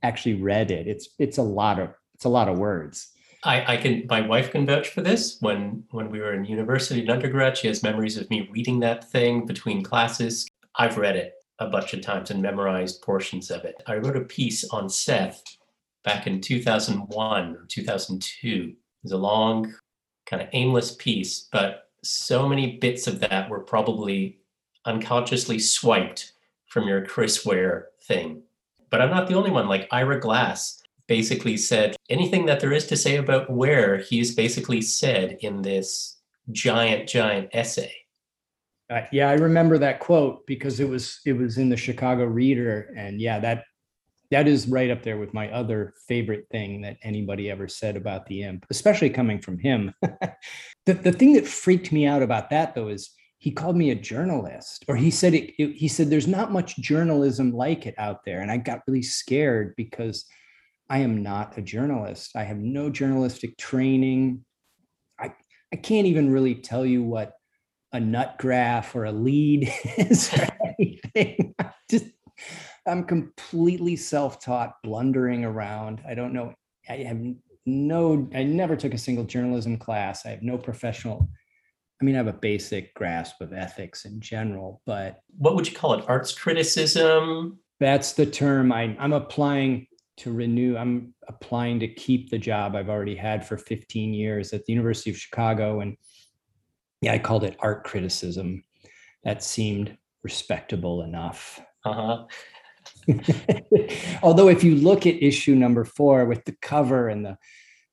actually 0.04 0.36
read 0.36 0.70
it. 0.70 0.88
It's 0.88 1.10
it's 1.18 1.38
a 1.38 1.44
lot 1.44 1.80
of 1.80 1.90
it's 2.14 2.26
a 2.26 2.30
lot 2.30 2.50
of 2.50 2.60
words. 2.60 3.10
I, 3.46 3.74
I 3.74 3.78
can 3.78 4.06
my 4.10 4.22
wife 4.22 4.52
can 4.52 4.66
vouch 4.66 4.90
for 4.90 5.02
this. 5.02 5.38
When 5.40 5.84
when 5.92 6.10
we 6.10 6.20
were 6.20 6.34
in 6.34 6.46
university 6.46 7.02
and 7.02 7.10
undergrad, 7.10 7.58
she 7.58 7.68
has 7.68 7.82
memories 7.82 8.18
of 8.18 8.30
me 8.30 8.48
reading 8.52 8.80
that 8.82 9.10
thing 9.10 9.46
between 9.46 9.82
classes. 9.82 10.48
I've 10.76 10.98
read 10.98 11.16
it 11.16 11.34
a 11.60 11.68
bunch 11.68 11.94
of 11.94 12.02
times 12.02 12.32
and 12.32 12.42
memorized 12.42 13.02
portions 13.02 13.50
of 13.50 13.64
it. 13.64 13.82
I 13.88 13.96
wrote 13.96 14.18
a 14.18 14.22
piece 14.22 14.64
on 14.66 14.90
Seth 14.90 15.44
back 16.04 16.28
in 16.28 16.42
2001 16.42 17.56
or 17.56 17.66
2002. 17.68 18.48
It 18.50 18.76
was 19.04 19.12
a 19.12 19.18
long, 19.18 19.74
kind 20.26 20.42
of 20.42 20.50
aimless 20.54 20.96
piece, 20.96 21.48
but 21.52 21.90
so 22.04 22.48
many 22.48 22.78
bits 22.78 23.08
of 23.08 23.20
that 23.22 23.50
were 23.50 23.62
probably 23.62 24.40
unconsciously 24.86 25.60
swiped 25.60 26.34
from 26.68 26.88
your 26.88 27.06
Chris 27.06 27.46
Ware 27.46 27.90
thing. 28.04 28.44
But 28.90 29.02
I'm 29.02 29.10
not 29.10 29.28
the 29.28 29.36
only 29.36 29.52
one. 29.52 29.68
Like 29.68 29.88
Ira 29.92 30.20
Glass 30.20 30.82
basically 31.08 31.58
said 31.58 31.96
anything 32.10 32.46
that 32.46 32.60
there 32.60 32.74
is 32.74 32.88
to 32.88 32.98
say 32.98 33.18
about 33.18 33.50
Ware, 33.50 33.98
he's 33.98 34.36
basically 34.36 34.82
said 34.82 35.38
in 35.42 35.62
this 35.62 36.18
giant, 36.52 37.08
giant 37.08 37.50
essay. 37.54 37.94
Uh, 38.90 39.02
yeah, 39.12 39.30
I 39.30 39.34
remember 39.34 39.78
that 39.78 40.00
quote 40.00 40.46
because 40.46 40.80
it 40.80 40.88
was 40.88 41.20
it 41.26 41.34
was 41.34 41.58
in 41.58 41.70
the 41.70 41.78
Chicago 41.78 42.26
Reader, 42.26 42.94
and 42.98 43.20
yeah, 43.20 43.40
that 43.40 43.64
that 44.34 44.48
is 44.48 44.68
right 44.68 44.90
up 44.90 45.04
there 45.04 45.18
with 45.18 45.34
my 45.34 45.50
other 45.52 45.94
favorite 46.08 46.48
thing 46.52 46.82
that 46.82 46.98
anybody 47.04 47.50
ever 47.50 47.68
said 47.68 47.96
about 47.96 48.26
the 48.26 48.44
imp, 48.44 48.66
especially 48.70 49.10
coming 49.10 49.40
from 49.40 49.58
him. 49.58 49.94
the, 50.86 50.94
the 50.94 51.12
thing 51.12 51.34
that 51.34 51.48
freaked 51.48 51.92
me 51.92 52.06
out 52.06 52.22
about 52.22 52.50
that 52.50 52.76
though 52.76 52.90
is 52.90 53.12
he 53.38 53.52
called 53.52 53.76
me 53.76 53.92
a 53.92 53.96
journalist 53.96 54.86
or 54.88 54.96
he 54.96 55.12
said 55.12 55.34
it, 55.34 55.54
it, 55.58 55.74
he 55.74 55.88
said 55.88 56.10
there's 56.10 56.28
not 56.28 56.52
much 56.52 56.78
journalism 56.78 57.52
like 57.52 57.86
it 57.86 57.96
out 57.98 58.24
there 58.26 58.40
and 58.40 58.50
i 58.50 58.56
got 58.56 58.80
really 58.88 59.02
scared 59.02 59.74
because 59.76 60.26
I 60.90 61.00
am 61.00 61.24
not 61.24 61.58
a 61.58 61.62
journalist. 61.62 62.36
I 62.36 62.44
have 62.44 62.58
no 62.58 62.90
journalistic 62.90 63.58
training. 63.58 64.46
I, 65.20 65.34
I 65.72 65.78
can't 65.78 66.08
even 66.08 66.32
really 66.32 66.56
tell 66.56 66.86
you 66.86 67.04
what 67.04 67.34
a 67.92 68.00
nut 68.00 68.36
graph 68.38 68.96
or 68.96 69.06
a 69.06 69.12
lead 69.12 69.72
is 69.98 70.32
or 70.34 70.48
anything. 70.78 71.56
I 71.60 71.72
just 71.90 72.06
I'm 72.86 73.04
completely 73.06 73.96
self-taught, 73.96 74.82
blundering 74.84 75.46
around. 75.46 76.02
I 76.08 76.16
don't 76.16 76.34
know. 76.34 76.54
I 76.90 76.98
have 76.98 77.22
no, 77.66 78.30
I 78.36 78.44
never 78.44 78.76
took 78.76 78.94
a 78.94 78.98
single 78.98 79.24
journalism 79.24 79.78
class. 79.78 80.26
I 80.26 80.30
have 80.32 80.44
no 80.44 80.58
professional 80.58 81.30
I 82.04 82.06
mean, 82.06 82.16
I 82.16 82.18
have 82.18 82.28
a 82.28 82.34
basic 82.34 82.94
grasp 82.96 83.40
of 83.40 83.54
ethics 83.54 84.04
in 84.04 84.20
general, 84.20 84.82
but 84.86 85.22
what 85.38 85.56
would 85.56 85.66
you 85.66 85.74
call 85.74 85.94
it? 85.94 86.04
Arts 86.10 86.38
criticism? 86.38 87.60
That's 87.80 88.12
the 88.12 88.26
term 88.26 88.74
I, 88.74 88.94
I'm 89.00 89.14
applying 89.14 89.88
to 90.18 90.34
renew. 90.34 90.76
I'm 90.76 91.14
applying 91.30 91.80
to 91.80 91.88
keep 91.88 92.30
the 92.30 92.38
job 92.38 92.76
I've 92.76 92.90
already 92.90 93.16
had 93.16 93.48
for 93.48 93.58
15 93.58 94.14
years 94.14 94.52
at 94.52 94.66
the 94.66 94.74
University 94.74 95.12
of 95.12 95.18
Chicago. 95.18 95.80
And 95.80 95.96
yeah, 97.00 97.14
I 97.14 97.20
called 97.20 97.46
it 97.46 97.56
art 97.60 97.86
criticism. 97.86 98.66
That 99.24 99.42
seemed 99.42 99.98
respectable 100.24 101.04
enough. 101.04 101.62
Uh-huh. 101.86 102.26
Although, 104.24 104.50
if 104.50 104.64
you 104.64 104.76
look 104.76 105.06
at 105.06 105.22
issue 105.22 105.56
number 105.56 105.84
four 105.84 106.26
with 106.26 106.46
the 106.46 106.56
cover 106.62 107.10
and 107.10 107.26
the 107.26 107.38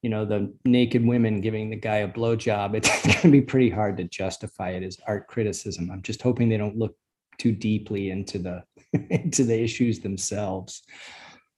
you 0.02 0.08
know 0.08 0.24
the 0.24 0.52
naked 0.64 1.04
women 1.04 1.40
giving 1.40 1.68
the 1.68 1.76
guy 1.76 1.98
a 1.98 2.08
blowjob 2.08 2.74
it's 2.74 2.88
going 3.06 3.20
to 3.20 3.30
be 3.30 3.42
pretty 3.42 3.68
hard 3.70 3.96
to 3.98 4.04
justify 4.04 4.70
it 4.70 4.82
as 4.82 4.98
art 5.06 5.26
criticism. 5.26 5.90
I'm 5.90 6.02
just 6.02 6.22
hoping 6.22 6.48
they 6.48 6.56
don't 6.56 6.78
look 6.78 6.96
too 7.38 7.52
deeply 7.52 8.11
into 8.11 8.38
the 8.38 8.64
into 9.11 9.44
the 9.44 9.61
issues 9.61 10.00
themselves. 10.00 10.82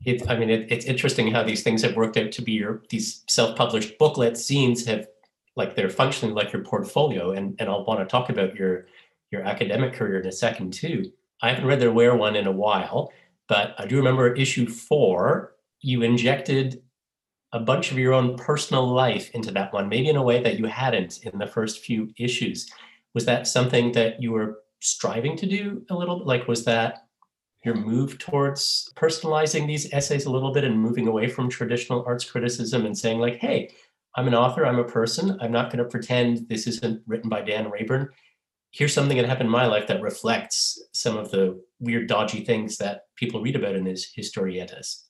It, 0.05 0.28
i 0.28 0.36
mean 0.36 0.50
it, 0.50 0.72
it's 0.72 0.86
interesting 0.86 1.30
how 1.30 1.44
these 1.44 1.62
things 1.62 1.82
have 1.82 1.94
worked 1.94 2.16
out 2.16 2.32
to 2.32 2.42
be 2.42 2.53
your 2.53 2.82
these 2.90 3.22
self-published 3.28 3.98
booklets 3.98 4.50
zines 4.50 4.84
have 4.86 5.07
like 5.55 5.76
they're 5.76 5.88
functioning 5.88 6.34
like 6.34 6.53
your 6.53 6.64
portfolio 6.64 7.30
and 7.30 7.55
and 7.61 7.68
i'll 7.68 7.84
want 7.84 8.00
to 8.00 8.07
talk 8.07 8.28
about 8.28 8.57
your 8.57 8.86
your 9.32 9.42
academic 9.42 9.94
career 9.94 10.20
in 10.20 10.26
a 10.26 10.32
second 10.32 10.72
too. 10.72 11.11
I 11.40 11.48
haven't 11.48 11.66
read 11.66 11.80
the 11.80 11.90
where 11.90 12.14
one 12.14 12.36
in 12.36 12.46
a 12.46 12.53
while 12.53 13.11
but 13.53 13.74
i 13.78 13.84
do 13.86 13.96
remember 14.03 14.34
issue 14.34 14.66
four 14.66 15.53
you 15.80 16.03
injected 16.03 16.82
a 17.53 17.61
bunch 17.61 17.90
of 17.90 17.98
your 17.98 18.14
own 18.14 18.36
personal 18.36 18.86
life 18.86 19.30
into 19.34 19.50
that 19.53 19.72
one, 19.72 19.88
maybe 19.88 20.09
in 20.09 20.16
a 20.16 20.22
way 20.22 20.42
that 20.42 20.59
you 20.59 20.66
hadn't 20.66 21.18
in 21.24 21.38
the 21.38 21.46
first 21.46 21.84
few 21.84 22.11
issues. 22.18 22.70
Was 23.14 23.26
that 23.26 23.46
something 23.46 23.92
that 23.92 24.22
you 24.22 24.32
were 24.32 24.61
striving 24.80 25.36
to 25.36 25.46
do 25.46 25.84
a 25.90 25.94
little 25.94 26.18
bit? 26.18 26.26
Like, 26.26 26.48
was 26.48 26.64
that 26.64 27.07
your 27.64 27.74
move 27.74 28.18
towards 28.18 28.90
personalizing 28.96 29.66
these 29.66 29.92
essays 29.92 30.24
a 30.24 30.30
little 30.30 30.53
bit 30.53 30.64
and 30.64 30.80
moving 30.80 31.07
away 31.07 31.28
from 31.28 31.48
traditional 31.48 32.05
arts 32.07 32.28
criticism 32.28 32.86
and 32.86 32.96
saying, 32.96 33.18
like, 33.18 33.36
hey, 33.36 33.70
I'm 34.16 34.26
an 34.28 34.34
author, 34.34 34.66
I'm 34.66 34.78
a 34.78 34.84
person, 34.84 35.38
I'm 35.40 35.53
not 35.53 35.70
going 35.70 35.84
to 35.84 35.90
pretend 35.90 36.48
this 36.48 36.66
isn't 36.66 37.03
written 37.07 37.28
by 37.28 37.42
Dan 37.42 37.70
Raeburn. 37.70 38.09
Here's 38.70 38.94
something 38.94 39.18
that 39.18 39.28
happened 39.28 39.48
in 39.48 39.53
my 39.53 39.66
life 39.66 39.86
that 39.88 40.00
reflects 40.00 40.82
some 40.92 41.18
of 41.18 41.30
the 41.30 41.62
weird, 41.83 42.09
dodgy 42.09 42.45
things 42.45 42.78
that 42.78 43.03
people 43.16 43.43
read 43.43 43.57
about 43.57 43.76
in 43.76 43.85
his 43.85 44.11
historietas. 44.16 45.03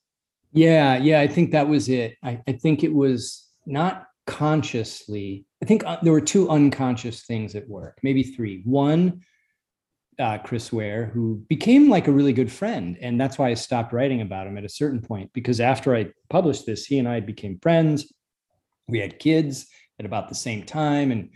Yeah, 0.53 0.97
yeah, 0.97 1.21
I 1.21 1.29
think 1.29 1.53
that 1.53 1.69
was 1.69 1.89
it. 1.89 2.17
I, 2.23 2.41
I 2.49 2.53
think 2.53 2.83
it 2.83 2.93
was 2.93 3.49
not 3.67 4.07
consciously. 4.27 5.47
I 5.63 5.67
think 5.67 5.85
uh, 5.85 5.99
there 6.03 6.13
were 6.13 6.21
two 6.21 6.51
unconscious 6.51 7.25
things 7.25 7.55
at 7.55 7.69
work, 7.69 7.99
maybe 8.03 8.23
three. 8.23 8.63
One, 8.65 9.23
uh, 10.19 10.39
Chris 10.39 10.73
Ware, 10.73 11.07
who 11.07 11.45
became 11.49 11.89
like 11.89 12.09
a 12.09 12.13
really 12.13 12.33
good 12.33 12.53
friend, 12.53 12.99
and 13.01 13.21
that's 13.21 13.39
why 13.39 13.49
I 13.49 13.55
stopped 13.55 13.93
writing 13.93 14.21
about 14.21 14.47
him 14.47 14.59
at 14.59 14.65
a 14.65 14.69
certain 14.69 15.01
point. 15.01 15.31
Because 15.33 15.61
after 15.61 15.95
I 15.95 16.13
published 16.29 16.67
this, 16.67 16.87
he 16.87 16.99
and 16.99 17.09
I 17.09 17.21
became 17.21 17.59
friends. 17.61 18.13
We 18.89 18.99
had 18.99 19.19
kids 19.19 19.67
at 19.99 20.07
about 20.07 20.29
the 20.29 20.35
same 20.35 20.65
time, 20.65 21.13
and 21.13 21.31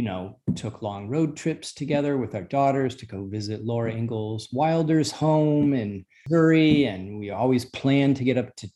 you 0.00 0.06
know, 0.06 0.38
took 0.56 0.80
long 0.80 1.10
road 1.10 1.36
trips 1.36 1.74
together 1.74 2.16
with 2.16 2.34
our 2.34 2.44
daughters 2.44 2.94
to 2.94 3.04
go 3.04 3.26
visit 3.26 3.66
Laura 3.66 3.92
Ingalls 3.92 4.48
Wilder's 4.50 5.12
home 5.12 5.74
in 5.74 6.06
Missouri. 6.26 6.86
And 6.86 7.18
we 7.18 7.28
always 7.28 7.66
planned 7.66 8.16
to 8.16 8.24
get 8.24 8.38
up 8.38 8.56
to 8.56 8.70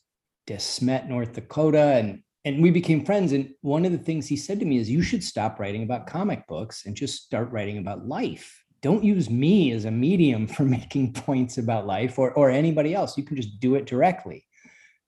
De 0.45 0.59
Smet, 0.59 1.09
North 1.09 1.33
Dakota. 1.33 1.95
And, 1.95 2.21
and 2.45 2.61
we 2.61 2.69
became 2.69 3.03
friends. 3.03 3.31
And 3.31 3.49
one 3.61 3.85
of 3.85 3.91
the 3.91 3.97
things 3.97 4.27
he 4.27 4.35
said 4.37 4.59
to 4.59 4.67
me 4.67 4.77
is, 4.77 4.87
you 4.87 5.01
should 5.01 5.23
stop 5.23 5.59
writing 5.59 5.81
about 5.81 6.05
comic 6.05 6.45
books 6.45 6.85
and 6.85 6.95
just 6.95 7.23
start 7.23 7.51
writing 7.51 7.79
about 7.79 8.07
life. 8.07 8.63
Don't 8.83 9.03
use 9.03 9.27
me 9.27 9.71
as 9.71 9.85
a 9.85 9.91
medium 9.91 10.45
for 10.55 10.61
making 10.61 11.13
points 11.13 11.57
about 11.57 11.87
life 11.87 12.19
or, 12.19 12.33
or 12.33 12.51
anybody 12.51 12.93
else. 12.93 13.17
You 13.17 13.23
can 13.23 13.35
just 13.35 13.59
do 13.59 13.73
it 13.73 13.87
directly. 13.87 14.45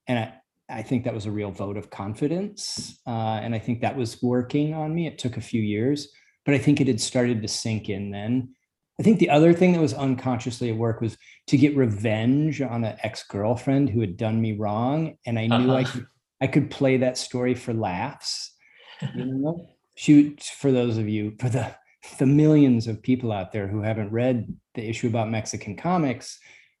And 0.08 0.18
I, 0.18 0.34
I 0.70 0.82
think 0.82 1.04
that 1.04 1.14
was 1.14 1.26
a 1.26 1.30
real 1.30 1.50
vote 1.50 1.76
of 1.76 1.90
confidence. 1.90 3.00
Uh, 3.06 3.40
and 3.42 3.54
I 3.54 3.58
think 3.58 3.80
that 3.80 3.96
was 3.96 4.22
working 4.22 4.74
on 4.74 4.94
me. 4.94 5.06
It 5.06 5.18
took 5.18 5.36
a 5.36 5.42
few 5.42 5.62
years, 5.62 6.08
but 6.44 6.54
I 6.54 6.58
think 6.58 6.80
it 6.80 6.86
had 6.86 7.00
started 7.00 7.40
to 7.42 7.48
sink 7.48 7.88
in 7.88 8.10
then. 8.10 8.54
I 9.00 9.02
think 9.02 9.18
the 9.18 9.30
other 9.30 9.52
thing 9.52 9.72
that 9.72 9.80
was 9.80 9.94
unconsciously 9.94 10.70
at 10.70 10.76
work 10.76 11.00
was 11.00 11.16
to 11.46 11.56
get 11.56 11.76
revenge 11.76 12.60
on 12.60 12.84
an 12.84 12.96
ex-girlfriend 13.02 13.90
who 13.90 14.00
had 14.00 14.16
done 14.16 14.40
me 14.40 14.56
wrong. 14.56 15.16
And 15.24 15.38
I 15.38 15.46
knew 15.46 15.70
uh-huh. 15.70 15.74
I 15.74 15.84
could 15.84 16.06
I 16.40 16.46
could 16.46 16.70
play 16.70 16.98
that 16.98 17.16
story 17.18 17.54
for 17.54 17.72
laughs. 17.72 18.54
You 19.14 19.24
know? 19.26 19.68
Shoot, 19.96 20.42
for 20.42 20.70
those 20.70 20.98
of 20.98 21.08
you, 21.08 21.34
for 21.38 21.48
the 21.48 21.74
the 22.18 22.26
millions 22.26 22.86
of 22.86 23.02
people 23.02 23.32
out 23.32 23.52
there 23.52 23.68
who 23.68 23.82
haven't 23.82 24.12
read 24.12 24.52
the 24.74 24.88
issue 24.88 25.08
about 25.08 25.30
Mexican 25.30 25.76
comics, 25.76 26.38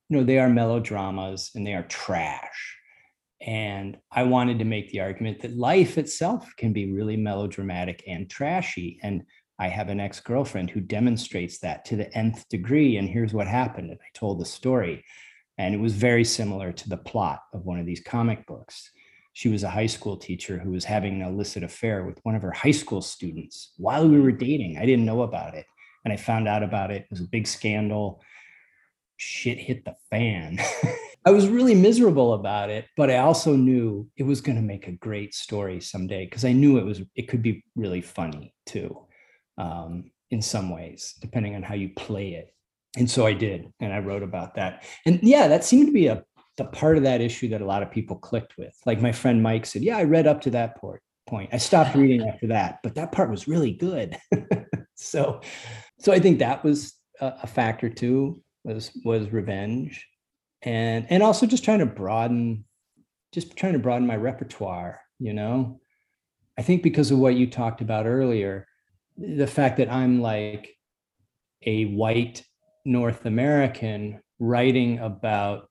you 0.08 0.16
know, 0.16 0.24
they 0.24 0.38
are 0.38 0.48
melodramas 0.48 1.50
and 1.54 1.66
they 1.66 1.74
are 1.74 1.82
trash 1.84 2.77
and 3.40 3.98
I 4.10 4.24
wanted 4.24 4.58
to 4.58 4.64
make 4.64 4.90
the 4.90 5.00
argument 5.00 5.40
that 5.42 5.56
life 5.56 5.96
itself 5.96 6.48
can 6.56 6.72
be 6.72 6.90
really 6.90 7.16
melodramatic 7.16 8.02
and 8.06 8.28
trashy. 8.28 8.98
And 9.02 9.22
I 9.60 9.68
have 9.68 9.88
an 9.88 10.00
ex 10.00 10.20
girlfriend 10.20 10.70
who 10.70 10.80
demonstrates 10.80 11.58
that 11.60 11.84
to 11.86 11.96
the 11.96 12.12
nth 12.16 12.48
degree. 12.48 12.96
And 12.96 13.08
here's 13.08 13.32
what 13.32 13.46
happened. 13.46 13.90
And 13.90 14.00
I 14.00 14.10
told 14.18 14.40
the 14.40 14.44
story. 14.44 15.04
And 15.56 15.74
it 15.74 15.80
was 15.80 15.94
very 15.94 16.24
similar 16.24 16.72
to 16.72 16.88
the 16.88 16.96
plot 16.96 17.40
of 17.52 17.64
one 17.64 17.78
of 17.78 17.86
these 17.86 18.00
comic 18.00 18.46
books. 18.46 18.90
She 19.32 19.48
was 19.48 19.62
a 19.62 19.70
high 19.70 19.86
school 19.86 20.16
teacher 20.16 20.58
who 20.58 20.70
was 20.70 20.84
having 20.84 21.20
an 21.20 21.28
illicit 21.28 21.62
affair 21.62 22.04
with 22.04 22.18
one 22.24 22.34
of 22.34 22.42
her 22.42 22.50
high 22.50 22.72
school 22.72 23.02
students 23.02 23.72
while 23.76 24.08
we 24.08 24.20
were 24.20 24.32
dating. 24.32 24.78
I 24.78 24.86
didn't 24.86 25.04
know 25.04 25.22
about 25.22 25.54
it. 25.54 25.66
And 26.04 26.12
I 26.12 26.16
found 26.16 26.48
out 26.48 26.62
about 26.62 26.90
it. 26.90 27.02
It 27.02 27.10
was 27.10 27.20
a 27.20 27.28
big 27.28 27.46
scandal. 27.46 28.20
Shit 29.18 29.58
hit 29.58 29.84
the 29.84 29.94
fan. 30.10 30.58
I 31.26 31.30
was 31.30 31.48
really 31.48 31.74
miserable 31.74 32.32
about 32.32 32.70
it, 32.70 32.86
but 32.96 33.10
I 33.10 33.18
also 33.18 33.54
knew 33.54 34.08
it 34.16 34.22
was 34.22 34.40
going 34.40 34.56
to 34.56 34.62
make 34.62 34.88
a 34.88 34.92
great 34.92 35.34
story 35.34 35.80
someday 35.80 36.24
because 36.24 36.44
I 36.44 36.52
knew 36.52 36.78
it 36.78 36.86
was 36.86 37.02
it 37.14 37.28
could 37.28 37.42
be 37.42 37.64
really 37.76 38.00
funny 38.00 38.54
too, 38.64 38.96
um, 39.58 40.10
in 40.30 40.40
some 40.40 40.70
ways, 40.70 41.14
depending 41.20 41.54
on 41.54 41.62
how 41.62 41.74
you 41.74 41.90
play 41.90 42.30
it. 42.30 42.54
And 42.96 43.10
so 43.10 43.26
I 43.26 43.34
did, 43.34 43.70
and 43.80 43.92
I 43.92 43.98
wrote 43.98 44.22
about 44.22 44.54
that. 44.54 44.84
And 45.04 45.20
yeah, 45.22 45.48
that 45.48 45.64
seemed 45.64 45.88
to 45.88 45.92
be 45.92 46.06
a 46.06 46.24
the 46.56 46.64
part 46.64 46.96
of 46.96 47.04
that 47.04 47.20
issue 47.20 47.48
that 47.48 47.62
a 47.62 47.66
lot 47.66 47.82
of 47.82 47.90
people 47.90 48.16
clicked 48.16 48.58
with. 48.58 48.74
Like 48.84 49.00
my 49.00 49.12
friend 49.12 49.42
Mike 49.42 49.66
said, 49.66 49.82
"Yeah, 49.82 49.96
I 49.96 50.04
read 50.04 50.26
up 50.26 50.40
to 50.42 50.50
that 50.50 50.76
point. 50.76 51.00
Point. 51.26 51.50
I 51.52 51.58
stopped 51.58 51.94
reading 51.94 52.26
after 52.28 52.46
that, 52.48 52.78
but 52.82 52.94
that 52.94 53.12
part 53.12 53.30
was 53.30 53.48
really 53.48 53.72
good." 53.72 54.16
so, 54.94 55.40
so 55.98 56.12
I 56.12 56.18
think 56.18 56.38
that 56.38 56.64
was 56.64 56.94
a, 57.20 57.34
a 57.42 57.46
factor 57.46 57.88
too. 57.88 58.42
Was 58.64 58.90
was 59.04 59.30
revenge. 59.30 60.06
And 60.62 61.06
and 61.10 61.22
also 61.22 61.46
just 61.46 61.64
trying 61.64 61.78
to 61.80 61.86
broaden 61.86 62.64
just 63.32 63.56
trying 63.56 63.74
to 63.74 63.78
broaden 63.78 64.06
my 64.06 64.16
repertoire 64.16 65.00
you 65.20 65.32
know? 65.32 65.80
I 66.56 66.62
think 66.62 66.82
because 66.82 67.10
of 67.10 67.18
what 67.18 67.34
you 67.34 67.48
talked 67.48 67.80
about 67.80 68.06
earlier 68.06 68.66
the 69.18 69.46
fact 69.46 69.76
that 69.78 69.90
i'm 69.90 70.20
like 70.20 70.74
a 71.62 71.86
white 71.86 72.42
north 72.84 73.26
american 73.26 74.20
writing 74.38 74.98
about 75.00 75.68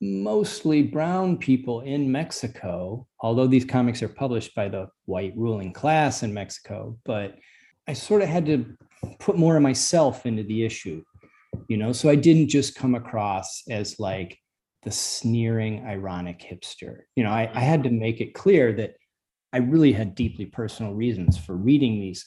mostly 0.00 0.82
brown 0.82 1.36
people 1.36 1.80
in 1.82 2.10
mexico 2.10 3.06
although 3.20 3.46
these 3.46 3.64
comics 3.64 4.02
are 4.02 4.08
published 4.08 4.54
by 4.54 4.68
the 4.68 4.88
white 5.04 5.32
ruling 5.36 5.72
class 5.72 6.22
in 6.22 6.34
mexico 6.34 6.98
but 7.04 7.36
i 7.86 7.92
sort 7.92 8.22
of 8.22 8.28
had 8.28 8.46
to 8.46 8.76
put 9.20 9.38
more 9.38 9.56
of 9.56 9.62
myself 9.62 10.26
into 10.26 10.42
the 10.42 10.64
issue 10.64 11.02
you 11.68 11.76
know? 11.76 11.92
So 11.92 12.08
i 12.08 12.14
didn't 12.14 12.48
just 12.48 12.74
come 12.74 12.94
across 12.94 13.62
as 13.68 13.98
like 13.98 14.38
the 14.82 14.90
sneering 14.90 15.84
ironic 15.86 16.40
hipster. 16.40 17.00
You 17.16 17.24
know 17.24 17.30
I, 17.30 17.50
I 17.52 17.60
had 17.60 17.82
to 17.84 17.90
make 17.90 18.20
it 18.20 18.34
clear 18.34 18.72
that 18.74 18.94
i 19.52 19.58
really 19.58 19.92
had 19.92 20.14
deeply 20.14 20.46
personal 20.46 20.94
reasons 20.94 21.36
for 21.36 21.56
reading 21.56 22.00
these 22.00 22.26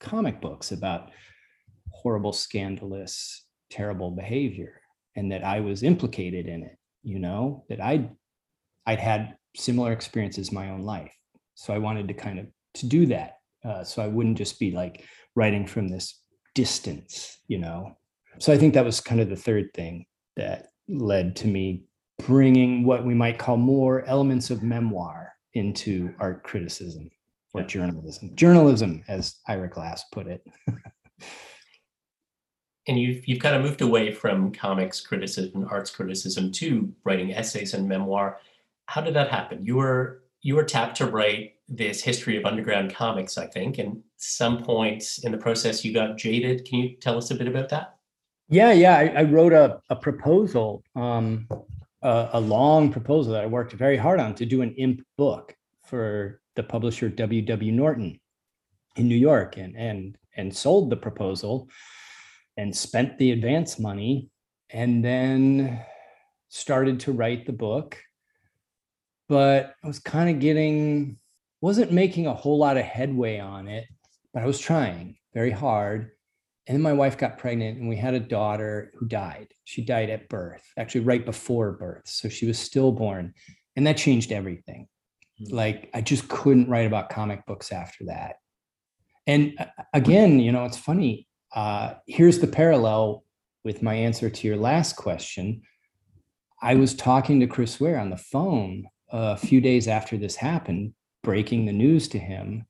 comic 0.00 0.40
books 0.40 0.72
about 0.72 1.10
horrible 1.90 2.32
scandalous 2.32 3.44
terrible 3.70 4.10
behavior 4.10 4.80
and 5.16 5.32
that 5.32 5.44
i 5.44 5.60
was 5.60 5.82
implicated 5.82 6.46
in 6.46 6.62
it 6.62 6.76
you 7.06 7.20
know? 7.20 7.64
That 7.68 7.80
i'd 7.80 8.10
i'd 8.86 9.00
had 9.00 9.36
similar 9.56 9.92
experiences 9.92 10.48
in 10.48 10.54
my 10.54 10.70
own 10.70 10.82
life. 10.82 11.14
So 11.54 11.72
i 11.72 11.78
wanted 11.78 12.08
to 12.08 12.14
kind 12.14 12.38
of 12.38 12.46
to 12.74 12.86
do 12.86 13.06
that 13.06 13.38
uh, 13.64 13.84
so 13.84 14.02
i 14.02 14.06
wouldn't 14.06 14.36
just 14.36 14.60
be 14.60 14.70
like 14.70 15.04
writing 15.34 15.66
from 15.66 15.88
this 15.88 16.20
distance 16.54 17.38
you 17.48 17.58
know 17.58 17.96
so 18.38 18.52
I 18.52 18.58
think 18.58 18.74
that 18.74 18.84
was 18.84 19.00
kind 19.00 19.20
of 19.20 19.28
the 19.28 19.36
third 19.36 19.72
thing 19.74 20.06
that 20.36 20.68
led 20.88 21.36
to 21.36 21.46
me 21.46 21.84
bringing 22.26 22.84
what 22.84 23.04
we 23.04 23.14
might 23.14 23.38
call 23.38 23.56
more 23.56 24.04
elements 24.06 24.50
of 24.50 24.62
memoir 24.62 25.32
into 25.54 26.14
art 26.18 26.42
criticism 26.42 27.10
or 27.54 27.62
yeah. 27.62 27.66
journalism. 27.66 28.34
Journalism, 28.34 29.02
as 29.08 29.36
Ira 29.48 29.68
Glass 29.68 30.04
put 30.12 30.26
it. 30.26 30.46
and 32.86 32.98
you've 32.98 33.26
you've 33.26 33.40
kind 33.40 33.56
of 33.56 33.62
moved 33.62 33.80
away 33.80 34.12
from 34.12 34.52
comics 34.52 35.00
criticism, 35.00 35.66
arts 35.70 35.90
criticism 35.90 36.52
to 36.52 36.92
writing 37.04 37.32
essays 37.32 37.74
and 37.74 37.88
memoir. 37.88 38.38
How 38.86 39.00
did 39.00 39.14
that 39.14 39.30
happen? 39.30 39.64
You 39.64 39.76
were 39.76 40.22
you 40.42 40.54
were 40.54 40.64
tapped 40.64 40.96
to 40.98 41.06
write 41.06 41.54
this 41.68 42.02
history 42.02 42.36
of 42.36 42.44
underground 42.44 42.94
comics, 42.94 43.36
I 43.36 43.46
think, 43.46 43.78
and 43.78 44.02
some 44.16 44.62
points 44.62 45.18
in 45.24 45.32
the 45.32 45.38
process 45.38 45.84
you 45.84 45.92
got 45.92 46.16
jaded. 46.16 46.64
Can 46.64 46.78
you 46.78 46.96
tell 46.96 47.18
us 47.18 47.30
a 47.30 47.34
bit 47.34 47.48
about 47.48 47.68
that? 47.70 47.95
Yeah, 48.48 48.72
yeah. 48.72 48.96
I, 48.96 49.06
I 49.20 49.22
wrote 49.24 49.52
a, 49.52 49.80
a 49.90 49.96
proposal, 49.96 50.84
um, 50.94 51.48
a, 52.02 52.30
a, 52.34 52.40
long 52.40 52.92
proposal 52.92 53.32
that 53.32 53.42
I 53.42 53.46
worked 53.46 53.72
very 53.72 53.96
hard 53.96 54.20
on 54.20 54.34
to 54.36 54.46
do 54.46 54.62
an 54.62 54.72
imp 54.74 55.02
book 55.16 55.56
for 55.84 56.40
the 56.54 56.62
publisher 56.62 57.08
W.W. 57.08 57.72
Norton 57.72 58.20
in 58.96 59.08
New 59.08 59.16
York 59.16 59.56
and 59.56 59.76
and 59.76 60.16
and 60.36 60.54
sold 60.54 60.90
the 60.90 60.96
proposal 60.96 61.68
and 62.56 62.74
spent 62.74 63.18
the 63.18 63.32
advance 63.32 63.78
money 63.78 64.30
and 64.70 65.04
then 65.04 65.80
started 66.48 67.00
to 67.00 67.12
write 67.12 67.46
the 67.46 67.52
book 67.52 67.98
but 69.28 69.74
I 69.82 69.86
was 69.86 69.98
kind 69.98 70.30
of 70.30 70.40
getting 70.40 71.18
wasn't 71.60 71.92
making 71.92 72.26
a 72.26 72.34
whole 72.34 72.58
lot 72.58 72.76
of 72.76 72.84
headway 72.84 73.38
on 73.38 73.68
it 73.68 73.86
but 74.32 74.42
I 74.42 74.46
was 74.46 74.58
trying 74.58 75.16
very 75.34 75.50
hard 75.50 76.12
and 76.66 76.74
then 76.74 76.82
my 76.82 76.92
wife 76.92 77.16
got 77.16 77.38
pregnant 77.38 77.78
and 77.78 77.88
we 77.88 77.96
had 77.96 78.14
a 78.14 78.20
daughter 78.20 78.92
who 78.96 79.06
died. 79.06 79.48
She 79.64 79.82
died 79.82 80.10
at 80.10 80.28
birth 80.28 80.64
actually 80.76 81.02
right 81.02 81.24
before 81.24 81.72
birth 81.72 82.08
so 82.08 82.28
she 82.28 82.46
was 82.46 82.58
stillborn 82.58 83.34
and 83.76 83.86
that 83.86 83.96
changed 83.96 84.32
everything. 84.32 84.88
Mm-hmm. 85.40 85.54
like 85.54 85.90
i 85.92 86.00
just 86.00 86.28
couldn't 86.28 86.70
write 86.70 86.86
about 86.86 87.10
comic 87.10 87.44
books 87.46 87.70
after 87.70 88.06
that. 88.06 88.36
And 89.26 89.54
again 89.92 90.40
you 90.40 90.52
know 90.52 90.64
it's 90.64 90.78
funny 90.78 91.26
uh, 91.54 91.94
here's 92.06 92.38
the 92.38 92.46
parallel 92.46 93.24
with 93.64 93.82
my 93.82 93.94
answer 93.94 94.28
to 94.28 94.46
your 94.46 94.56
last 94.56 94.94
question. 94.96 95.62
I 96.60 96.74
was 96.74 96.94
talking 96.94 97.40
to 97.40 97.46
chris 97.46 97.78
ware 97.78 97.98
on 97.98 98.10
the 98.10 98.16
phone 98.16 98.86
a 99.10 99.36
few 99.36 99.60
days 99.60 99.88
after 99.88 100.16
this 100.16 100.36
happened 100.36 100.94
breaking 101.22 101.66
the 101.66 101.72
news 101.72 102.08
to 102.08 102.18
him 102.18 102.64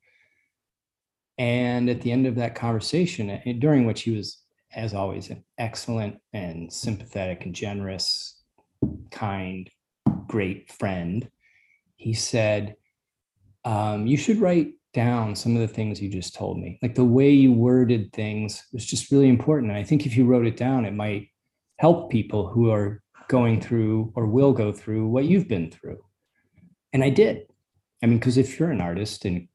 and 1.37 1.89
at 1.89 2.01
the 2.01 2.11
end 2.11 2.25
of 2.25 2.35
that 2.35 2.55
conversation, 2.55 3.29
eh, 3.29 3.53
during 3.59 3.85
which 3.85 4.01
he 4.01 4.11
was, 4.11 4.41
as 4.73 4.93
always, 4.93 5.29
an 5.29 5.43
excellent 5.57 6.17
and 6.33 6.71
sympathetic 6.71 7.45
and 7.45 7.53
generous, 7.53 8.41
kind, 9.11 9.69
great 10.27 10.71
friend, 10.71 11.29
he 11.95 12.13
said, 12.13 12.75
um, 13.65 14.07
You 14.07 14.17
should 14.17 14.39
write 14.39 14.73
down 14.93 15.35
some 15.35 15.55
of 15.55 15.61
the 15.61 15.67
things 15.67 16.01
you 16.01 16.09
just 16.09 16.33
told 16.33 16.57
me. 16.57 16.79
Like 16.81 16.95
the 16.95 17.05
way 17.05 17.29
you 17.29 17.53
worded 17.53 18.11
things 18.13 18.63
was 18.73 18.85
just 18.85 19.11
really 19.11 19.29
important. 19.29 19.71
And 19.71 19.79
I 19.79 19.83
think 19.83 20.05
if 20.05 20.17
you 20.17 20.25
wrote 20.25 20.47
it 20.47 20.57
down, 20.57 20.85
it 20.85 20.93
might 20.93 21.29
help 21.77 22.09
people 22.11 22.47
who 22.47 22.71
are 22.71 23.03
going 23.27 23.61
through 23.61 24.11
or 24.15 24.25
will 24.25 24.53
go 24.53 24.71
through 24.71 25.07
what 25.07 25.25
you've 25.25 25.47
been 25.47 25.69
through. 25.69 26.03
And 26.93 27.03
I 27.03 27.09
did. 27.09 27.43
I 28.01 28.07
mean, 28.07 28.17
because 28.17 28.37
if 28.37 28.59
you're 28.59 28.71
an 28.71 28.81
artist 28.81 29.25
and 29.25 29.47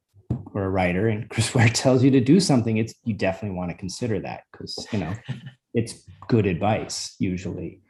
or 0.54 0.64
a 0.64 0.70
writer 0.70 1.08
and 1.08 1.28
Chris 1.30 1.54
Ware 1.54 1.68
tells 1.68 2.02
you 2.02 2.10
to 2.10 2.20
do 2.20 2.40
something, 2.40 2.76
it's 2.76 2.94
you 3.04 3.14
definitely 3.14 3.56
want 3.56 3.70
to 3.70 3.76
consider 3.76 4.20
that 4.20 4.42
because 4.50 4.86
you 4.92 4.98
know 4.98 5.14
it's 5.74 6.08
good 6.28 6.46
advice 6.46 7.16
usually, 7.18 7.80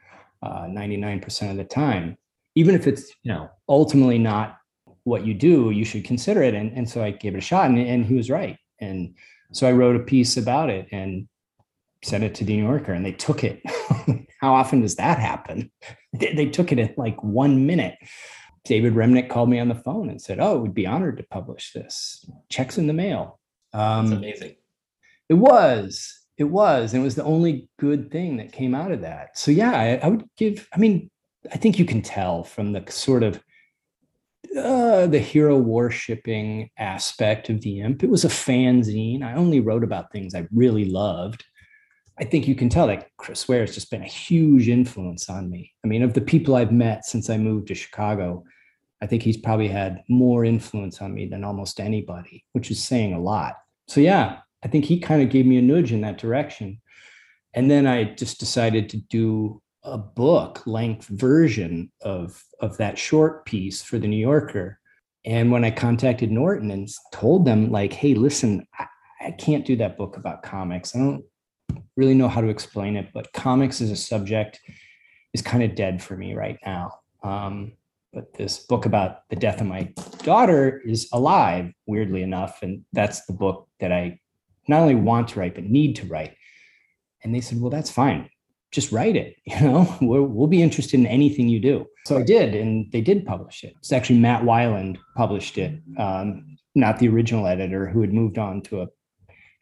uh, 0.41 0.63
99% 0.63 1.51
of 1.51 1.57
the 1.57 1.63
time. 1.63 2.17
Even 2.55 2.75
if 2.75 2.87
it's 2.87 3.09
you 3.23 3.31
know 3.31 3.49
ultimately 3.67 4.17
not 4.17 4.57
what 5.03 5.25
you 5.25 5.33
do, 5.33 5.71
you 5.71 5.85
should 5.85 6.05
consider 6.05 6.43
it. 6.43 6.53
And, 6.53 6.71
and 6.73 6.89
so 6.89 7.03
I 7.03 7.11
gave 7.11 7.35
it 7.35 7.39
a 7.39 7.41
shot 7.41 7.69
and, 7.69 7.77
and 7.77 8.05
he 8.05 8.15
was 8.15 8.29
right. 8.29 8.57
And 8.79 9.15
so 9.51 9.67
I 9.67 9.71
wrote 9.71 9.95
a 9.95 9.99
piece 9.99 10.37
about 10.37 10.69
it 10.69 10.87
and 10.91 11.27
sent 12.03 12.23
it 12.23 12.35
to 12.35 12.43
the 12.43 12.55
New 12.55 12.63
Yorker 12.63 12.93
and 12.93 13.05
they 13.05 13.11
took 13.11 13.43
it. 13.43 13.61
How 14.41 14.53
often 14.53 14.81
does 14.81 14.95
that 14.95 15.19
happen? 15.19 15.71
They, 16.13 16.33
they 16.33 16.45
took 16.47 16.71
it 16.71 16.79
in 16.79 16.93
like 16.97 17.21
one 17.23 17.65
minute. 17.65 17.95
David 18.65 18.93
Remnick 18.93 19.29
called 19.29 19.49
me 19.49 19.59
on 19.59 19.67
the 19.67 19.75
phone 19.75 20.09
and 20.09 20.21
said, 20.21 20.39
"Oh, 20.39 20.59
we'd 20.59 20.73
be 20.73 20.87
honored 20.87 21.17
to 21.17 21.23
publish 21.23 21.73
this. 21.73 22.29
Checks 22.49 22.77
in 22.77 22.87
the 22.87 22.93
mail." 22.93 23.39
Um, 23.73 24.07
That's 24.07 24.17
amazing. 24.17 24.55
It 25.29 25.35
was. 25.35 26.19
It 26.37 26.45
was, 26.45 26.93
and 26.93 27.01
it 27.01 27.05
was 27.05 27.15
the 27.15 27.23
only 27.23 27.69
good 27.77 28.09
thing 28.11 28.37
that 28.37 28.51
came 28.51 28.73
out 28.73 28.91
of 28.91 29.01
that. 29.01 29.37
So 29.37 29.51
yeah, 29.51 29.71
I, 29.71 30.05
I 30.05 30.07
would 30.09 30.25
give. 30.35 30.67
I 30.73 30.79
mean, 30.79 31.11
I 31.51 31.57
think 31.57 31.77
you 31.77 31.85
can 31.85 32.01
tell 32.01 32.43
from 32.43 32.73
the 32.73 32.83
sort 32.89 33.23
of 33.23 33.41
uh, 34.57 35.07
the 35.07 35.19
hero 35.19 35.57
worshipping 35.57 36.69
aspect 36.77 37.49
of 37.49 37.61
the 37.61 37.81
imp. 37.81 38.03
It 38.03 38.09
was 38.09 38.25
a 38.25 38.29
fanzine. 38.29 39.23
I 39.23 39.33
only 39.33 39.59
wrote 39.59 39.83
about 39.83 40.11
things 40.11 40.35
I 40.35 40.47
really 40.51 40.85
loved. 40.85 41.43
I 42.19 42.25
think 42.25 42.47
you 42.47 42.55
can 42.55 42.69
tell 42.69 42.87
that 42.87 43.09
Chris 43.17 43.47
Ware 43.47 43.61
has 43.61 43.73
just 43.73 43.89
been 43.89 44.03
a 44.03 44.07
huge 44.07 44.69
influence 44.69 45.29
on 45.29 45.49
me. 45.49 45.71
I 45.83 45.87
mean, 45.87 46.03
of 46.03 46.13
the 46.13 46.21
people 46.21 46.55
I've 46.55 46.71
met 46.71 47.05
since 47.05 47.29
I 47.29 47.37
moved 47.37 47.67
to 47.69 47.75
Chicago, 47.75 48.43
I 49.03 49.05
think 49.05 49.21
he's 49.21 49.35
probably 49.35 49.67
had 49.67 50.01
more 50.07 50.45
influence 50.45 51.01
on 51.01 51.13
me 51.13 51.27
than 51.27 51.43
almost 51.43 51.81
anybody, 51.81 52.45
which 52.53 52.71
is 52.71 52.81
saying 52.81 53.13
a 53.13 53.19
lot. 53.19 53.57
So 53.89 53.99
yeah, 53.99 54.37
I 54.63 54.69
think 54.69 54.85
he 54.85 54.97
kind 54.97 55.21
of 55.21 55.29
gave 55.29 55.45
me 55.45 55.57
a 55.57 55.61
nudge 55.61 55.91
in 55.91 55.99
that 56.01 56.17
direction. 56.17 56.79
And 57.53 57.69
then 57.69 57.85
I 57.85 58.05
just 58.05 58.39
decided 58.39 58.87
to 58.89 58.97
do 58.97 59.61
a 59.83 59.97
book 59.97 60.65
length 60.65 61.07
version 61.07 61.91
of, 62.01 62.41
of 62.61 62.77
that 62.77 62.97
short 62.97 63.45
piece 63.45 63.83
for 63.83 63.99
the 63.99 64.07
New 64.07 64.15
Yorker. 64.15 64.79
And 65.25 65.51
when 65.51 65.65
I 65.65 65.71
contacted 65.71 66.31
Norton 66.31 66.71
and 66.71 66.87
told 67.11 67.43
them, 67.43 67.71
like, 67.71 67.91
hey, 67.91 68.13
listen, 68.13 68.65
I, 68.79 68.85
I 69.19 69.31
can't 69.31 69.65
do 69.65 69.75
that 69.75 69.97
book 69.97 70.15
about 70.15 70.43
comics. 70.43 70.95
I 70.95 70.99
don't 70.99 71.25
really 71.97 72.13
know 72.13 72.29
how 72.29 72.39
to 72.39 72.47
explain 72.47 72.95
it, 72.95 73.09
but 73.13 73.33
comics 73.33 73.81
as 73.81 73.91
a 73.91 73.97
subject 73.97 74.61
is 75.33 75.41
kind 75.41 75.61
of 75.61 75.75
dead 75.75 76.01
for 76.01 76.15
me 76.15 76.35
right 76.35 76.57
now. 76.65 76.99
Um, 77.21 77.73
but 78.13 78.33
this 78.35 78.59
book 78.59 78.85
about 78.85 79.27
the 79.29 79.35
death 79.35 79.59
of 79.59 79.67
my 79.67 79.91
daughter 80.19 80.81
is 80.85 81.09
alive 81.11 81.71
weirdly 81.87 82.21
enough 82.21 82.61
and 82.61 82.83
that's 82.93 83.25
the 83.25 83.33
book 83.33 83.67
that 83.79 83.91
i 83.91 84.19
not 84.67 84.81
only 84.81 84.95
want 84.95 85.29
to 85.29 85.39
write 85.39 85.55
but 85.55 85.63
need 85.63 85.95
to 85.97 86.05
write. 86.07 86.35
And 87.23 87.33
they 87.33 87.41
said 87.41 87.59
well 87.59 87.69
that's 87.69 87.91
fine. 87.91 88.29
Just 88.71 88.91
write 88.91 89.15
it 89.15 89.35
you 89.45 89.59
know? 89.61 89.97
We'll, 90.01 90.23
we'll 90.23 90.47
be 90.47 90.61
interested 90.61 90.99
in 90.99 91.07
anything 91.07 91.47
you 91.49 91.59
do. 91.59 91.85
So 92.05 92.17
i 92.17 92.23
did 92.23 92.55
and 92.55 92.91
they 92.91 93.01
did 93.01 93.25
publish 93.25 93.63
it. 93.63 93.75
It's 93.79 93.91
actually 93.91 94.19
matt 94.19 94.43
weiland 94.43 94.97
published 95.15 95.57
it 95.57 95.81
um, 95.97 96.57
not 96.75 96.99
the 96.99 97.07
original 97.07 97.47
editor 97.47 97.87
who 97.87 98.01
had 98.01 98.13
moved 98.13 98.37
on 98.37 98.61
to 98.63 98.81
a 98.81 98.87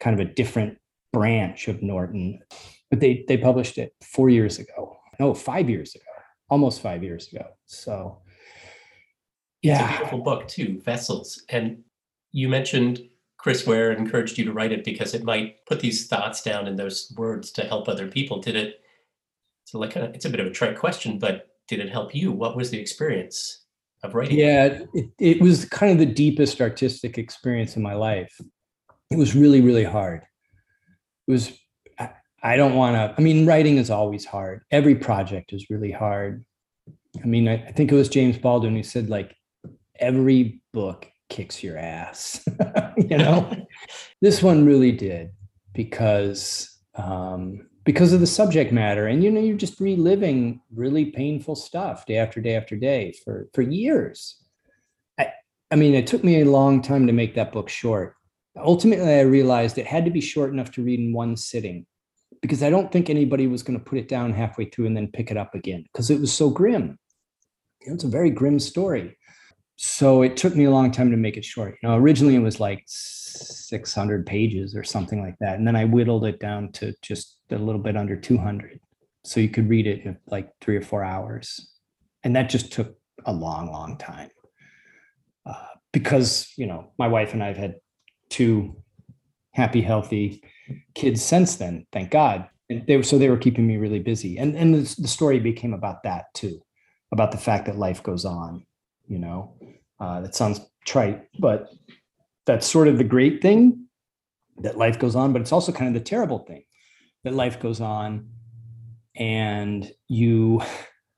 kind 0.00 0.18
of 0.18 0.26
a 0.26 0.30
different 0.32 0.78
branch 1.12 1.68
of 1.68 1.82
norton. 1.82 2.40
But 2.90 3.00
they 3.00 3.24
they 3.28 3.36
published 3.36 3.78
it 3.78 3.94
four 4.02 4.28
years 4.28 4.58
ago. 4.58 4.96
No 5.18 5.34
five 5.34 5.68
years 5.70 5.94
ago. 5.94 6.04
Almost 6.48 6.82
five 6.82 7.02
years 7.02 7.32
ago. 7.32 7.46
So 7.66 8.21
yeah. 9.62 9.84
It's 9.84 9.94
a 9.94 9.96
beautiful 9.98 10.18
book 10.18 10.48
too, 10.48 10.80
Vessels. 10.84 11.42
And 11.48 11.82
you 12.32 12.48
mentioned 12.48 13.08
Chris 13.38 13.66
Ware 13.66 13.92
encouraged 13.92 14.38
you 14.38 14.44
to 14.44 14.52
write 14.52 14.72
it 14.72 14.84
because 14.84 15.14
it 15.14 15.24
might 15.24 15.64
put 15.66 15.80
these 15.80 16.06
thoughts 16.06 16.42
down 16.42 16.66
in 16.66 16.76
those 16.76 17.12
words 17.16 17.50
to 17.52 17.64
help 17.64 17.88
other 17.88 18.08
people. 18.08 18.40
Did 18.40 18.56
it? 18.56 18.80
So 19.64 19.78
like 19.78 19.96
a, 19.96 20.04
it's 20.14 20.24
a 20.24 20.30
bit 20.30 20.40
of 20.40 20.46
a 20.46 20.50
trite 20.50 20.78
question, 20.78 21.18
but 21.18 21.48
did 21.68 21.80
it 21.80 21.90
help 21.90 22.14
you? 22.14 22.32
What 22.32 22.56
was 22.56 22.70
the 22.70 22.78
experience 22.78 23.64
of 24.02 24.14
writing? 24.14 24.38
Yeah, 24.38 24.80
it, 24.94 25.10
it 25.18 25.40
was 25.40 25.64
kind 25.64 25.92
of 25.92 25.98
the 25.98 26.12
deepest 26.12 26.60
artistic 26.60 27.18
experience 27.18 27.76
in 27.76 27.82
my 27.82 27.94
life. 27.94 28.40
It 29.10 29.18
was 29.18 29.34
really, 29.34 29.60
really 29.60 29.84
hard. 29.84 30.22
It 31.26 31.30
was. 31.30 31.52
I, 31.98 32.10
I 32.42 32.56
don't 32.56 32.74
want 32.74 32.96
to. 32.96 33.14
I 33.16 33.20
mean, 33.22 33.46
writing 33.46 33.76
is 33.76 33.90
always 33.90 34.24
hard. 34.24 34.62
Every 34.70 34.94
project 34.94 35.52
is 35.52 35.70
really 35.70 35.92
hard. 35.92 36.44
I 37.22 37.26
mean, 37.26 37.46
I, 37.46 37.54
I 37.54 37.72
think 37.72 37.92
it 37.92 37.94
was 37.94 38.08
James 38.08 38.38
Baldwin 38.38 38.74
who 38.74 38.82
said 38.82 39.10
like 39.10 39.36
every 39.98 40.60
book 40.72 41.06
kicks 41.28 41.62
your 41.62 41.78
ass 41.78 42.44
you 42.96 43.16
know? 43.16 43.50
This 44.20 44.42
one 44.42 44.66
really 44.66 44.92
did 44.92 45.30
because 45.72 46.78
um, 46.94 47.66
because 47.84 48.12
of 48.12 48.20
the 48.20 48.26
subject 48.26 48.72
matter 48.72 49.06
and 49.06 49.24
you 49.24 49.30
know 49.30 49.40
you're 49.40 49.56
just 49.56 49.80
reliving 49.80 50.60
really 50.74 51.06
painful 51.06 51.56
stuff 51.56 52.06
day 52.06 52.16
after 52.16 52.40
day 52.40 52.54
after 52.54 52.76
day 52.76 53.14
for 53.24 53.48
for 53.54 53.62
years. 53.62 54.36
I, 55.18 55.32
I 55.70 55.76
mean 55.76 55.94
it 55.94 56.06
took 56.06 56.22
me 56.22 56.40
a 56.40 56.50
long 56.50 56.82
time 56.82 57.06
to 57.06 57.12
make 57.12 57.34
that 57.34 57.52
book 57.52 57.68
short. 57.68 58.14
Ultimately 58.56 59.14
i 59.14 59.22
realized 59.22 59.78
it 59.78 59.86
had 59.86 60.04
to 60.04 60.10
be 60.10 60.20
short 60.20 60.52
enough 60.52 60.70
to 60.72 60.82
read 60.82 61.00
in 61.00 61.14
one 61.14 61.36
sitting 61.38 61.86
because 62.42 62.62
i 62.62 62.68
don't 62.68 62.92
think 62.92 63.08
anybody 63.08 63.46
was 63.46 63.62
going 63.62 63.78
to 63.78 63.84
put 63.84 63.98
it 63.98 64.08
down 64.08 64.30
halfway 64.30 64.66
through 64.66 64.86
and 64.86 64.94
then 64.94 65.08
pick 65.10 65.30
it 65.30 65.38
up 65.38 65.54
again 65.54 65.82
because 65.84 66.10
it 66.10 66.20
was 66.20 66.32
so 66.32 66.50
grim. 66.50 66.98
You 67.80 67.88
know, 67.88 67.94
it's 67.94 68.04
a 68.04 68.08
very 68.08 68.30
grim 68.30 68.60
story 68.60 69.16
so 69.76 70.22
it 70.22 70.36
took 70.36 70.54
me 70.54 70.64
a 70.64 70.70
long 70.70 70.90
time 70.90 71.10
to 71.10 71.16
make 71.16 71.36
it 71.36 71.44
short. 71.44 71.76
You 71.82 71.88
know, 71.88 71.96
originally 71.96 72.36
it 72.36 72.40
was 72.40 72.60
like 72.60 72.84
600 72.86 74.26
pages 74.26 74.76
or 74.76 74.84
something 74.84 75.20
like 75.20 75.36
that, 75.40 75.58
and 75.58 75.66
then 75.66 75.76
I 75.76 75.84
whittled 75.84 76.24
it 76.24 76.40
down 76.40 76.72
to 76.72 76.94
just 77.02 77.38
a 77.50 77.56
little 77.56 77.80
bit 77.80 77.96
under 77.96 78.16
200, 78.16 78.80
so 79.24 79.40
you 79.40 79.48
could 79.48 79.68
read 79.68 79.86
it 79.86 80.04
in 80.04 80.16
like 80.26 80.50
three 80.60 80.76
or 80.76 80.82
four 80.82 81.04
hours. 81.04 81.68
and 82.24 82.36
that 82.36 82.48
just 82.48 82.72
took 82.72 82.96
a 83.24 83.32
long, 83.32 83.72
long 83.72 83.98
time. 83.98 84.30
Uh, 85.44 85.66
because 85.92 86.52
you 86.56 86.66
know, 86.66 86.92
my 86.98 87.08
wife 87.08 87.32
and 87.32 87.42
I've 87.42 87.56
had 87.56 87.76
two 88.28 88.82
happy, 89.52 89.82
healthy 89.82 90.42
kids 90.94 91.22
since 91.22 91.56
then, 91.56 91.86
thank 91.92 92.10
God. 92.10 92.48
And 92.70 92.86
they 92.86 92.96
were 92.96 93.02
so 93.02 93.18
they 93.18 93.28
were 93.28 93.36
keeping 93.36 93.66
me 93.66 93.76
really 93.76 93.98
busy. 93.98 94.38
And 94.38 94.56
and 94.56 94.74
the, 94.74 95.02
the 95.02 95.08
story 95.08 95.38
became 95.38 95.74
about 95.74 96.02
that 96.04 96.26
too, 96.34 96.62
about 97.12 97.32
the 97.32 97.38
fact 97.38 97.66
that 97.66 97.76
life 97.76 98.02
goes 98.02 98.24
on. 98.24 98.64
You 99.12 99.18
know, 99.18 99.52
uh, 100.00 100.22
that 100.22 100.34
sounds 100.34 100.58
trite, 100.86 101.28
but 101.38 101.68
that's 102.46 102.66
sort 102.66 102.88
of 102.88 102.96
the 102.96 103.04
great 103.04 103.42
thing 103.42 103.88
that 104.62 104.78
life 104.78 104.98
goes 104.98 105.14
on. 105.14 105.34
But 105.34 105.42
it's 105.42 105.52
also 105.52 105.70
kind 105.70 105.94
of 105.94 106.02
the 106.02 106.08
terrible 106.08 106.38
thing 106.38 106.64
that 107.22 107.34
life 107.34 107.60
goes 107.60 107.82
on, 107.82 108.30
and 109.14 109.92
you 110.08 110.62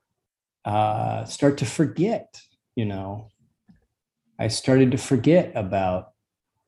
uh, 0.64 1.24
start 1.26 1.59
to 1.59 1.66
forget. 1.66 2.40
You 2.74 2.86
know, 2.86 3.30
I 4.40 4.49
started 4.49 4.90
to 4.90 4.99
forget 4.99 5.53
about 5.55 6.14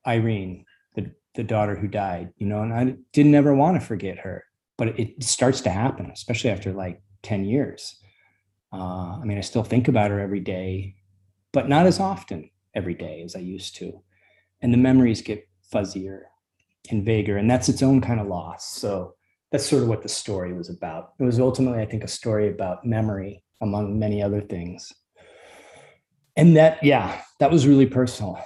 Irene, 0.07 0.65
the, 0.95 1.11
the 1.35 1.43
daughter 1.43 1.75
who 1.75 1.89
died, 1.89 2.31
you 2.37 2.47
know, 2.47 2.63
and 2.63 2.73
I 2.73 2.95
didn't 3.13 3.35
ever 3.35 3.53
want 3.53 3.81
to 3.81 3.85
forget 3.85 4.19
her, 4.19 4.45
but 4.79 4.97
it 4.97 5.25
starts 5.25 5.61
to 5.63 5.71
happen, 5.71 6.13
especially 6.13 6.51
after 6.51 6.73
like 6.73 7.03
10 7.25 7.45
years. 7.45 7.99
Uh, 8.73 9.19
I 9.21 9.25
mean, 9.25 9.39
I 9.39 9.41
still 9.41 9.65
think 9.65 9.89
about 9.89 10.13
her 10.13 10.21
every 10.21 10.39
day, 10.39 10.95
but 11.57 11.69
not 11.69 11.87
as 11.87 11.99
often 11.99 12.51
every 12.75 12.95
day 12.95 13.23
as 13.25 13.35
I 13.35 13.39
used 13.41 13.77
to. 13.77 14.03
And 14.61 14.73
the 14.73 14.79
memories 14.89 15.23
get 15.23 15.49
fuzzier 15.73 16.21
and 16.91 17.05
vaguer, 17.05 17.39
and 17.39 17.51
that's 17.51 17.71
its 17.71 17.83
own 17.83 18.01
kind 18.01 18.21
of 18.21 18.27
loss. 18.27 18.69
So 18.69 19.15
that's 19.51 19.67
sort 19.67 19.83
of 19.83 19.89
what 19.89 20.03
the 20.03 20.09
story 20.09 20.53
was 20.53 20.69
about. 20.69 21.13
It 21.19 21.25
was 21.25 21.41
ultimately, 21.41 21.81
I 21.81 21.87
think, 21.87 22.05
a 22.05 22.09
story 22.09 22.49
about 22.51 22.85
memory 22.85 23.43
among 23.63 23.99
many 23.99 24.23
other 24.23 24.43
things 24.43 24.93
and 26.37 26.57
that 26.57 26.83
yeah 26.83 27.21
that 27.41 27.51
was 27.51 27.67
really 27.67 27.87
personal 27.87 28.39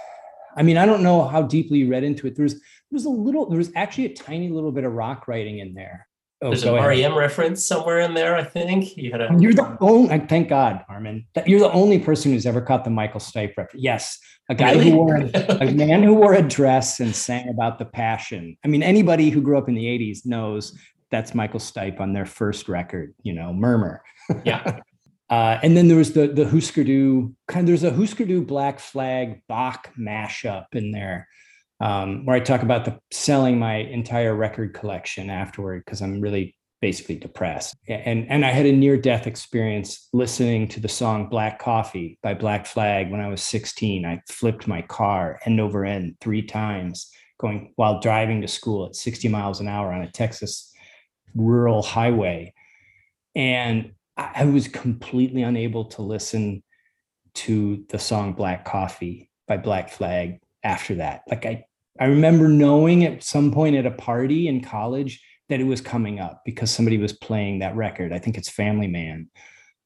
i 0.56 0.62
mean 0.62 0.76
i 0.76 0.86
don't 0.86 1.02
know 1.02 1.26
how 1.26 1.42
deeply 1.42 1.78
you 1.78 1.88
read 1.88 2.04
into 2.04 2.26
it 2.26 2.36
there 2.36 2.44
was 2.44 2.54
there 2.54 2.60
was 2.92 3.04
a 3.04 3.10
little 3.10 3.48
there 3.48 3.58
was 3.58 3.72
actually 3.74 4.06
a 4.06 4.14
tiny 4.14 4.48
little 4.48 4.72
bit 4.72 4.84
of 4.84 4.92
rock 4.92 5.28
writing 5.28 5.58
in 5.58 5.74
there 5.74 6.06
oh, 6.42 6.48
there's 6.48 6.64
an 6.64 6.74
rem 6.74 7.16
reference 7.16 7.64
somewhere 7.64 8.00
in 8.00 8.14
there 8.14 8.36
i 8.36 8.44
think. 8.44 8.96
You 8.96 9.12
had 9.12 9.20
a 9.20 9.36
you're 9.38 9.54
the 9.54 9.76
only 9.80 10.18
thank 10.20 10.48
god 10.48 10.84
armin 10.88 11.26
that 11.34 11.48
you're 11.48 11.60
the 11.60 11.72
only 11.72 11.98
person 11.98 12.32
who's 12.32 12.46
ever 12.46 12.60
caught 12.60 12.84
the 12.84 12.90
michael 12.90 13.20
stipe 13.20 13.56
reference 13.56 13.82
yes. 13.82 14.18
A 14.48 14.54
guy 14.54 14.72
really? 14.72 14.90
who 14.90 14.96
wore 14.96 15.14
a 15.14 15.70
man 15.72 16.02
who 16.02 16.12
wore 16.12 16.34
a 16.34 16.42
dress 16.42 16.98
and 16.98 17.14
sang 17.14 17.48
about 17.48 17.78
the 17.78 17.84
passion. 17.84 18.56
I 18.64 18.68
mean 18.68 18.82
anybody 18.82 19.30
who 19.30 19.40
grew 19.40 19.56
up 19.56 19.68
in 19.68 19.76
the 19.76 19.84
80s 19.84 20.26
knows 20.26 20.76
that's 21.08 21.36
michael 21.36 21.60
stipe 21.60 22.00
on 22.00 22.12
their 22.12 22.26
first 22.26 22.68
record 22.68 23.14
you 23.22 23.32
know 23.32 23.52
murmur. 23.52 24.02
Yeah. 24.44 24.80
Uh, 25.30 25.60
and 25.62 25.76
then 25.76 25.86
there 25.86 25.96
was 25.96 26.12
the 26.12 26.26
the 26.26 26.48
Husker 26.48 26.82
Du 26.82 27.32
kind. 27.46 27.62
Of, 27.62 27.66
there's 27.68 27.84
a 27.84 27.96
Husker 27.96 28.24
Du 28.24 28.42
Black 28.42 28.80
Flag 28.80 29.40
Bach 29.46 29.88
mashup 29.96 30.66
in 30.72 30.90
there, 30.90 31.28
um, 31.80 32.26
where 32.26 32.36
I 32.36 32.40
talk 32.40 32.62
about 32.62 32.84
the 32.84 32.98
selling 33.10 33.58
my 33.58 33.76
entire 33.76 34.34
record 34.34 34.74
collection 34.74 35.30
afterward 35.30 35.82
because 35.84 36.02
I'm 36.02 36.20
really 36.20 36.54
basically 36.80 37.16
depressed. 37.16 37.74
And 37.88 38.26
and 38.28 38.44
I 38.44 38.50
had 38.50 38.66
a 38.66 38.72
near 38.72 38.96
death 38.96 39.26
experience 39.26 40.08
listening 40.12 40.68
to 40.68 40.80
the 40.80 40.88
song 40.88 41.28
Black 41.28 41.58
Coffee 41.58 42.18
by 42.22 42.34
Black 42.34 42.66
Flag 42.66 43.10
when 43.10 43.20
I 43.20 43.28
was 43.28 43.42
16. 43.42 44.04
I 44.04 44.20
flipped 44.28 44.66
my 44.66 44.82
car 44.82 45.38
end 45.44 45.60
over 45.60 45.84
end 45.84 46.16
three 46.20 46.42
times 46.42 47.10
going 47.38 47.72
while 47.76 48.00
driving 48.00 48.42
to 48.42 48.48
school 48.48 48.86
at 48.86 48.94
60 48.94 49.28
miles 49.28 49.60
an 49.60 49.68
hour 49.68 49.92
on 49.92 50.02
a 50.02 50.10
Texas 50.10 50.72
rural 51.34 51.82
highway. 51.82 52.52
And 53.34 53.92
I 54.16 54.44
was 54.44 54.68
completely 54.68 55.42
unable 55.42 55.86
to 55.86 56.02
listen 56.02 56.62
to 57.34 57.84
the 57.88 57.98
song 57.98 58.34
Black 58.34 58.64
Coffee 58.64 59.30
by 59.48 59.56
Black 59.56 59.88
Flag 59.88 60.40
after 60.62 60.96
that. 60.96 61.22
Like 61.28 61.46
I, 61.46 61.64
I 62.00 62.06
remember 62.06 62.48
knowing 62.48 63.04
at 63.04 63.22
some 63.22 63.52
point 63.52 63.76
at 63.76 63.86
a 63.86 63.90
party 63.90 64.48
in 64.48 64.62
college 64.62 65.22
that 65.50 65.60
it 65.60 65.64
was 65.64 65.80
coming 65.80 66.18
up 66.18 66.42
because 66.44 66.70
somebody 66.70 66.96
was 66.96 67.12
playing 67.12 67.58
that 67.58 67.76
record. 67.76 68.12
I 68.12 68.18
think 68.18 68.38
it's 68.38 68.48
Family 68.48 68.86
Man. 68.86 69.28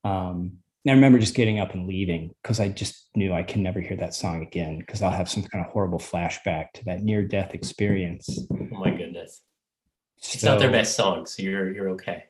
Um, 0.04 0.58
and 0.84 0.92
I 0.92 0.94
remember 0.94 1.18
just 1.18 1.34
getting 1.34 1.58
up 1.58 1.74
and 1.74 1.88
leaving 1.88 2.34
because 2.42 2.60
I 2.60 2.68
just 2.68 3.08
knew 3.16 3.32
I 3.32 3.42
can 3.42 3.62
never 3.62 3.80
hear 3.80 3.96
that 3.96 4.14
song 4.14 4.42
again 4.42 4.78
because 4.78 5.02
I'll 5.02 5.10
have 5.10 5.30
some 5.30 5.42
kind 5.42 5.64
of 5.64 5.72
horrible 5.72 5.98
flashback 5.98 6.72
to 6.74 6.84
that 6.84 7.02
near 7.02 7.26
death 7.26 7.54
experience. 7.54 8.46
Oh 8.52 8.78
my 8.78 8.90
goodness. 8.90 9.40
It's 10.18 10.40
so, 10.40 10.50
not 10.50 10.60
their 10.60 10.70
best 10.70 10.94
song, 10.94 11.26
so 11.26 11.42
you're 11.42 11.72
you're 11.72 11.88
okay. 11.90 12.24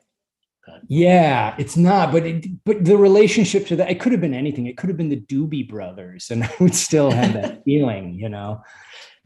Yeah, 0.87 1.55
it's 1.57 1.77
not, 1.77 2.11
but 2.11 2.25
it, 2.25 2.63
but 2.63 2.83
the 2.83 2.97
relationship 2.97 3.67
to 3.67 3.75
that 3.77 3.89
it 3.89 3.99
could 3.99 4.11
have 4.11 4.21
been 4.21 4.33
anything. 4.33 4.65
It 4.65 4.77
could 4.77 4.89
have 4.89 4.97
been 4.97 5.09
the 5.09 5.21
Doobie 5.21 5.69
Brothers, 5.69 6.31
and 6.31 6.43
I 6.43 6.51
would 6.59 6.75
still 6.75 7.11
have 7.11 7.33
that 7.33 7.63
feeling, 7.65 8.13
you 8.15 8.29
know. 8.29 8.63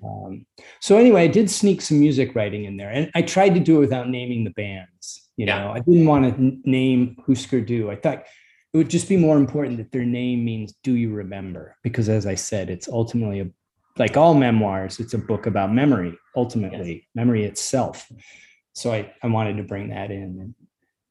Um, 0.03 0.45
so 0.79 0.97
anyway, 0.97 1.23
I 1.23 1.27
did 1.27 1.49
sneak 1.49 1.81
some 1.81 1.99
music 1.99 2.35
writing 2.35 2.65
in 2.65 2.77
there, 2.77 2.89
and 2.89 3.11
I 3.15 3.21
tried 3.21 3.53
to 3.55 3.59
do 3.59 3.77
it 3.77 3.79
without 3.79 4.09
naming 4.09 4.43
the 4.43 4.51
bands. 4.51 5.29
You 5.37 5.45
yeah. 5.45 5.63
know, 5.63 5.71
I 5.71 5.79
didn't 5.79 6.05
want 6.05 6.35
to 6.35 6.69
name 6.69 7.17
Husker 7.25 7.61
Du. 7.61 7.89
I 7.91 7.95
thought 7.95 8.23
it 8.73 8.77
would 8.77 8.89
just 8.89 9.09
be 9.09 9.17
more 9.17 9.37
important 9.37 9.77
that 9.77 9.91
their 9.91 10.05
name 10.05 10.45
means 10.45 10.73
"Do 10.83 10.93
you 10.93 11.11
remember?" 11.11 11.75
Because 11.83 12.09
as 12.09 12.25
I 12.25 12.35
said, 12.35 12.69
it's 12.69 12.87
ultimately 12.87 13.41
a 13.41 13.49
like 13.97 14.15
all 14.15 14.33
memoirs, 14.33 14.99
it's 14.99 15.13
a 15.13 15.17
book 15.17 15.45
about 15.45 15.73
memory. 15.73 16.17
Ultimately, 16.35 16.93
yes. 16.93 17.03
memory 17.15 17.43
itself. 17.43 18.09
So 18.73 18.93
I 18.93 19.13
I 19.23 19.27
wanted 19.27 19.57
to 19.57 19.63
bring 19.63 19.89
that 19.89 20.11
in. 20.11 20.23
And, 20.23 20.55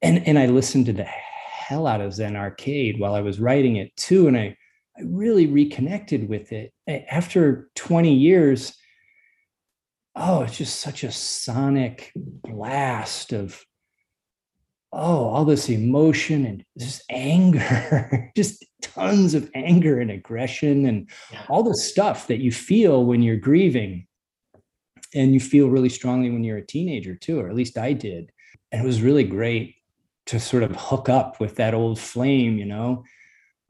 and 0.03 0.29
and 0.29 0.39
I 0.39 0.47
listened 0.47 0.87
to 0.87 0.93
the 0.93 1.05
hell 1.05 1.87
out 1.87 2.01
of 2.01 2.15
Zen 2.15 2.37
Arcade 2.37 2.99
while 2.99 3.15
I 3.15 3.21
was 3.21 3.41
writing 3.41 3.77
it 3.77 3.95
too, 3.97 4.29
and 4.29 4.37
I 4.37 4.57
I 4.99 5.03
really 5.05 5.47
reconnected 5.47 6.29
with 6.29 6.53
it 6.53 6.73
after 6.89 7.71
20 7.77 8.13
years. 8.13 8.75
Oh, 10.17 10.43
it's 10.43 10.59
just 10.59 10.81
such 10.81 11.05
a 11.05 11.13
sonic 11.13 12.11
blast 12.17 13.33
of 13.33 13.65
oh, 14.93 15.29
all 15.29 15.45
this 15.45 15.69
emotion 15.69 16.45
and 16.47 16.65
this 16.75 17.03
anger, 17.11 18.33
just 18.37 18.65
tons 18.83 19.35
of 19.35 19.51
anger 19.55 20.01
and 20.01 20.11
aggression 20.11 20.87
and 20.87 21.11
yeah. 21.31 21.45
all 21.49 21.63
the 21.63 21.77
stuff 21.77 22.27
that 22.27 22.39
you 22.39 22.51
feel 22.51 23.05
when 23.05 23.23
you're 23.23 23.37
grieving. 23.37 24.07
And 25.15 25.33
you 25.33 25.41
feel 25.41 25.71
really 25.71 25.89
strongly 25.89 26.31
when 26.31 26.45
you're 26.45 26.59
a 26.59 26.67
teenager 26.67 27.15
too, 27.15 27.41
or 27.41 27.49
at 27.49 27.55
least 27.55 27.79
I 27.79 27.95
did. 27.95 28.31
And 28.73 28.83
it 28.83 28.87
was 28.87 29.01
really 29.01 29.25
great 29.25 29.77
to 30.27 30.39
sort 30.39 30.63
of 30.63 30.77
hook 30.77 31.09
up 31.09 31.41
with 31.41 31.57
that 31.57 31.73
old 31.73 31.99
flame, 31.99 32.59
you 32.59 32.67
know. 32.67 33.05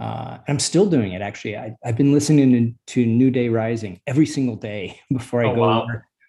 Uh, 0.01 0.38
I'm 0.46 0.59
still 0.59 0.86
doing 0.86 1.12
it 1.12 1.22
actually. 1.22 1.57
I, 1.57 1.74
have 1.82 1.96
been 1.96 2.12
listening 2.12 2.78
to 2.86 3.07
New 3.07 3.30
Day 3.30 3.49
Rising 3.49 4.01
every 4.07 4.26
single 4.26 4.57
day 4.57 5.01
before 5.12 5.44
I 5.44 5.51
oh, 5.51 5.55
go 5.55 5.61
wow. 5.62 5.86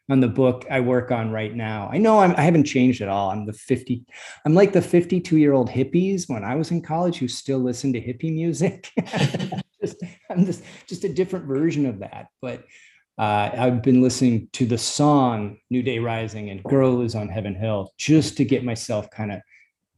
on 0.10 0.20
the 0.20 0.28
book 0.28 0.66
I 0.72 0.80
work 0.80 1.12
on 1.12 1.32
right 1.32 1.54
now. 1.54 1.90
I 1.92 1.98
know 2.00 2.20
I'm, 2.20 2.34
I 2.36 2.42
haven't 2.42 2.64
changed 2.64 3.02
at 3.02 3.10
all. 3.10 3.30
I'm 3.30 3.46
the 3.46 3.54
50, 3.54 4.04
I'm 4.46 4.56
like 4.56 4.74
the 4.74 4.82
52 4.82 5.38
year 5.38 5.54
old 5.54 5.70
hippies 5.70 6.28
when 6.28 6.44
I 6.44 6.56
was 6.56 6.72
in 6.72 6.82
college 6.82 7.18
who 7.18 7.28
still 7.28 7.60
listen 7.60 7.94
to 7.94 8.02
hippie 8.02 8.34
music. 8.34 8.90
just, 9.82 10.02
I'm 10.30 10.46
just, 10.46 10.64
just 10.88 11.04
a 11.04 11.14
different 11.14 11.46
version 11.46 11.86
of 11.86 12.00
that. 12.00 12.28
But 12.42 12.64
uh, 13.20 13.52
I've 13.54 13.84
been 13.84 14.02
listening 14.02 14.48
to 14.54 14.66
the 14.66 14.78
song 14.78 15.58
New 15.70 15.84
Day 15.84 16.00
Rising 16.00 16.50
and 16.50 16.64
Girl 16.64 17.02
is 17.02 17.16
on 17.16 17.28
Heaven 17.28 17.54
Hill 17.54 17.92
just 17.98 18.38
to 18.38 18.46
get 18.46 18.64
myself 18.64 19.12
kind 19.12 19.32
of 19.32 19.42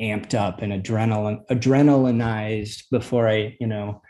amped 0.01 0.33
up 0.33 0.61
and 0.61 0.73
adrenaline 0.73 1.45
adrenalinized 1.47 2.89
before 2.89 3.27
I, 3.29 3.55
you 3.59 3.67
know, 3.67 4.01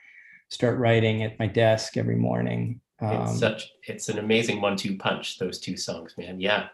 start 0.50 0.80
writing 0.80 1.24
at 1.24 1.38
my 1.40 1.48
desk 1.48 1.98
every 1.98 2.16
morning. 2.16 2.82
Um, 3.00 3.24
it's 3.24 3.40
such 3.40 3.70
it's 3.88 4.10
an 4.10 4.20
amazing 4.20 4.62
one-two 4.62 4.98
punch, 4.98 5.40
those 5.40 5.60
two 5.60 5.78
songs, 5.78 6.14
man. 6.18 6.40
Yeah. 6.40 6.68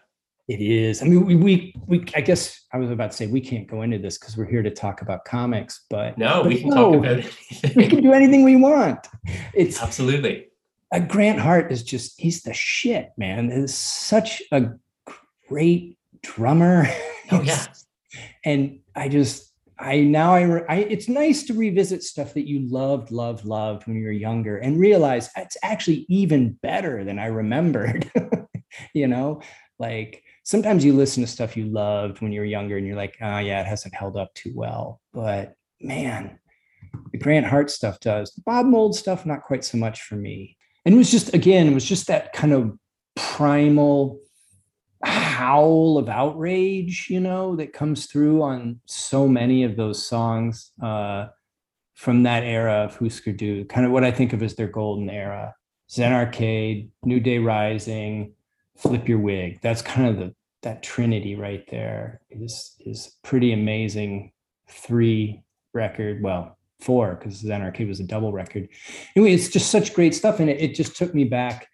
It 0.48 0.62
is. 0.62 1.02
I 1.02 1.06
mean, 1.06 1.26
we, 1.26 1.36
we, 1.36 1.76
we, 1.88 2.06
I 2.16 2.22
guess 2.22 2.66
I 2.72 2.78
was 2.78 2.90
about 2.90 3.12
to 3.12 3.18
say 3.18 3.28
we 3.28 3.42
can't 3.42 3.68
go 3.68 3.82
into 3.82 3.98
this 3.98 4.18
because 4.18 4.38
we're 4.38 4.46
here 4.46 4.64
to 4.64 4.72
talk 4.72 5.02
about 5.02 5.26
comics, 5.26 5.84
but 5.90 6.18
no, 6.18 6.42
but 6.42 6.48
we 6.48 6.62
can 6.62 6.70
no, 6.70 6.76
talk 6.76 6.96
about 6.96 7.12
anything. 7.12 7.72
We 7.76 7.88
can 7.88 8.02
do 8.02 8.14
anything 8.14 8.46
we 8.46 8.56
want. 8.56 9.08
It's 9.54 9.82
absolutely. 9.82 10.48
A 10.94 11.02
Grant 11.02 11.40
Hart 11.40 11.70
is 11.70 11.84
just, 11.84 12.18
he's 12.18 12.44
the 12.44 12.54
shit, 12.54 13.10
man. 13.18 13.52
Is 13.52 13.76
such 13.76 14.42
a 14.54 14.70
great 15.50 15.98
drummer. 16.22 16.88
Oh, 17.30 17.42
yeah. 17.44 17.66
And 18.44 18.80
I 18.96 19.10
just 19.10 19.54
I 19.80 20.02
now 20.02 20.34
I, 20.34 20.64
I, 20.68 20.76
it's 20.78 21.08
nice 21.08 21.44
to 21.44 21.54
revisit 21.54 22.04
stuff 22.04 22.34
that 22.34 22.48
you 22.48 22.68
loved, 22.68 23.12
loved, 23.12 23.46
loved 23.46 23.86
when 23.86 23.96
you 23.96 24.06
were 24.06 24.12
younger 24.12 24.58
and 24.58 24.80
realize 24.80 25.30
it's 25.38 25.58
actually 25.62 26.06
even 26.10 26.58
better 26.64 27.04
than 27.04 27.20
I 27.20 27.28
remembered. 27.28 28.10
you 28.94 29.08
know, 29.08 29.42
like 29.78 30.24
sometimes 30.44 30.84
you 30.84 30.94
listen 30.94 31.22
to 31.22 31.28
stuff 31.28 31.56
you 31.56 31.66
loved 31.66 32.22
when 32.22 32.32
you 32.32 32.40
were 32.40 32.46
younger 32.46 32.78
and 32.78 32.88
you're 32.88 32.96
like, 32.96 33.18
oh 33.22 33.38
yeah, 33.38 33.62
it 33.62 33.68
hasn't 33.68 33.94
held 33.94 34.18
up 34.18 34.34
too 34.34 34.52
well. 34.56 35.00
But 35.14 35.54
man, 35.80 36.40
the 37.12 37.20
Grant 37.20 37.46
Hart 37.46 37.70
stuff 37.70 38.00
does. 38.00 38.32
The 38.34 38.42
Bob 38.46 38.66
Mould 38.66 38.96
stuff, 38.96 39.26
not 39.26 39.44
quite 39.44 39.64
so 39.64 39.78
much 39.78 40.02
for 40.02 40.16
me. 40.16 40.58
And 40.86 40.96
it 40.96 40.98
was 40.98 41.12
just 41.12 41.34
again, 41.36 41.68
it 41.68 41.74
was 41.74 41.86
just 41.86 42.08
that 42.08 42.34
kind 42.34 42.54
of 42.54 42.78
primal 43.16 44.20
howl 45.04 45.98
of 45.98 46.10
outrage, 46.10 47.08
you 47.10 47.20
know, 47.20 47.56
that 47.56 47.74
comes 47.74 48.08
through 48.08 48.42
on 48.42 48.80
so 48.86 49.28
many 49.28 49.64
of 49.64 49.76
those 49.76 50.06
songs 50.06 50.72
uh, 50.82 51.28
from 51.96 52.24
that 52.24 52.44
era 52.44 52.86
of 52.86 52.98
Husker 52.98 53.32
Du, 53.32 53.66
kind 53.66 53.86
of 53.86 53.92
what 53.92 54.04
I 54.04 54.12
think 54.12 54.34
of 54.34 54.42
as 54.44 54.56
their 54.56 54.68
golden 54.68 55.10
era. 55.10 55.54
Zen 55.90 56.12
Arcade, 56.12 56.92
New 57.04 57.20
Day 57.20 57.38
Rising, 57.38 58.34
Flip 58.78 59.08
Your 59.08 59.20
Wig. 59.20 59.60
That's 59.62 59.82
kind 59.82 60.08
of 60.08 60.18
the 60.18 60.34
that 60.64 60.84
trinity 60.84 61.36
right 61.36 61.66
there 61.70 62.22
is 62.30 62.76
is 62.80 63.16
pretty 63.24 63.54
amazing 63.54 64.32
three 64.70 65.42
record 65.74 66.22
well 66.22 66.58
four 66.82 67.16
because 67.16 67.36
zen 67.36 67.62
arcade 67.62 67.88
was 67.88 68.00
a 68.00 68.04
double 68.04 68.32
record 68.32 68.68
anyway 69.16 69.34
it's 69.34 69.50
just 69.50 69.70
such 69.72 69.94
great 69.94 70.14
stuff 70.14 70.40
and 70.40 70.50
it, 70.50 70.60
it 70.60 70.76
just 70.76 70.96
took 70.96 71.14
me 71.14 71.24
back 71.24 71.68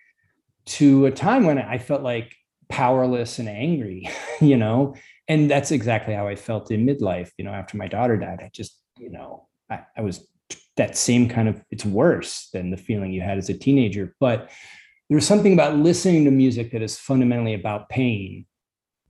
to 0.65 1.05
a 1.05 1.11
time 1.11 1.45
when 1.45 1.57
i 1.57 1.77
felt 1.77 2.03
like 2.03 2.35
powerless 2.69 3.39
and 3.39 3.49
angry 3.49 4.09
you 4.41 4.57
know 4.57 4.95
and 5.27 5.49
that's 5.49 5.71
exactly 5.71 6.13
how 6.13 6.27
i 6.27 6.35
felt 6.35 6.71
in 6.71 6.85
midlife 6.85 7.31
you 7.37 7.45
know 7.45 7.51
after 7.51 7.77
my 7.77 7.87
daughter 7.87 8.17
died 8.17 8.39
i 8.41 8.49
just 8.53 8.79
you 8.97 9.11
know 9.11 9.47
i, 9.69 9.79
I 9.97 10.01
was 10.01 10.27
that 10.75 10.97
same 10.97 11.29
kind 11.29 11.47
of 11.47 11.63
it's 11.71 11.85
worse 11.85 12.49
than 12.51 12.71
the 12.71 12.77
feeling 12.77 13.11
you 13.11 13.21
had 13.21 13.37
as 13.37 13.49
a 13.49 13.53
teenager 13.53 14.15
but 14.19 14.49
there's 15.09 15.27
something 15.27 15.53
about 15.53 15.77
listening 15.77 16.25
to 16.25 16.31
music 16.31 16.71
that 16.71 16.81
is 16.81 16.97
fundamentally 16.97 17.53
about 17.53 17.89
pain 17.89 18.45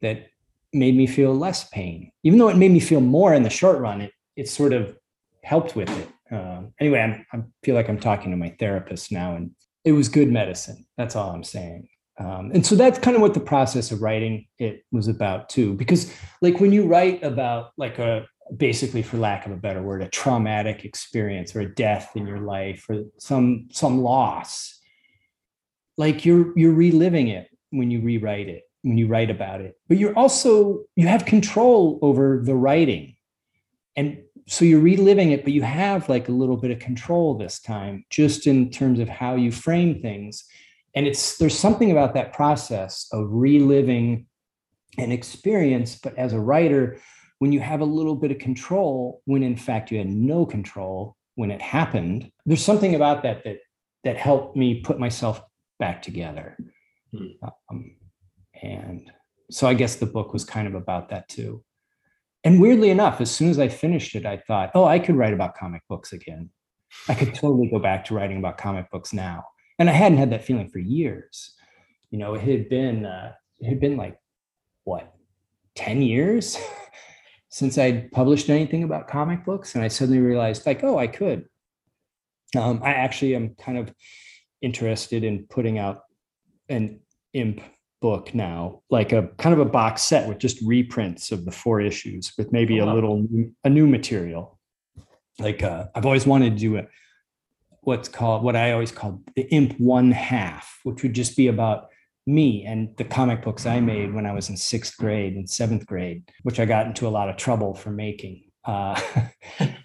that 0.02 0.28
made 0.74 0.96
me 0.96 1.08
feel 1.08 1.34
less 1.34 1.70
pain. 1.70 2.12
Even 2.24 2.40
though 2.40 2.50
it 2.50 2.58
made 2.58 2.72
me 2.72 2.80
feel 2.80 3.00
more 3.00 3.34
in 3.34 3.44
the 3.44 3.50
short 3.50 3.80
run, 3.80 4.02
it 4.02 4.12
it 4.36 4.50
sort 4.50 4.74
of 4.74 4.98
helped 5.44 5.76
with 5.76 5.90
it. 5.90 6.10
Uh, 6.36 6.64
anyway, 6.80 7.00
I'm, 7.00 7.26
I 7.32 7.44
feel 7.64 7.76
like 7.76 7.88
I'm 7.88 8.00
talking 8.00 8.32
to 8.32 8.38
my 8.38 8.50
therapist 8.60 9.12
now, 9.12 9.36
and 9.36 9.52
it 9.86 9.92
was 9.92 10.10
good 10.10 10.32
medicine. 10.32 10.86
That's 10.98 11.16
all 11.16 11.30
I'm 11.30 11.44
saying. 11.44 11.88
Um, 12.20 12.52
and 12.54 12.66
so 12.66 12.76
that's 12.76 13.00
kind 13.00 13.16
of 13.16 13.22
what 13.22 13.34
the 13.34 13.40
process 13.40 13.92
of 13.92 14.02
writing 14.02 14.46
it 14.60 14.84
was 14.92 15.08
about 15.08 15.50
too. 15.50 15.74
Because 15.74 16.14
like 16.42 16.60
when 16.60 16.72
you 16.72 16.86
write 16.86 17.24
about 17.24 17.72
like 17.78 17.98
a 18.00 18.28
basically, 18.56 19.02
for 19.02 19.18
lack 19.18 19.46
of 19.46 19.52
a 19.52 19.58
better 19.58 19.82
word, 19.82 20.04
a 20.04 20.10
traumatic 20.10 20.86
experience 20.86 21.56
or 21.56 21.62
a 21.62 21.74
death 21.74 22.12
in 22.16 22.28
your 22.28 22.40
life 22.40 22.86
or 22.90 23.04
some 23.18 23.68
some 23.72 24.02
loss, 24.02 24.80
like 25.98 26.26
you're 26.26 26.58
you're 26.58 26.74
reliving 26.74 27.28
it 27.28 27.48
when 27.72 27.92
you 27.92 28.02
rewrite 28.02 28.50
it 28.50 28.64
when 28.82 28.98
you 28.98 29.08
write 29.08 29.30
about 29.30 29.62
it 29.62 29.76
but 29.88 29.98
you're 29.98 30.18
also 30.18 30.84
you 30.96 31.08
have 31.08 31.26
control 31.26 32.00
over 32.02 32.42
the 32.44 32.56
writing 32.56 33.16
and 33.96 34.22
so 34.48 34.66
you're 34.66 34.80
reliving 34.80 35.32
it 35.32 35.44
but 35.44 35.54
you 35.54 35.62
have 35.62 36.10
like 36.10 36.28
a 36.28 36.32
little 36.32 36.58
bit 36.58 36.72
of 36.72 36.80
control 36.80 37.38
this 37.38 37.60
time 37.60 38.04
just 38.10 38.48
in 38.48 38.70
terms 38.70 39.00
of 39.00 39.08
how 39.08 39.36
you 39.36 39.52
frame 39.52 40.02
things 40.02 40.46
and 40.96 41.08
it's 41.08 41.38
there's 41.38 41.58
something 41.58 41.92
about 41.92 42.14
that 42.14 42.34
process 42.34 43.08
of 43.12 43.28
reliving 43.30 44.26
an 44.98 45.12
experience 45.12 45.96
but 45.96 46.16
as 46.18 46.34
a 46.34 46.40
writer 46.40 46.98
when 47.40 47.52
you 47.52 47.60
have 47.60 47.82
a 47.82 47.86
little 47.86 48.16
bit 48.16 48.32
of 48.32 48.38
control 48.38 49.22
when 49.26 49.44
in 49.44 49.56
fact 49.56 49.92
you 49.92 49.98
had 49.98 50.10
no 50.10 50.46
control 50.46 51.16
when 51.36 51.52
it 51.52 51.62
happened 51.62 52.32
there's 52.46 52.64
something 52.64 52.96
about 52.96 53.24
that 53.24 53.44
that 53.44 53.58
that 54.04 54.18
helped 54.18 54.56
me 54.56 54.82
put 54.82 55.00
myself 55.00 55.42
back 55.80 56.02
together 56.02 56.58
hmm. 57.12 57.28
um, 57.70 57.96
and 58.62 59.12
so 59.52 59.68
I 59.68 59.74
guess 59.74 59.96
the 59.96 60.06
book 60.06 60.34
was 60.34 60.44
kind 60.46 60.68
of 60.68 60.74
about 60.74 61.10
that 61.10 61.28
too. 61.30 61.64
And 62.44 62.60
weirdly 62.60 62.90
enough, 62.90 63.22
as 63.22 63.32
soon 63.32 63.50
as 63.50 63.60
I 63.60 63.68
finished 63.68 64.16
it, 64.16 64.26
I 64.26 64.38
thought, 64.38 64.72
oh, 64.74 64.86
I 64.86 65.00
could 65.00 65.16
write 65.16 65.34
about 65.34 65.56
comic 65.56 65.82
books 65.88 66.12
again. 66.12 66.50
I 67.08 67.14
could 67.14 67.34
totally 67.34 67.70
go 67.70 67.80
back 67.80 68.06
to 68.06 68.16
writing 68.16 68.38
about 68.38 68.58
comic 68.58 68.90
books 68.92 69.14
now. 69.14 69.44
And 69.84 69.90
I 69.90 69.94
hadn't 69.96 70.18
had 70.18 70.30
that 70.30 70.46
feeling 70.46 70.70
for 70.70 70.80
years. 70.80 71.56
You 72.10 72.18
know, 72.18 72.36
it 72.36 72.42
had 72.42 72.70
been 72.70 73.06
uh, 73.06 73.34
it 73.60 73.68
had 73.68 73.82
been 73.82 73.98
like 73.98 74.18
what, 74.86 75.14
10 75.76 76.02
years 76.02 76.58
since 77.50 77.78
I'd 77.78 78.10
published 78.14 78.50
anything 78.50 78.84
about 78.84 79.10
comic 79.10 79.44
books. 79.44 79.76
And 79.76 79.84
I 79.84 79.90
suddenly 79.90 80.22
realized, 80.22 80.66
like, 80.66 80.86
oh, 80.86 80.98
I 80.98 81.08
could. 81.08 81.50
Um, 82.56 82.80
I 82.82 82.94
actually 82.94 83.36
am 83.36 83.56
kind 83.56 83.78
of 83.78 83.94
interested 84.62 85.26
in 85.26 85.48
putting 85.50 85.80
out 85.80 86.04
an 86.70 87.02
imp 87.34 87.60
book 88.02 88.34
now, 88.34 88.84
like 88.90 89.12
a 89.12 89.32
kind 89.38 89.52
of 89.52 89.60
a 89.60 89.70
box 89.70 90.02
set 90.02 90.30
with 90.30 90.38
just 90.38 90.62
reprints 90.62 91.30
of 91.34 91.44
the 91.44 91.52
four 91.52 91.82
issues 91.82 92.32
with 92.38 92.54
maybe 92.54 92.80
oh, 92.80 92.86
wow. 92.86 92.94
a 92.94 92.96
little 92.96 93.28
a 93.66 93.70
new 93.70 93.86
material. 93.86 94.58
Like 95.40 95.62
uh, 95.62 95.88
I've 95.94 96.06
always 96.06 96.26
wanted 96.26 96.52
to 96.52 96.58
do 96.58 96.78
a 96.78 96.86
what's 97.84 98.08
called 98.10 98.44
what 98.44 98.56
I 98.56 98.72
always 98.72 98.92
called 98.92 99.24
the 99.36 99.44
Imp 99.54 99.80
One 99.80 100.12
Half, 100.12 100.80
which 100.84 101.04
would 101.04 101.14
just 101.14 101.36
be 101.36 101.48
about 101.48 101.88
me 102.26 102.66
and 102.66 102.96
the 102.98 103.04
comic 103.04 103.44
books 103.44 103.66
I 103.66 103.80
made 103.80 104.14
when 104.14 104.26
I 104.26 104.32
was 104.34 104.50
in 104.50 104.58
sixth 104.58 104.98
grade 104.98 105.36
and 105.36 105.50
seventh 105.50 105.86
grade, 105.86 106.24
which 106.44 106.60
I 106.60 106.66
got 106.66 106.88
into 106.88 107.08
a 107.08 107.10
lot 107.10 107.30
of 107.30 107.38
trouble 107.38 107.74
for 107.74 107.92
making. 107.92 108.44
Uh, 108.66 109.00
and 109.60 109.78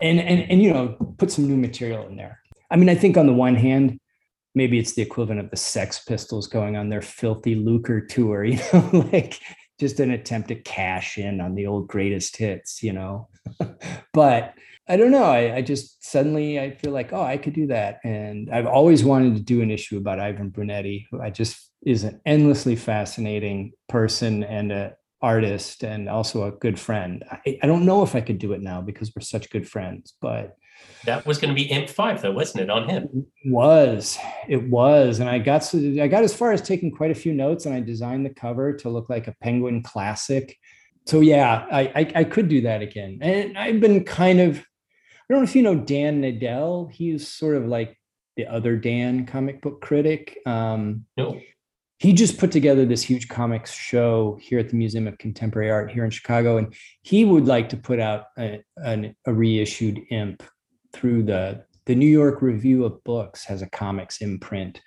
and 0.00 0.50
and 0.50 0.62
you 0.62 0.72
know, 0.72 1.14
put 1.18 1.30
some 1.30 1.46
new 1.46 1.56
material 1.56 2.06
in 2.06 2.16
there. 2.16 2.40
I 2.70 2.76
mean, 2.76 2.88
I 2.88 2.94
think 2.94 3.16
on 3.16 3.26
the 3.26 3.32
one 3.32 3.54
hand, 3.54 4.00
maybe 4.54 4.78
it's 4.78 4.94
the 4.94 5.02
equivalent 5.02 5.40
of 5.40 5.50
the 5.50 5.56
Sex 5.56 6.04
Pistols 6.04 6.48
going 6.48 6.76
on 6.76 6.88
their 6.88 7.02
filthy 7.02 7.54
lucre 7.54 8.00
tour, 8.00 8.44
you 8.44 8.58
know, 8.72 9.08
like 9.12 9.40
just 9.78 10.00
an 10.00 10.10
attempt 10.10 10.48
to 10.48 10.54
cash 10.56 11.18
in 11.18 11.40
on 11.40 11.54
the 11.54 11.66
old 11.66 11.86
greatest 11.86 12.36
hits, 12.36 12.82
you 12.82 12.92
know. 12.92 13.28
but 14.12 14.54
I 14.88 14.96
don't 14.96 15.10
know. 15.10 15.24
I, 15.24 15.56
I, 15.56 15.62
just 15.62 16.04
suddenly 16.04 16.60
I 16.60 16.70
feel 16.70 16.92
like, 16.92 17.12
oh, 17.12 17.22
I 17.22 17.38
could 17.38 17.54
do 17.54 17.66
that. 17.68 17.98
And 18.04 18.48
I've 18.50 18.66
always 18.66 19.04
wanted 19.04 19.34
to 19.34 19.42
do 19.42 19.60
an 19.60 19.70
issue 19.70 19.98
about 19.98 20.20
Ivan 20.20 20.50
Brunetti, 20.50 21.06
who 21.10 21.20
I 21.20 21.30
just 21.30 21.72
is 21.84 22.04
an 22.04 22.20
endlessly 22.24 22.76
fascinating 22.76 23.72
person 23.88 24.44
and 24.44 24.70
a 24.70 24.96
artist 25.22 25.82
and 25.82 26.08
also 26.08 26.44
a 26.44 26.52
good 26.52 26.78
friend. 26.78 27.24
I, 27.30 27.58
I 27.62 27.66
don't 27.66 27.84
know 27.84 28.02
if 28.02 28.14
I 28.14 28.20
could 28.20 28.38
do 28.38 28.52
it 28.52 28.62
now 28.62 28.80
because 28.80 29.12
we're 29.14 29.22
such 29.22 29.50
good 29.50 29.68
friends, 29.68 30.14
but 30.20 30.56
that 31.04 31.26
was 31.26 31.38
going 31.38 31.54
to 31.54 31.54
be 31.54 31.68
Imp 31.70 31.88
Five, 31.88 32.22
though, 32.22 32.32
wasn't 32.32 32.64
it, 32.64 32.70
on 32.70 32.88
him? 32.88 33.08
It 33.44 33.50
was 33.50 34.18
it 34.48 34.68
was, 34.68 35.20
and 35.20 35.28
I 35.28 35.38
got 35.38 35.74
I 35.74 36.08
got 36.08 36.24
as 36.24 36.34
far 36.34 36.52
as 36.52 36.62
taking 36.62 36.90
quite 36.90 37.10
a 37.10 37.14
few 37.14 37.32
notes, 37.32 37.66
and 37.66 37.74
I 37.74 37.80
designed 37.80 38.26
the 38.26 38.34
cover 38.34 38.72
to 38.74 38.88
look 38.88 39.08
like 39.08 39.26
a 39.26 39.34
Penguin 39.42 39.82
classic. 39.82 40.56
So 41.06 41.20
yeah, 41.20 41.66
I, 41.70 41.80
I, 41.94 42.12
I 42.16 42.24
could 42.24 42.48
do 42.48 42.62
that 42.62 42.82
again, 42.82 43.18
and 43.22 43.56
I've 43.58 43.80
been 43.80 44.04
kind 44.04 44.40
of. 44.40 44.64
I 45.28 45.34
don't 45.34 45.42
know 45.42 45.48
if 45.48 45.56
you 45.56 45.62
know 45.62 45.74
Dan 45.74 46.22
Nadel. 46.22 46.90
He's 46.90 47.26
sort 47.26 47.56
of 47.56 47.66
like 47.66 47.98
the 48.36 48.46
other 48.46 48.76
Dan 48.76 49.26
comic 49.26 49.60
book 49.60 49.80
critic. 49.80 50.38
Um, 50.46 51.04
no. 51.16 51.40
He 51.98 52.12
just 52.12 52.38
put 52.38 52.52
together 52.52 52.84
this 52.84 53.02
huge 53.02 53.28
comics 53.28 53.72
show 53.72 54.38
here 54.40 54.58
at 54.58 54.68
the 54.68 54.76
Museum 54.76 55.08
of 55.08 55.16
Contemporary 55.16 55.70
Art 55.70 55.90
here 55.90 56.04
in 56.04 56.10
Chicago, 56.10 56.58
and 56.58 56.74
he 57.02 57.24
would 57.24 57.46
like 57.46 57.70
to 57.70 57.76
put 57.76 57.98
out 57.98 58.24
a, 58.38 58.62
a, 58.84 59.14
a 59.24 59.32
reissued 59.32 60.00
Imp 60.10 60.42
through 60.92 61.22
the 61.22 61.64
the 61.86 61.94
New 61.94 62.08
York 62.08 62.42
Review 62.42 62.84
of 62.84 63.02
Books 63.04 63.44
has 63.44 63.62
a 63.62 63.70
comics 63.70 64.20
imprint. 64.20 64.80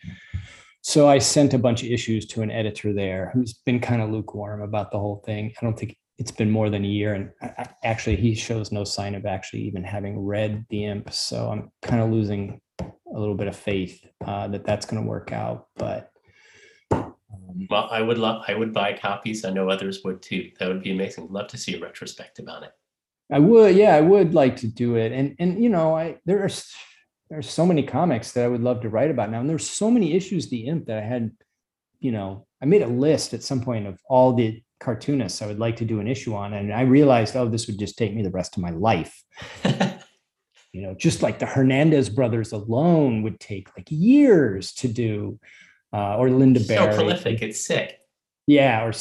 So 0.81 1.07
I 1.07 1.17
sent 1.17 1.53
a 1.53 1.57
bunch 1.57 1.81
of 1.81 1.89
issues 1.89 2.25
to 2.27 2.41
an 2.41 2.51
editor 2.51 2.93
there 2.93 3.31
who's 3.33 3.53
been 3.53 3.79
kind 3.79 4.01
of 4.01 4.09
lukewarm 4.09 4.61
about 4.61 4.91
the 4.91 4.99
whole 4.99 5.23
thing. 5.25 5.53
I 5.59 5.65
don't 5.65 5.79
think 5.79 5.97
it's 6.19 6.31
been 6.31 6.51
more 6.51 6.69
than 6.69 6.83
a 6.83 6.87
year, 6.87 7.13
and 7.13 7.31
I, 7.41 7.69
actually, 7.83 8.17
he 8.17 8.35
shows 8.35 8.71
no 8.71 8.83
sign 8.83 9.15
of 9.15 9.25
actually 9.25 9.61
even 9.61 9.83
having 9.83 10.19
read 10.19 10.65
the 10.69 10.85
imp. 10.85 11.11
So 11.13 11.49
I'm 11.49 11.71
kind 11.81 12.01
of 12.03 12.11
losing 12.11 12.59
a 12.81 13.17
little 13.17 13.35
bit 13.35 13.47
of 13.47 13.55
faith 13.55 14.05
uh, 14.25 14.49
that 14.49 14.65
that's 14.65 14.85
going 14.85 15.01
to 15.01 15.07
work 15.07 15.31
out. 15.31 15.67
But 15.77 16.11
um, 16.91 17.15
well, 17.69 17.87
I 17.89 18.01
would 18.01 18.17
love, 18.17 18.43
I 18.47 18.53
would 18.53 18.73
buy 18.73 18.93
copies. 18.93 19.45
I 19.45 19.51
know 19.51 19.69
others 19.69 20.01
would 20.03 20.21
too. 20.21 20.51
That 20.59 20.67
would 20.67 20.83
be 20.83 20.91
amazing. 20.91 21.27
Love 21.31 21.47
to 21.47 21.57
see 21.57 21.75
a 21.75 21.79
retrospective 21.79 22.47
on 22.49 22.65
it. 22.65 22.71
I 23.31 23.39
would, 23.39 23.75
yeah, 23.75 23.95
I 23.95 24.01
would 24.01 24.33
like 24.33 24.57
to 24.57 24.67
do 24.67 24.95
it. 24.95 25.13
And 25.13 25.35
and 25.39 25.63
you 25.63 25.69
know, 25.69 25.95
I 25.95 26.17
there 26.25 26.43
are 26.43 26.49
there's 27.29 27.49
so 27.49 27.65
many 27.65 27.83
comics 27.83 28.33
that 28.33 28.43
I 28.43 28.47
would 28.47 28.63
love 28.63 28.81
to 28.81 28.89
write 28.89 29.11
about 29.11 29.29
now. 29.29 29.39
And 29.39 29.49
there's 29.49 29.69
so 29.69 29.89
many 29.89 30.13
issues 30.13 30.49
the 30.49 30.65
imp 30.65 30.87
that 30.87 30.97
I 30.97 31.05
had, 31.05 31.31
you 31.99 32.11
know, 32.11 32.47
I 32.61 32.65
made 32.65 32.81
a 32.81 32.87
list 32.87 33.33
at 33.33 33.43
some 33.43 33.61
point 33.61 33.87
of 33.87 33.99
all 34.09 34.33
the 34.33 34.61
cartoonists 34.79 35.41
I 35.41 35.47
would 35.47 35.59
like 35.59 35.75
to 35.77 35.85
do 35.85 35.99
an 35.99 36.07
issue 36.07 36.33
on. 36.33 36.53
And 36.53 36.73
I 36.73 36.81
realized, 36.81 37.35
oh, 37.35 37.47
this 37.47 37.67
would 37.67 37.79
just 37.79 37.97
take 37.97 38.13
me 38.13 38.21
the 38.21 38.31
rest 38.31 38.57
of 38.57 38.63
my 38.63 38.71
life. 38.71 39.23
you 40.73 40.81
know, 40.81 40.93
just 40.95 41.21
like 41.21 41.39
the 41.39 41.45
Hernandez 41.45 42.09
brothers 42.09 42.51
alone 42.51 43.23
would 43.23 43.39
take 43.39 43.69
like 43.77 43.87
years 43.89 44.73
to 44.73 44.87
do, 44.87 45.39
uh, 45.93 46.17
or 46.17 46.29
Lynda 46.29 46.65
Barry. 46.67 46.91
So 46.91 46.97
prolific, 46.97 47.41
it's 47.41 47.65
sick. 47.65 47.97
Yeah, 48.47 48.83
or 48.83 48.91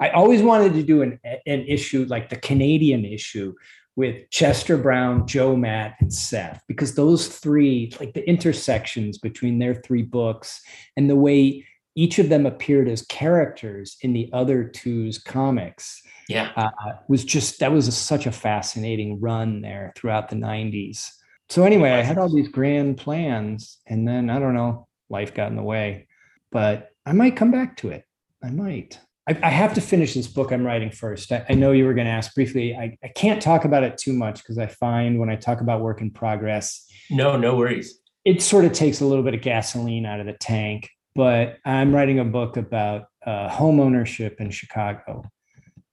I 0.00 0.10
always 0.10 0.42
wanted 0.42 0.74
to 0.74 0.82
do 0.82 1.00
an 1.00 1.18
an 1.24 1.64
issue 1.66 2.04
like 2.08 2.28
the 2.28 2.36
Canadian 2.36 3.06
issue 3.06 3.54
with 3.96 4.30
Chester 4.30 4.76
Brown, 4.76 5.26
Joe 5.26 5.56
Matt, 5.56 5.96
and 5.98 6.12
Seth, 6.12 6.62
because 6.68 6.94
those 6.94 7.26
three, 7.26 7.92
like 7.98 8.12
the 8.12 8.26
intersections 8.28 9.18
between 9.18 9.58
their 9.58 9.74
three 9.74 10.02
books 10.02 10.60
and 10.96 11.10
the 11.10 11.16
way 11.16 11.66
each 11.98 12.20
of 12.20 12.28
them 12.28 12.46
appeared 12.46 12.88
as 12.88 13.02
characters 13.02 13.96
in 14.02 14.12
the 14.12 14.30
other 14.32 14.62
two's 14.62 15.18
comics. 15.18 16.00
Yeah. 16.28 16.52
Uh, 16.54 16.70
was 17.08 17.24
just, 17.24 17.58
that 17.58 17.72
was 17.72 17.88
a, 17.88 17.92
such 17.92 18.26
a 18.26 18.30
fascinating 18.30 19.18
run 19.20 19.62
there 19.62 19.92
throughout 19.96 20.28
the 20.28 20.36
90s. 20.36 21.08
So, 21.48 21.64
anyway, 21.64 21.90
I 21.90 22.02
had 22.02 22.16
all 22.16 22.32
these 22.32 22.46
grand 22.46 22.98
plans, 22.98 23.78
and 23.84 24.06
then 24.06 24.30
I 24.30 24.38
don't 24.38 24.54
know, 24.54 24.86
life 25.10 25.34
got 25.34 25.50
in 25.50 25.56
the 25.56 25.62
way, 25.62 26.06
but 26.52 26.90
I 27.04 27.12
might 27.14 27.34
come 27.34 27.50
back 27.50 27.76
to 27.78 27.88
it. 27.88 28.04
I 28.44 28.50
might. 28.50 29.00
I, 29.28 29.36
I 29.42 29.50
have 29.50 29.74
to 29.74 29.80
finish 29.80 30.14
this 30.14 30.28
book 30.28 30.52
I'm 30.52 30.64
writing 30.64 30.92
first. 30.92 31.32
I, 31.32 31.46
I 31.48 31.54
know 31.54 31.72
you 31.72 31.84
were 31.84 31.94
going 31.94 32.06
to 32.06 32.12
ask 32.12 32.32
briefly. 32.32 32.76
I, 32.76 32.96
I 33.02 33.08
can't 33.08 33.42
talk 33.42 33.64
about 33.64 33.82
it 33.82 33.98
too 33.98 34.12
much 34.12 34.36
because 34.38 34.58
I 34.58 34.68
find 34.68 35.18
when 35.18 35.30
I 35.30 35.34
talk 35.36 35.62
about 35.62 35.80
work 35.80 36.00
in 36.00 36.12
progress, 36.12 36.86
no, 37.10 37.36
no 37.36 37.56
worries. 37.56 37.98
It 38.24 38.40
sort 38.40 38.66
of 38.66 38.72
takes 38.72 39.00
a 39.00 39.06
little 39.06 39.24
bit 39.24 39.34
of 39.34 39.40
gasoline 39.40 40.06
out 40.06 40.20
of 40.20 40.26
the 40.26 40.34
tank. 40.34 40.90
But 41.18 41.58
I'm 41.64 41.92
writing 41.92 42.20
a 42.20 42.24
book 42.24 42.56
about 42.56 43.06
uh, 43.26 43.48
home 43.48 43.80
ownership 43.80 44.40
in 44.40 44.52
Chicago, 44.52 45.24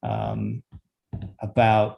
um, 0.03 0.61
about 1.41 1.97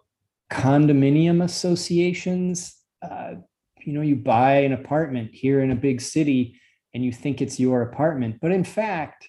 condominium 0.49 1.43
associations. 1.43 2.77
Uh, 3.01 3.33
you 3.81 3.91
know, 3.91 3.99
you 3.99 4.15
buy 4.15 4.59
an 4.59 4.71
apartment 4.71 5.31
here 5.33 5.59
in 5.59 5.71
a 5.71 5.75
big 5.75 5.99
city 5.99 6.57
and 6.93 7.03
you 7.03 7.11
think 7.11 7.41
it's 7.41 7.59
your 7.59 7.81
apartment, 7.81 8.37
but 8.41 8.53
in 8.53 8.63
fact, 8.63 9.27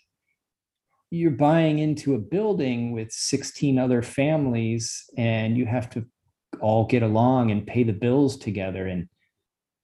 you're 1.10 1.32
buying 1.32 1.80
into 1.80 2.14
a 2.14 2.18
building 2.18 2.92
with 2.92 3.10
16 3.10 3.80
other 3.80 4.00
families 4.02 5.10
and 5.16 5.58
you 5.58 5.66
have 5.66 5.90
to 5.90 6.06
all 6.60 6.86
get 6.86 7.02
along 7.02 7.50
and 7.50 7.66
pay 7.66 7.82
the 7.82 7.92
bills 7.92 8.36
together 8.36 8.86
and 8.86 9.08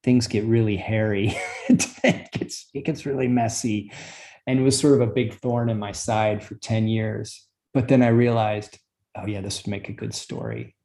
things 0.05 0.27
get 0.27 0.45
really 0.45 0.77
hairy 0.77 1.35
it 1.67 2.31
gets 2.31 2.69
it 2.73 2.85
gets 2.85 3.05
really 3.05 3.27
messy. 3.27 3.91
And 4.47 4.59
it 4.59 4.61
was 4.61 4.79
sort 4.79 5.01
of 5.01 5.09
a 5.09 5.11
big 5.11 5.33
thorn 5.33 5.69
in 5.69 5.79
my 5.79 5.91
side 5.91 6.43
for 6.43 6.53
10 6.55 6.87
years. 6.87 7.47
But 7.73 7.87
then 7.87 8.03
i 8.03 8.07
realized 8.07 8.77
oh 9.17 9.25
yeah 9.25 9.41
this 9.41 9.63
would 9.63 9.71
make 9.71 9.89
a 9.89 9.93
good 9.93 10.13
story. 10.13 10.75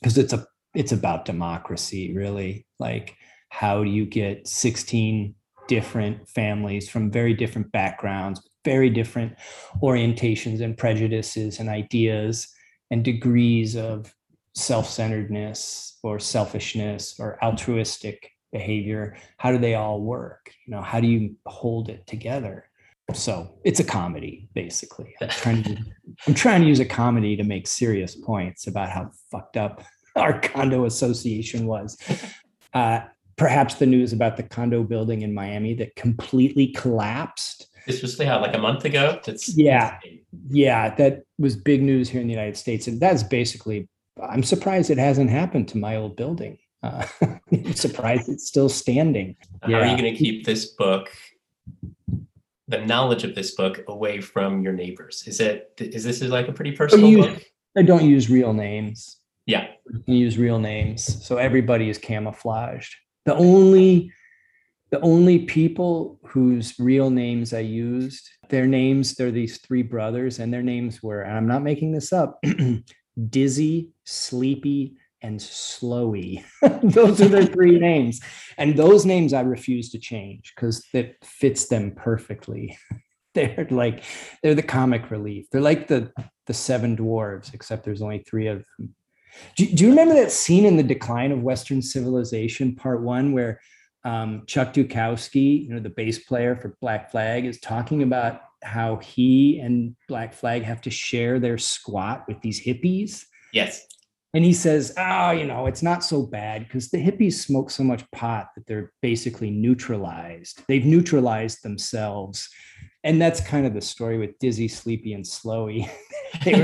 Because 0.00 0.18
it's 0.18 0.34
a 0.34 0.46
it's 0.74 0.92
about 0.92 1.24
democracy 1.24 2.14
really. 2.14 2.66
Like 2.78 3.16
how 3.48 3.82
do 3.82 3.90
you 3.90 4.04
get 4.04 4.46
16 4.46 5.34
different 5.68 6.28
families 6.28 6.88
from 6.88 7.10
very 7.10 7.34
different 7.34 7.72
backgrounds 7.72 8.40
very 8.64 8.90
different 8.90 9.34
orientations 9.82 10.60
and 10.60 10.76
prejudices 10.76 11.58
and 11.58 11.68
ideas 11.68 12.48
and 12.92 13.04
degrees 13.04 13.76
of 13.76 14.14
self-centeredness 14.54 15.98
or 16.02 16.18
selfishness 16.18 17.16
or 17.18 17.42
altruistic 17.42 18.30
behavior 18.52 19.16
how 19.38 19.50
do 19.50 19.58
they 19.58 19.74
all 19.74 20.00
work 20.00 20.52
you 20.66 20.74
know 20.74 20.82
how 20.82 21.00
do 21.00 21.06
you 21.06 21.34
hold 21.46 21.88
it 21.88 22.06
together 22.06 22.68
so 23.12 23.54
it's 23.64 23.80
a 23.80 23.84
comedy 23.84 24.48
basically 24.54 25.14
i'm 25.20 25.28
trying 25.28 25.62
to 25.62 25.76
i'm 26.26 26.34
trying 26.34 26.60
to 26.60 26.66
use 26.66 26.80
a 26.80 26.84
comedy 26.84 27.36
to 27.36 27.44
make 27.44 27.66
serious 27.66 28.14
points 28.14 28.66
about 28.66 28.90
how 28.90 29.10
fucked 29.30 29.56
up 29.56 29.82
our 30.16 30.38
condo 30.40 30.84
association 30.84 31.66
was 31.66 31.96
uh, 32.74 33.00
perhaps 33.36 33.76
the 33.76 33.86
news 33.86 34.12
about 34.12 34.36
the 34.36 34.42
condo 34.42 34.82
building 34.82 35.22
in 35.22 35.32
miami 35.32 35.74
that 35.74 35.96
completely 35.96 36.68
collapsed 36.68 37.68
this 37.86 38.02
was 38.02 38.18
yeah, 38.18 38.36
like 38.36 38.54
a 38.54 38.58
month 38.58 38.84
ago. 38.84 39.20
That's 39.24 39.56
yeah, 39.56 39.98
yeah. 40.48 40.94
That 40.94 41.24
was 41.38 41.56
big 41.56 41.82
news 41.82 42.08
here 42.08 42.20
in 42.20 42.26
the 42.26 42.32
United 42.32 42.56
States, 42.56 42.86
and 42.86 43.00
that's 43.00 43.22
basically. 43.22 43.88
I'm 44.22 44.42
surprised 44.42 44.90
it 44.90 44.98
hasn't 44.98 45.30
happened 45.30 45.68
to 45.68 45.78
my 45.78 45.96
old 45.96 46.16
building. 46.16 46.58
Uh, 46.82 47.06
I'm 47.52 47.72
surprised 47.74 48.28
it's 48.28 48.46
still 48.46 48.68
standing. 48.68 49.36
How 49.62 49.68
yeah. 49.68 49.78
are 49.78 49.86
you 49.86 49.96
going 49.96 50.12
to 50.12 50.18
keep 50.18 50.44
this 50.44 50.66
book, 50.66 51.10
the 52.68 52.84
knowledge 52.84 53.24
of 53.24 53.34
this 53.34 53.54
book, 53.54 53.84
away 53.88 54.20
from 54.20 54.62
your 54.62 54.72
neighbors? 54.72 55.24
Is 55.26 55.40
it 55.40 55.72
is 55.78 56.04
this 56.04 56.20
like 56.22 56.48
a 56.48 56.52
pretty 56.52 56.72
personal 56.72 57.08
use, 57.08 57.26
book? 57.26 57.42
I 57.76 57.82
don't 57.82 58.04
use 58.04 58.28
real 58.28 58.52
names. 58.52 59.18
Yeah, 59.46 59.68
I 60.08 60.10
use 60.10 60.38
real 60.38 60.58
names, 60.58 61.24
so 61.24 61.36
everybody 61.36 61.88
is 61.88 61.98
camouflaged. 61.98 62.94
The 63.26 63.34
only 63.34 64.12
the 64.92 65.00
only 65.00 65.46
people 65.46 66.20
whose 66.22 66.78
real 66.78 67.08
names 67.08 67.54
I 67.54 67.60
used, 67.60 68.28
their 68.50 68.66
names, 68.66 69.14
they're 69.14 69.30
these 69.30 69.58
three 69.58 69.82
brothers, 69.82 70.38
and 70.38 70.52
their 70.52 70.62
names 70.62 71.02
were, 71.02 71.22
and 71.22 71.34
I'm 71.34 71.46
not 71.46 71.62
making 71.62 71.92
this 71.92 72.12
up, 72.12 72.38
Dizzy, 73.30 73.88
Sleepy, 74.04 74.98
and 75.22 75.38
Slowy. 75.38 76.44
those 76.82 77.20
are 77.20 77.28
their 77.28 77.46
three 77.46 77.78
names. 77.78 78.20
And 78.58 78.76
those 78.76 79.06
names 79.06 79.32
I 79.32 79.40
refuse 79.40 79.90
to 79.90 79.98
change 79.98 80.52
because 80.54 80.84
that 80.92 81.16
fits 81.24 81.68
them 81.68 81.92
perfectly. 81.92 82.78
they're 83.34 83.66
like, 83.70 84.04
they're 84.42 84.54
the 84.54 84.62
comic 84.62 85.10
relief. 85.10 85.46
They're 85.50 85.60
like 85.60 85.88
the 85.88 86.12
the 86.46 86.54
seven 86.54 86.96
dwarves, 86.96 87.54
except 87.54 87.84
there's 87.84 88.02
only 88.02 88.18
three 88.18 88.48
of 88.48 88.64
them. 88.78 88.94
Do, 89.56 89.64
do 89.64 89.84
you 89.84 89.90
remember 89.90 90.14
that 90.14 90.32
scene 90.32 90.66
in 90.66 90.76
the 90.76 90.82
decline 90.82 91.32
of 91.32 91.40
Western 91.40 91.80
civilization, 91.80 92.74
part 92.74 93.00
one, 93.02 93.32
where 93.32 93.60
um, 94.04 94.42
Chuck 94.46 94.74
Dukowski, 94.74 95.64
you 95.64 95.72
know, 95.72 95.80
the 95.80 95.88
bass 95.88 96.18
player 96.18 96.56
for 96.56 96.76
Black 96.80 97.10
Flag, 97.10 97.44
is 97.44 97.60
talking 97.60 98.02
about 98.02 98.42
how 98.62 98.96
he 98.96 99.58
and 99.60 99.96
Black 100.08 100.32
Flag 100.32 100.62
have 100.62 100.80
to 100.82 100.90
share 100.90 101.38
their 101.38 101.58
squat 101.58 102.24
with 102.26 102.40
these 102.40 102.62
hippies. 102.64 103.24
Yes. 103.52 103.86
And 104.34 104.44
he 104.44 104.54
says, 104.54 104.94
oh, 104.96 105.32
you 105.32 105.46
know, 105.46 105.66
it's 105.66 105.82
not 105.82 106.02
so 106.02 106.22
bad 106.22 106.64
because 106.64 106.88
the 106.88 106.98
hippies 106.98 107.34
smoke 107.34 107.70
so 107.70 107.84
much 107.84 108.10
pot 108.12 108.48
that 108.56 108.66
they're 108.66 108.92
basically 109.02 109.50
neutralized. 109.50 110.62
They've 110.68 110.84
neutralized 110.84 111.62
themselves. 111.62 112.48
And 113.04 113.20
that's 113.20 113.40
kind 113.40 113.66
of 113.66 113.74
the 113.74 113.80
story 113.82 114.16
with 114.16 114.38
Dizzy, 114.38 114.68
Sleepy, 114.68 115.12
and 115.12 115.24
Slowy. 115.24 115.90
they 116.44 116.60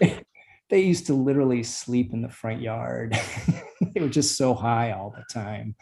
were 0.00 0.20
they 0.70 0.80
used 0.80 1.06
to 1.06 1.14
literally 1.14 1.62
sleep 1.62 2.12
in 2.12 2.20
the 2.20 2.28
front 2.28 2.60
yard. 2.60 3.16
they 3.94 4.00
were 4.00 4.08
just 4.08 4.36
so 4.36 4.54
high 4.54 4.90
all 4.90 5.14
the 5.16 5.24
time. 5.32 5.76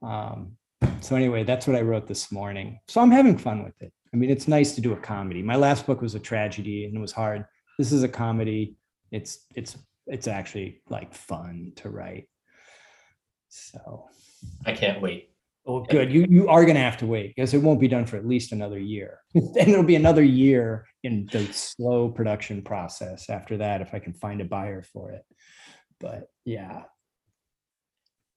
Um, 0.00 0.52
so 1.00 1.16
anyway, 1.16 1.42
that's 1.42 1.66
what 1.66 1.76
I 1.76 1.80
wrote 1.80 2.06
this 2.06 2.30
morning. 2.30 2.78
So 2.86 3.00
I'm 3.00 3.10
having 3.10 3.36
fun 3.36 3.64
with 3.64 3.80
it. 3.80 3.92
I 4.12 4.16
mean, 4.16 4.30
it's 4.30 4.46
nice 4.46 4.74
to 4.76 4.80
do 4.80 4.92
a 4.92 4.96
comedy. 4.96 5.42
My 5.42 5.56
last 5.56 5.86
book 5.86 6.00
was 6.00 6.14
a 6.14 6.20
tragedy 6.20 6.84
and 6.84 6.96
it 6.96 7.00
was 7.00 7.12
hard. 7.12 7.44
This 7.78 7.90
is 7.90 8.04
a 8.04 8.08
comedy. 8.08 8.76
It's 9.10 9.46
it's 9.56 9.76
it's 10.08 10.28
actually 10.28 10.82
like 10.88 11.14
fun 11.14 11.72
to 11.76 11.90
write. 11.90 12.28
So 13.48 14.08
I 14.66 14.72
can't 14.72 15.00
wait. 15.00 15.30
Oh, 15.66 15.84
good. 15.84 16.12
You 16.12 16.26
you 16.28 16.48
are 16.48 16.64
gonna 16.64 16.78
have 16.78 16.96
to 16.98 17.06
wait 17.06 17.34
because 17.34 17.52
it 17.52 17.62
won't 17.62 17.80
be 17.80 17.88
done 17.88 18.06
for 18.06 18.16
at 18.16 18.26
least 18.26 18.52
another 18.52 18.78
year. 18.78 19.20
and 19.34 19.56
it'll 19.56 19.82
be 19.82 19.96
another 19.96 20.22
year 20.22 20.86
in 21.04 21.28
the 21.30 21.44
slow 21.52 22.08
production 22.08 22.62
process 22.62 23.28
after 23.28 23.58
that 23.58 23.82
if 23.82 23.94
I 23.94 23.98
can 23.98 24.14
find 24.14 24.40
a 24.40 24.44
buyer 24.46 24.82
for 24.82 25.12
it. 25.12 25.24
But 26.00 26.30
yeah. 26.44 26.84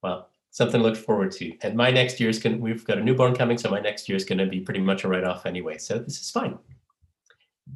Well, 0.04 0.30
something 0.52 0.82
to 0.82 0.88
look 0.88 0.98
forward 0.98 1.32
to. 1.32 1.58
And 1.62 1.76
my 1.76 1.92
next 1.92 2.20
year 2.20 2.30
is 2.30 2.40
going 2.40 2.58
to, 2.58 2.62
we've 2.62 2.86
got 2.86 2.98
a 2.98 3.04
newborn 3.04 3.36
coming, 3.36 3.58
so 3.58 3.70
my 3.70 3.80
next 3.80 4.10
year 4.10 4.16
is 4.16 4.26
going 4.26 4.40
to 4.40 4.46
be 4.46 4.60
pretty 4.60 4.82
much 4.82 5.04
a 5.04 5.08
write 5.08 5.24
off 5.24 5.46
anyway. 5.46 5.78
So 5.78 6.00
this 6.00 6.20
is 6.20 6.30
fine. 6.30 6.58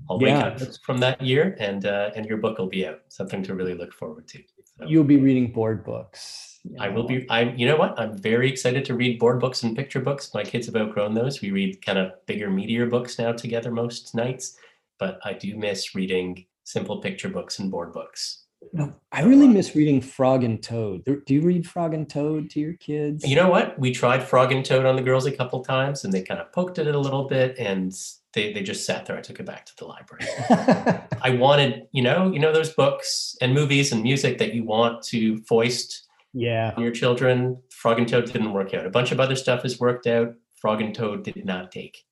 I'll 0.09 0.19
wake 0.19 0.29
yeah, 0.29 0.47
up 0.47 0.61
from 0.83 0.99
that 0.99 1.21
year 1.21 1.55
and 1.59 1.85
uh, 1.85 2.11
and 2.15 2.25
your 2.25 2.37
book 2.37 2.57
will 2.57 2.67
be 2.67 2.85
out. 2.85 3.01
Something 3.09 3.43
to 3.43 3.55
really 3.55 3.73
look 3.73 3.93
forward 3.93 4.27
to. 4.29 4.43
So, 4.77 4.85
You'll 4.85 5.03
be 5.03 5.17
reading 5.17 5.51
board 5.51 5.83
books. 5.83 6.59
I 6.79 6.89
will 6.89 7.03
be. 7.07 7.29
I. 7.29 7.43
You 7.43 7.67
know 7.67 7.77
what? 7.77 7.99
I'm 7.99 8.17
very 8.17 8.49
excited 8.49 8.85
to 8.85 8.95
read 8.95 9.19
board 9.19 9.39
books 9.39 9.63
and 9.63 9.75
picture 9.75 9.99
books. 9.99 10.33
My 10.33 10.43
kids 10.43 10.65
have 10.65 10.75
outgrown 10.75 11.13
those. 11.13 11.41
We 11.41 11.51
read 11.51 11.85
kind 11.85 11.97
of 11.97 12.13
bigger, 12.25 12.49
meatier 12.49 12.89
books 12.89 13.19
now 13.19 13.31
together 13.31 13.71
most 13.71 14.15
nights. 14.15 14.57
But 14.97 15.19
I 15.23 15.33
do 15.33 15.55
miss 15.57 15.95
reading 15.95 16.45
simple 16.63 17.01
picture 17.01 17.29
books 17.29 17.59
and 17.59 17.69
board 17.69 17.93
books. 17.93 18.44
No, 18.74 18.93
I 19.11 19.24
really 19.24 19.47
miss 19.47 19.76
reading 19.76 20.01
Frog 20.01 20.43
and 20.43 20.61
Toad. 20.61 21.03
Do 21.05 21.34
you 21.34 21.41
read 21.41 21.68
Frog 21.68 21.93
and 21.93 22.09
Toad 22.09 22.49
to 22.51 22.59
your 22.59 22.74
kids? 22.74 23.28
You 23.28 23.36
know 23.36 23.49
what? 23.49 23.78
We 23.80 23.91
tried 23.91 24.24
Frog 24.24 24.51
and 24.51 24.66
Toad 24.66 24.86
on 24.86 24.95
the 24.95 25.01
girls 25.01 25.26
a 25.26 25.32
couple 25.32 25.63
times, 25.63 26.03
and 26.03 26.13
they 26.13 26.22
kind 26.22 26.39
of 26.39 26.51
poked 26.51 26.80
at 26.80 26.88
it 26.88 26.95
a 26.95 26.99
little 26.99 27.28
bit, 27.28 27.57
and 27.57 27.93
they 28.34 28.53
they 28.53 28.61
just 28.61 28.86
sat 28.86 29.05
there. 29.05 29.18
I 29.18 29.22
took 29.22 29.39
it 29.39 29.45
back 29.45 29.66
to 29.66 29.74
the 29.78 29.86
library. 29.86 30.26
I 31.22 31.32
wanted, 31.32 31.88
you 31.91 32.01
know, 32.03 32.32
you 32.32 32.39
know 32.39 32.53
those 32.53 32.74
books 32.74 33.36
and 33.41 33.53
movies 33.53 33.91
and 33.91 34.03
music 34.03 34.38
that 34.39 34.53
you 34.53 34.63
want 34.63 35.03
to 35.05 35.38
foist 35.43 36.07
yeah 36.34 36.74
on 36.76 36.84
your 36.84 36.91
children. 36.91 37.61
Frog 37.72 37.99
and 37.99 38.07
Toad 38.07 38.26
didn't 38.26 38.53
work 38.53 38.74
out. 38.74 38.86
A 38.86 38.89
bunch 38.89 39.11
of 39.11 39.20
other 39.20 39.36
stuff 39.36 39.63
has 39.63 39.80
worked 39.80 40.07
out. 40.07 40.34
Frog 40.55 40.82
and 40.82 40.93
Toad 40.93 41.24
did 41.24 41.45
not 41.45 41.72
take. 41.72 42.05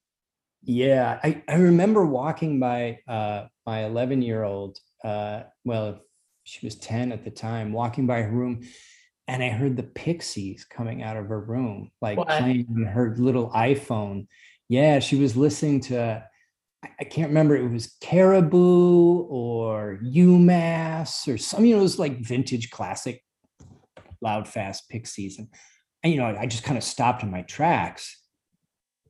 Yeah, 0.66 1.20
I, 1.24 1.44
I 1.48 1.56
remember 1.56 2.06
walking 2.06 2.60
by 2.60 3.00
uh, 3.08 3.48
my 3.66 3.86
11 3.86 4.22
year 4.22 4.44
old. 4.44 4.80
Uh, 5.04 5.44
well, 5.66 6.00
she 6.44 6.66
was 6.66 6.76
10 6.76 7.12
at 7.12 7.24
the 7.24 7.32
time, 7.32 7.72
walking 7.74 8.08
by 8.08 8.22
her 8.22 8.32
room 8.32 8.62
and 9.28 9.44
I 9.44 9.50
heard 9.50 9.78
the 9.78 9.84
Pixies 9.84 10.66
coming 10.66 11.02
out 11.02 11.18
of 11.18 11.28
her 11.30 11.40
room, 11.40 11.92
like 12.02 12.18
what? 12.18 12.28
playing 12.28 12.68
on 12.70 12.84
her 12.84 13.16
little 13.18 13.50
iPhone. 13.52 14.28
Yeah, 14.68 15.00
she 15.00 15.16
was 15.16 15.38
listening 15.38 15.80
to, 15.82 16.24
I 16.84 17.04
can't 17.06 17.30
remember, 17.30 17.56
it 17.56 17.72
was 17.72 17.96
Caribou 18.02 19.22
or 19.30 20.00
UMass 20.04 21.28
or 21.34 21.38
some, 21.38 21.64
you 21.64 21.76
know, 21.76 21.80
it 21.80 21.84
was 21.84 22.00
like 22.00 22.20
vintage 22.20 22.70
classic 22.70 23.24
loud, 24.22 24.48
fast 24.48 24.90
Pixies. 24.90 25.40
And, 25.40 25.48
and 26.04 26.14
you 26.14 26.20
know, 26.20 26.26
I 26.26 26.46
just 26.46 26.64
kind 26.64 26.78
of 26.78 26.84
stopped 26.84 27.24
in 27.24 27.32
my 27.32 27.44
tracks 27.44 28.18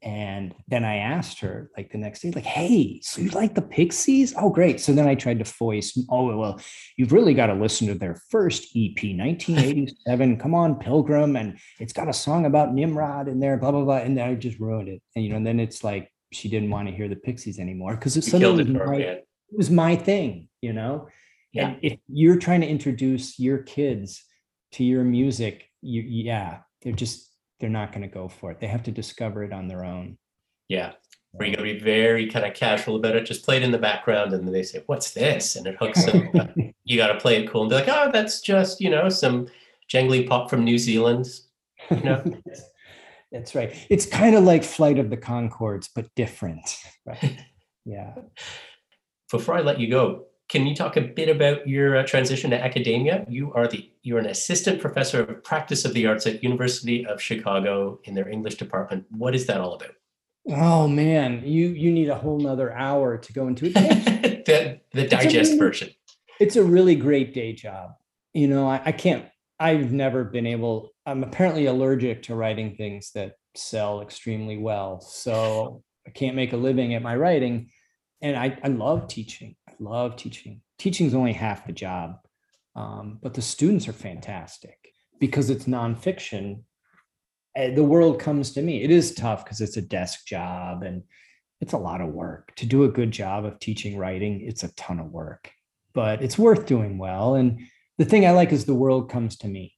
and 0.04 0.54
then 0.68 0.84
I 0.84 0.98
asked 0.98 1.40
her 1.40 1.72
like 1.78 1.92
the 1.92 1.98
next 1.98 2.22
day, 2.22 2.32
like, 2.32 2.44
hey, 2.44 3.00
so 3.02 3.22
you 3.22 3.30
like 3.30 3.56
the 3.56 3.62
Pixies? 3.62 4.34
Oh, 4.38 4.50
great. 4.50 4.82
So 4.82 4.92
then 4.92 5.08
I 5.08 5.16
tried 5.16 5.40
to 5.40 5.46
voice, 5.46 5.98
oh, 6.10 6.36
well, 6.38 6.60
you've 6.98 7.14
really 7.14 7.34
got 7.34 7.48
to 7.48 7.54
listen 7.54 7.88
to 7.88 7.96
their 7.96 8.20
first 8.30 8.76
EP, 8.76 8.98
1987. 9.02 10.38
Come 10.40 10.54
on, 10.54 10.76
Pilgrim. 10.76 11.38
And 11.38 11.58
it's 11.80 11.94
got 11.94 12.10
a 12.10 12.14
song 12.14 12.46
about 12.46 12.74
Nimrod 12.74 13.30
in 13.30 13.40
there, 13.40 13.56
blah, 13.56 13.72
blah, 13.72 13.86
blah. 13.86 13.98
And 13.98 14.18
then 14.18 14.30
I 14.30 14.36
just 14.36 14.60
ruined 14.60 14.90
it. 14.90 15.02
And, 15.16 15.24
you 15.24 15.30
know, 15.32 15.38
and 15.38 15.48
then 15.48 15.62
it's 15.62 15.86
like 15.86 16.12
she 16.34 16.50
didn't 16.50 16.70
want 16.70 16.90
to 16.90 16.94
hear 16.94 17.08
the 17.08 17.16
Pixies 17.16 17.58
anymore 17.58 17.96
because. 17.96 18.18
It 18.18 18.24
my, 18.70 18.96
it 18.98 19.28
was 19.52 19.70
my 19.70 19.96
thing, 19.96 20.50
you 20.62 20.74
know? 20.74 21.08
Yeah. 21.54 21.68
And 21.68 21.78
if 21.82 22.00
you're 22.10 22.40
trying 22.40 22.62
to 22.62 22.68
introduce 22.68 23.40
your 23.40 23.60
kids 23.60 24.22
to 24.74 24.84
your 24.84 25.06
music, 25.06 25.70
you, 25.82 26.02
yeah, 26.02 26.60
they're 26.82 26.92
just, 26.92 27.33
they're 27.64 27.70
not 27.70 27.94
going 27.94 28.02
to 28.02 28.10
go 28.10 28.28
for 28.28 28.52
it. 28.52 28.60
They 28.60 28.68
have 28.68 28.84
to 28.84 28.92
discover 28.92 29.42
it 29.42 29.54
on 29.54 29.70
their 29.70 29.86
own. 29.86 30.18
Yeah. 30.68 30.92
Or 31.32 31.46
you 31.46 31.56
got 31.56 31.60
to 31.60 31.74
be 31.74 31.80
very 31.80 32.28
kind 32.28 32.46
of 32.46 32.54
casual 32.54 32.98
about 32.98 33.16
it. 33.16 33.26
Just 33.26 33.46
play 33.46 33.56
it 33.56 33.64
in 33.64 33.72
the 33.72 33.78
background, 33.78 34.34
and 34.34 34.46
then 34.46 34.52
they 34.52 34.64
say, 34.64 34.84
"What's 34.86 35.12
this?" 35.12 35.56
And 35.56 35.66
it 35.66 35.78
hooks 35.80 36.04
them. 36.04 36.74
you 36.84 36.98
got 36.98 37.08
to 37.08 37.18
play 37.18 37.38
it 37.38 37.50
cool 37.50 37.62
and 37.62 37.70
be 37.70 37.76
like, 37.76 37.88
"Oh, 37.88 38.12
that's 38.12 38.42
just 38.42 38.82
you 38.82 38.90
know 38.90 39.08
some 39.08 39.48
jangly 39.90 40.28
pop 40.28 40.50
from 40.50 40.66
New 40.66 40.78
Zealand." 40.78 41.26
You 41.90 42.02
know. 42.02 42.24
that's 43.32 43.56
right. 43.56 43.74
It's 43.90 44.06
kind 44.06 44.36
of 44.36 44.44
like 44.44 44.66
Flight 44.66 45.00
of 45.00 45.10
the 45.10 45.18
Conchords, 45.18 45.90
but 45.96 46.14
different. 46.16 46.78
Right? 47.06 47.40
yeah. 47.86 48.14
Before 49.32 49.56
I 49.56 49.62
let 49.62 49.80
you 49.80 49.90
go, 49.90 50.26
can 50.50 50.68
you 50.68 50.76
talk 50.76 50.98
a 50.98 51.02
bit 51.02 51.30
about 51.30 51.68
your 51.68 51.98
uh, 51.98 52.04
transition 52.06 52.52
to 52.52 52.62
academia? 52.62 53.26
You 53.28 53.54
are 53.54 53.68
the 53.68 53.90
you're 54.02 54.20
an 54.20 54.28
assistant 54.28 54.82
professor 54.82 55.22
of 55.22 55.44
practice 55.44 55.86
of 55.86 55.94
the 55.94 56.06
arts 56.06 56.28
at 56.28 56.44
University 56.44 57.06
of 57.06 57.22
Chicago 57.22 58.00
in 58.04 58.14
their 58.14 58.28
English 58.28 58.56
department. 58.56 59.06
What 59.10 59.36
is 59.36 59.46
that 59.48 59.62
all 59.62 59.74
about? 59.76 59.92
Oh 60.50 60.88
man, 60.88 61.42
you 61.46 61.70
you 61.70 61.92
need 61.92 62.10
a 62.10 62.16
whole 62.16 62.40
nother 62.40 62.74
hour 62.74 63.18
to 63.18 63.34
go 63.34 63.48
into 63.48 63.68
it. 63.68 63.74
the 64.46 64.80
the 64.92 65.08
digest 65.08 65.52
really, 65.52 65.58
version. 65.58 65.90
It's 66.40 66.58
a 66.58 66.64
really 66.64 66.96
great 66.96 67.34
day 67.34 67.54
job. 67.54 67.92
You 68.34 68.48
know, 68.48 68.68
I, 68.68 68.82
I 68.86 68.92
can't. 68.92 69.26
I've 69.60 69.94
never 69.94 70.26
been 70.26 70.46
able. 70.46 70.92
I'm 71.06 71.24
apparently 71.24 71.68
allergic 71.68 72.24
to 72.24 72.36
writing 72.36 72.76
things 72.76 73.12
that 73.12 73.36
sell 73.56 74.02
extremely 74.02 74.58
well, 74.58 75.00
so 75.00 75.84
I 76.06 76.10
can't 76.10 76.36
make 76.36 76.52
a 76.52 76.58
living 76.58 76.94
at 76.96 77.02
my 77.02 77.16
writing. 77.16 77.70
And 78.24 78.36
I 78.36 78.58
I 78.64 78.70
love 78.70 79.08
teaching 79.08 79.56
I 79.74 79.74
love 79.80 80.16
teaching. 80.16 80.62
Teaching 80.78 81.08
is 81.08 81.16
only 81.16 81.34
half 81.34 81.66
the 81.66 81.74
job, 81.74 82.18
um, 82.76 83.20
but 83.22 83.34
the 83.34 83.42
students 83.42 83.88
are 83.88 83.94
fantastic 83.94 84.78
because 85.20 85.50
it's 85.50 85.66
nonfiction. 85.66 86.64
Eh, 87.56 87.74
the 87.74 87.84
world 87.84 88.20
comes 88.20 88.52
to 88.54 88.62
me. 88.62 88.84
It 88.84 88.92
is 88.92 89.14
tough 89.14 89.44
because 89.44 89.62
it's 89.62 89.78
a 89.78 89.82
desk 89.82 90.26
job 90.26 90.84
and 90.84 91.04
it's 91.62 91.74
a 91.74 91.78
lot 91.78 92.02
of 92.02 92.10
work. 92.10 92.54
To 92.58 92.66
do 92.66 92.84
a 92.84 92.90
good 92.90 93.12
job 93.12 93.46
of 93.46 93.60
teaching 93.60 93.98
writing, 93.98 94.42
it's 94.42 94.64
a 94.64 94.74
ton 94.76 95.00
of 95.00 95.12
work, 95.12 95.52
but 95.94 96.22
it's 96.22 96.38
worth 96.38 96.66
doing 96.66 96.98
well. 96.98 97.36
And 97.36 97.62
the 97.98 98.06
thing 98.06 98.26
I 98.26 98.32
like 98.32 98.52
is 98.52 98.66
the 98.66 98.74
world 98.74 99.10
comes 99.10 99.38
to 99.38 99.48
me. 99.48 99.76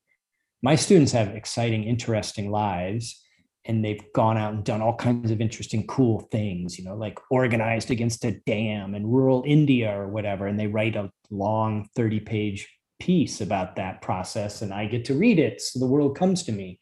My 0.61 0.75
students 0.75 1.11
have 1.11 1.29
exciting, 1.29 1.83
interesting 1.83 2.49
lives 2.49 3.21
and 3.68 3.84
they've 3.84 4.03
gone 4.13 4.38
out 4.38 4.53
and 4.53 4.63
done 4.63 4.82
all 4.82 4.95
kinds 4.95 5.32
of 5.32 5.41
interesting 5.41 5.86
cool 5.88 6.28
things 6.32 6.78
you 6.78 6.86
know 6.86 6.95
like 6.95 7.20
organized 7.30 7.91
against 7.91 8.24
a 8.26 8.32
dam 8.45 8.95
in 8.95 9.07
rural 9.07 9.43
india 9.45 9.91
or 9.97 10.07
whatever 10.07 10.47
and 10.47 10.59
they 10.59 10.68
write 10.68 10.95
a 10.95 11.09
long 11.30 11.88
30 11.95 12.20
page 12.20 12.68
piece 12.99 13.41
about 13.41 13.76
that 13.76 14.01
process 14.01 14.61
and 14.61 14.74
i 14.74 14.86
get 14.86 15.05
to 15.05 15.13
read 15.13 15.39
it 15.39 15.61
so 15.61 15.80
the 15.80 15.86
world 15.86 16.18
comes 16.18 16.43
to 16.43 16.51
me. 16.51 16.80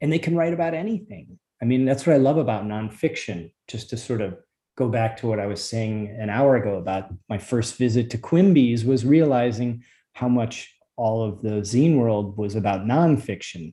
And 0.00 0.12
they 0.12 0.18
can 0.18 0.36
write 0.36 0.52
about 0.52 0.74
anything. 0.74 1.38
I 1.62 1.64
mean 1.64 1.84
that's 1.84 2.06
what 2.06 2.14
i 2.14 2.18
love 2.18 2.36
about 2.36 2.64
nonfiction 2.64 3.52
just 3.68 3.90
to 3.90 3.96
sort 3.96 4.20
of 4.20 4.36
go 4.76 4.88
back 4.88 5.16
to 5.18 5.26
what 5.26 5.40
i 5.40 5.46
was 5.46 5.64
saying 5.64 6.14
an 6.18 6.28
hour 6.28 6.56
ago 6.56 6.76
about 6.76 7.12
my 7.28 7.38
first 7.38 7.76
visit 7.76 8.10
to 8.10 8.18
quimby's 8.18 8.84
was 8.84 9.06
realizing 9.06 9.82
how 10.12 10.28
much 10.28 10.74
all 10.96 11.22
of 11.22 11.42
the 11.42 11.62
zine 11.62 11.96
world 11.96 12.36
was 12.36 12.54
about 12.54 12.84
nonfiction. 12.84 13.72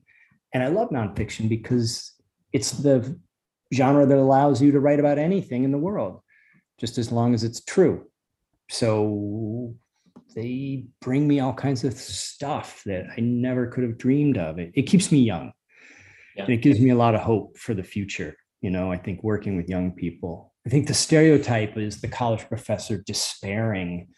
And 0.54 0.62
i 0.62 0.68
love 0.68 0.90
nonfiction 0.90 1.48
because 1.48 2.12
it's 2.52 2.72
the 2.72 3.18
genre 3.74 4.06
that 4.06 4.18
allows 4.18 4.60
you 4.60 4.72
to 4.72 4.80
write 4.80 5.00
about 5.00 5.18
anything 5.18 5.64
in 5.64 5.72
the 5.72 5.78
world, 5.78 6.20
just 6.78 6.98
as 6.98 7.10
long 7.10 7.34
as 7.34 7.44
it's 7.44 7.62
true. 7.64 8.06
So 8.68 9.74
they 10.34 10.86
bring 11.00 11.26
me 11.26 11.40
all 11.40 11.54
kinds 11.54 11.84
of 11.84 11.94
stuff 11.94 12.82
that 12.86 13.06
I 13.16 13.20
never 13.20 13.66
could 13.66 13.84
have 13.84 13.98
dreamed 13.98 14.38
of. 14.38 14.58
It, 14.58 14.72
it 14.74 14.82
keeps 14.82 15.12
me 15.12 15.20
young. 15.20 15.52
Yeah. 16.36 16.44
And 16.44 16.52
it 16.52 16.58
gives 16.58 16.80
me 16.80 16.90
a 16.90 16.96
lot 16.96 17.14
of 17.14 17.20
hope 17.20 17.58
for 17.58 17.74
the 17.74 17.82
future. 17.82 18.36
You 18.60 18.70
know, 18.70 18.90
I 18.90 18.96
think 18.96 19.22
working 19.22 19.56
with 19.56 19.68
young 19.68 19.92
people, 19.92 20.54
I 20.66 20.70
think 20.70 20.86
the 20.86 20.94
stereotype 20.94 21.76
is 21.76 22.00
the 22.00 22.08
college 22.08 22.48
professor 22.48 23.02
despairing 23.04 24.08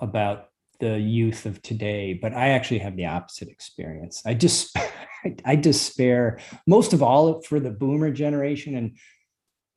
about 0.00 0.46
the 0.80 0.98
youth 0.98 1.46
of 1.46 1.62
today, 1.62 2.18
but 2.20 2.34
I 2.34 2.48
actually 2.48 2.80
have 2.80 2.96
the 2.96 3.06
opposite 3.06 3.48
experience. 3.48 4.20
I 4.26 4.34
just 4.34 4.76
I, 5.24 5.36
I 5.44 5.56
despair 5.56 6.38
most 6.66 6.92
of 6.92 7.02
all 7.02 7.42
for 7.42 7.60
the 7.60 7.70
boomer 7.70 8.10
generation 8.10 8.76
and 8.76 8.96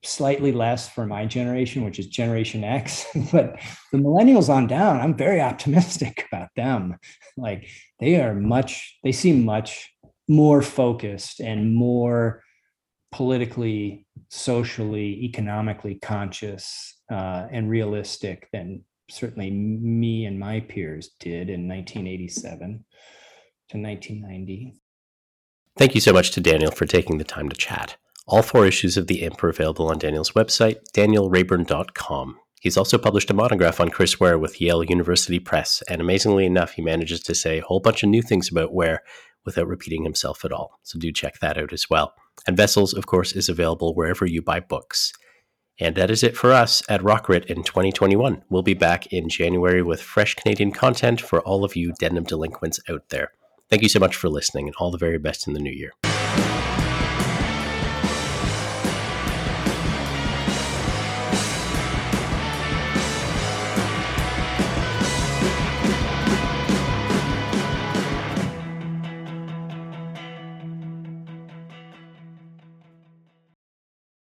slightly 0.03 0.51
less 0.51 0.87
for 0.87 1.05
my 1.05 1.25
generation, 1.25 1.83
which 1.83 1.99
is 1.99 2.07
Generation 2.07 2.63
X. 2.63 3.05
but 3.31 3.59
the 3.91 3.97
millennials 3.97 4.49
on 4.49 4.67
down, 4.67 4.99
I'm 4.99 5.17
very 5.17 5.41
optimistic 5.41 6.25
about 6.31 6.49
them. 6.55 6.97
Like 7.37 7.67
they 7.99 8.21
are 8.21 8.33
much, 8.33 8.97
they 9.03 9.11
seem 9.11 9.45
much 9.45 9.89
more 10.27 10.61
focused 10.61 11.39
and 11.39 11.75
more 11.75 12.41
politically, 13.11 14.05
socially, 14.29 15.23
economically 15.23 15.95
conscious 15.95 16.99
uh, 17.11 17.47
and 17.51 17.69
realistic 17.69 18.49
than 18.51 18.83
certainly 19.09 19.51
me 19.51 20.25
and 20.25 20.39
my 20.39 20.59
peers 20.59 21.11
did 21.19 21.49
in 21.49 21.67
1987 21.67 22.85
to 23.69 23.77
1990. 23.77 24.73
Thank 25.77 25.93
you 25.93 25.99
so 25.99 26.13
much 26.13 26.31
to 26.31 26.39
Daniel 26.39 26.71
for 26.71 26.85
taking 26.85 27.17
the 27.17 27.25
time 27.25 27.49
to 27.49 27.55
chat. 27.55 27.97
All 28.27 28.41
four 28.41 28.65
issues 28.65 28.95
of 28.95 29.07
The 29.07 29.23
Imp 29.23 29.43
are 29.43 29.49
available 29.49 29.89
on 29.89 29.99
Daniel's 29.99 30.31
website, 30.31 30.77
danielraeburn.com. 30.93 32.39
He's 32.61 32.77
also 32.77 32.97
published 32.97 33.29
a 33.29 33.33
monograph 33.33 33.81
on 33.81 33.89
Chris 33.89 34.17
Ware 34.17 34.39
with 34.39 34.61
Yale 34.61 34.85
University 34.85 35.37
Press, 35.37 35.83
and 35.89 35.99
amazingly 35.99 36.45
enough, 36.45 36.71
he 36.71 36.81
manages 36.81 37.19
to 37.23 37.35
say 37.35 37.59
a 37.59 37.63
whole 37.63 37.81
bunch 37.81 38.03
of 38.03 38.09
new 38.09 38.21
things 38.21 38.49
about 38.49 38.73
Ware 38.73 39.03
without 39.45 39.67
repeating 39.67 40.05
himself 40.05 40.45
at 40.45 40.53
all. 40.53 40.79
So 40.83 40.97
do 40.97 41.11
check 41.11 41.39
that 41.39 41.57
out 41.57 41.73
as 41.73 41.89
well. 41.89 42.13
And 42.47 42.55
Vessels, 42.55 42.93
of 42.93 43.05
course, 43.05 43.33
is 43.33 43.49
available 43.49 43.93
wherever 43.93 44.25
you 44.25 44.41
buy 44.41 44.61
books. 44.61 45.11
And 45.77 45.97
that 45.97 46.09
is 46.09 46.23
it 46.23 46.37
for 46.37 46.53
us 46.53 46.83
at 46.87 47.01
Rockrit 47.01 47.47
in 47.47 47.63
2021. 47.63 48.43
We'll 48.49 48.63
be 48.63 48.73
back 48.73 49.07
in 49.07 49.27
January 49.27 49.81
with 49.81 50.01
fresh 50.01 50.35
Canadian 50.35 50.71
content 50.71 51.19
for 51.19 51.41
all 51.41 51.65
of 51.65 51.75
you 51.75 51.91
denim 51.99 52.23
delinquents 52.23 52.79
out 52.89 53.09
there. 53.09 53.33
Thank 53.69 53.81
you 53.81 53.89
so 53.89 53.99
much 53.99 54.15
for 54.15 54.29
listening 54.29 54.67
and 54.67 54.75
all 54.77 54.91
the 54.91 54.97
very 54.97 55.17
best 55.17 55.47
in 55.47 55.53
the 55.53 55.59
new 55.59 55.71
year. 55.71 55.91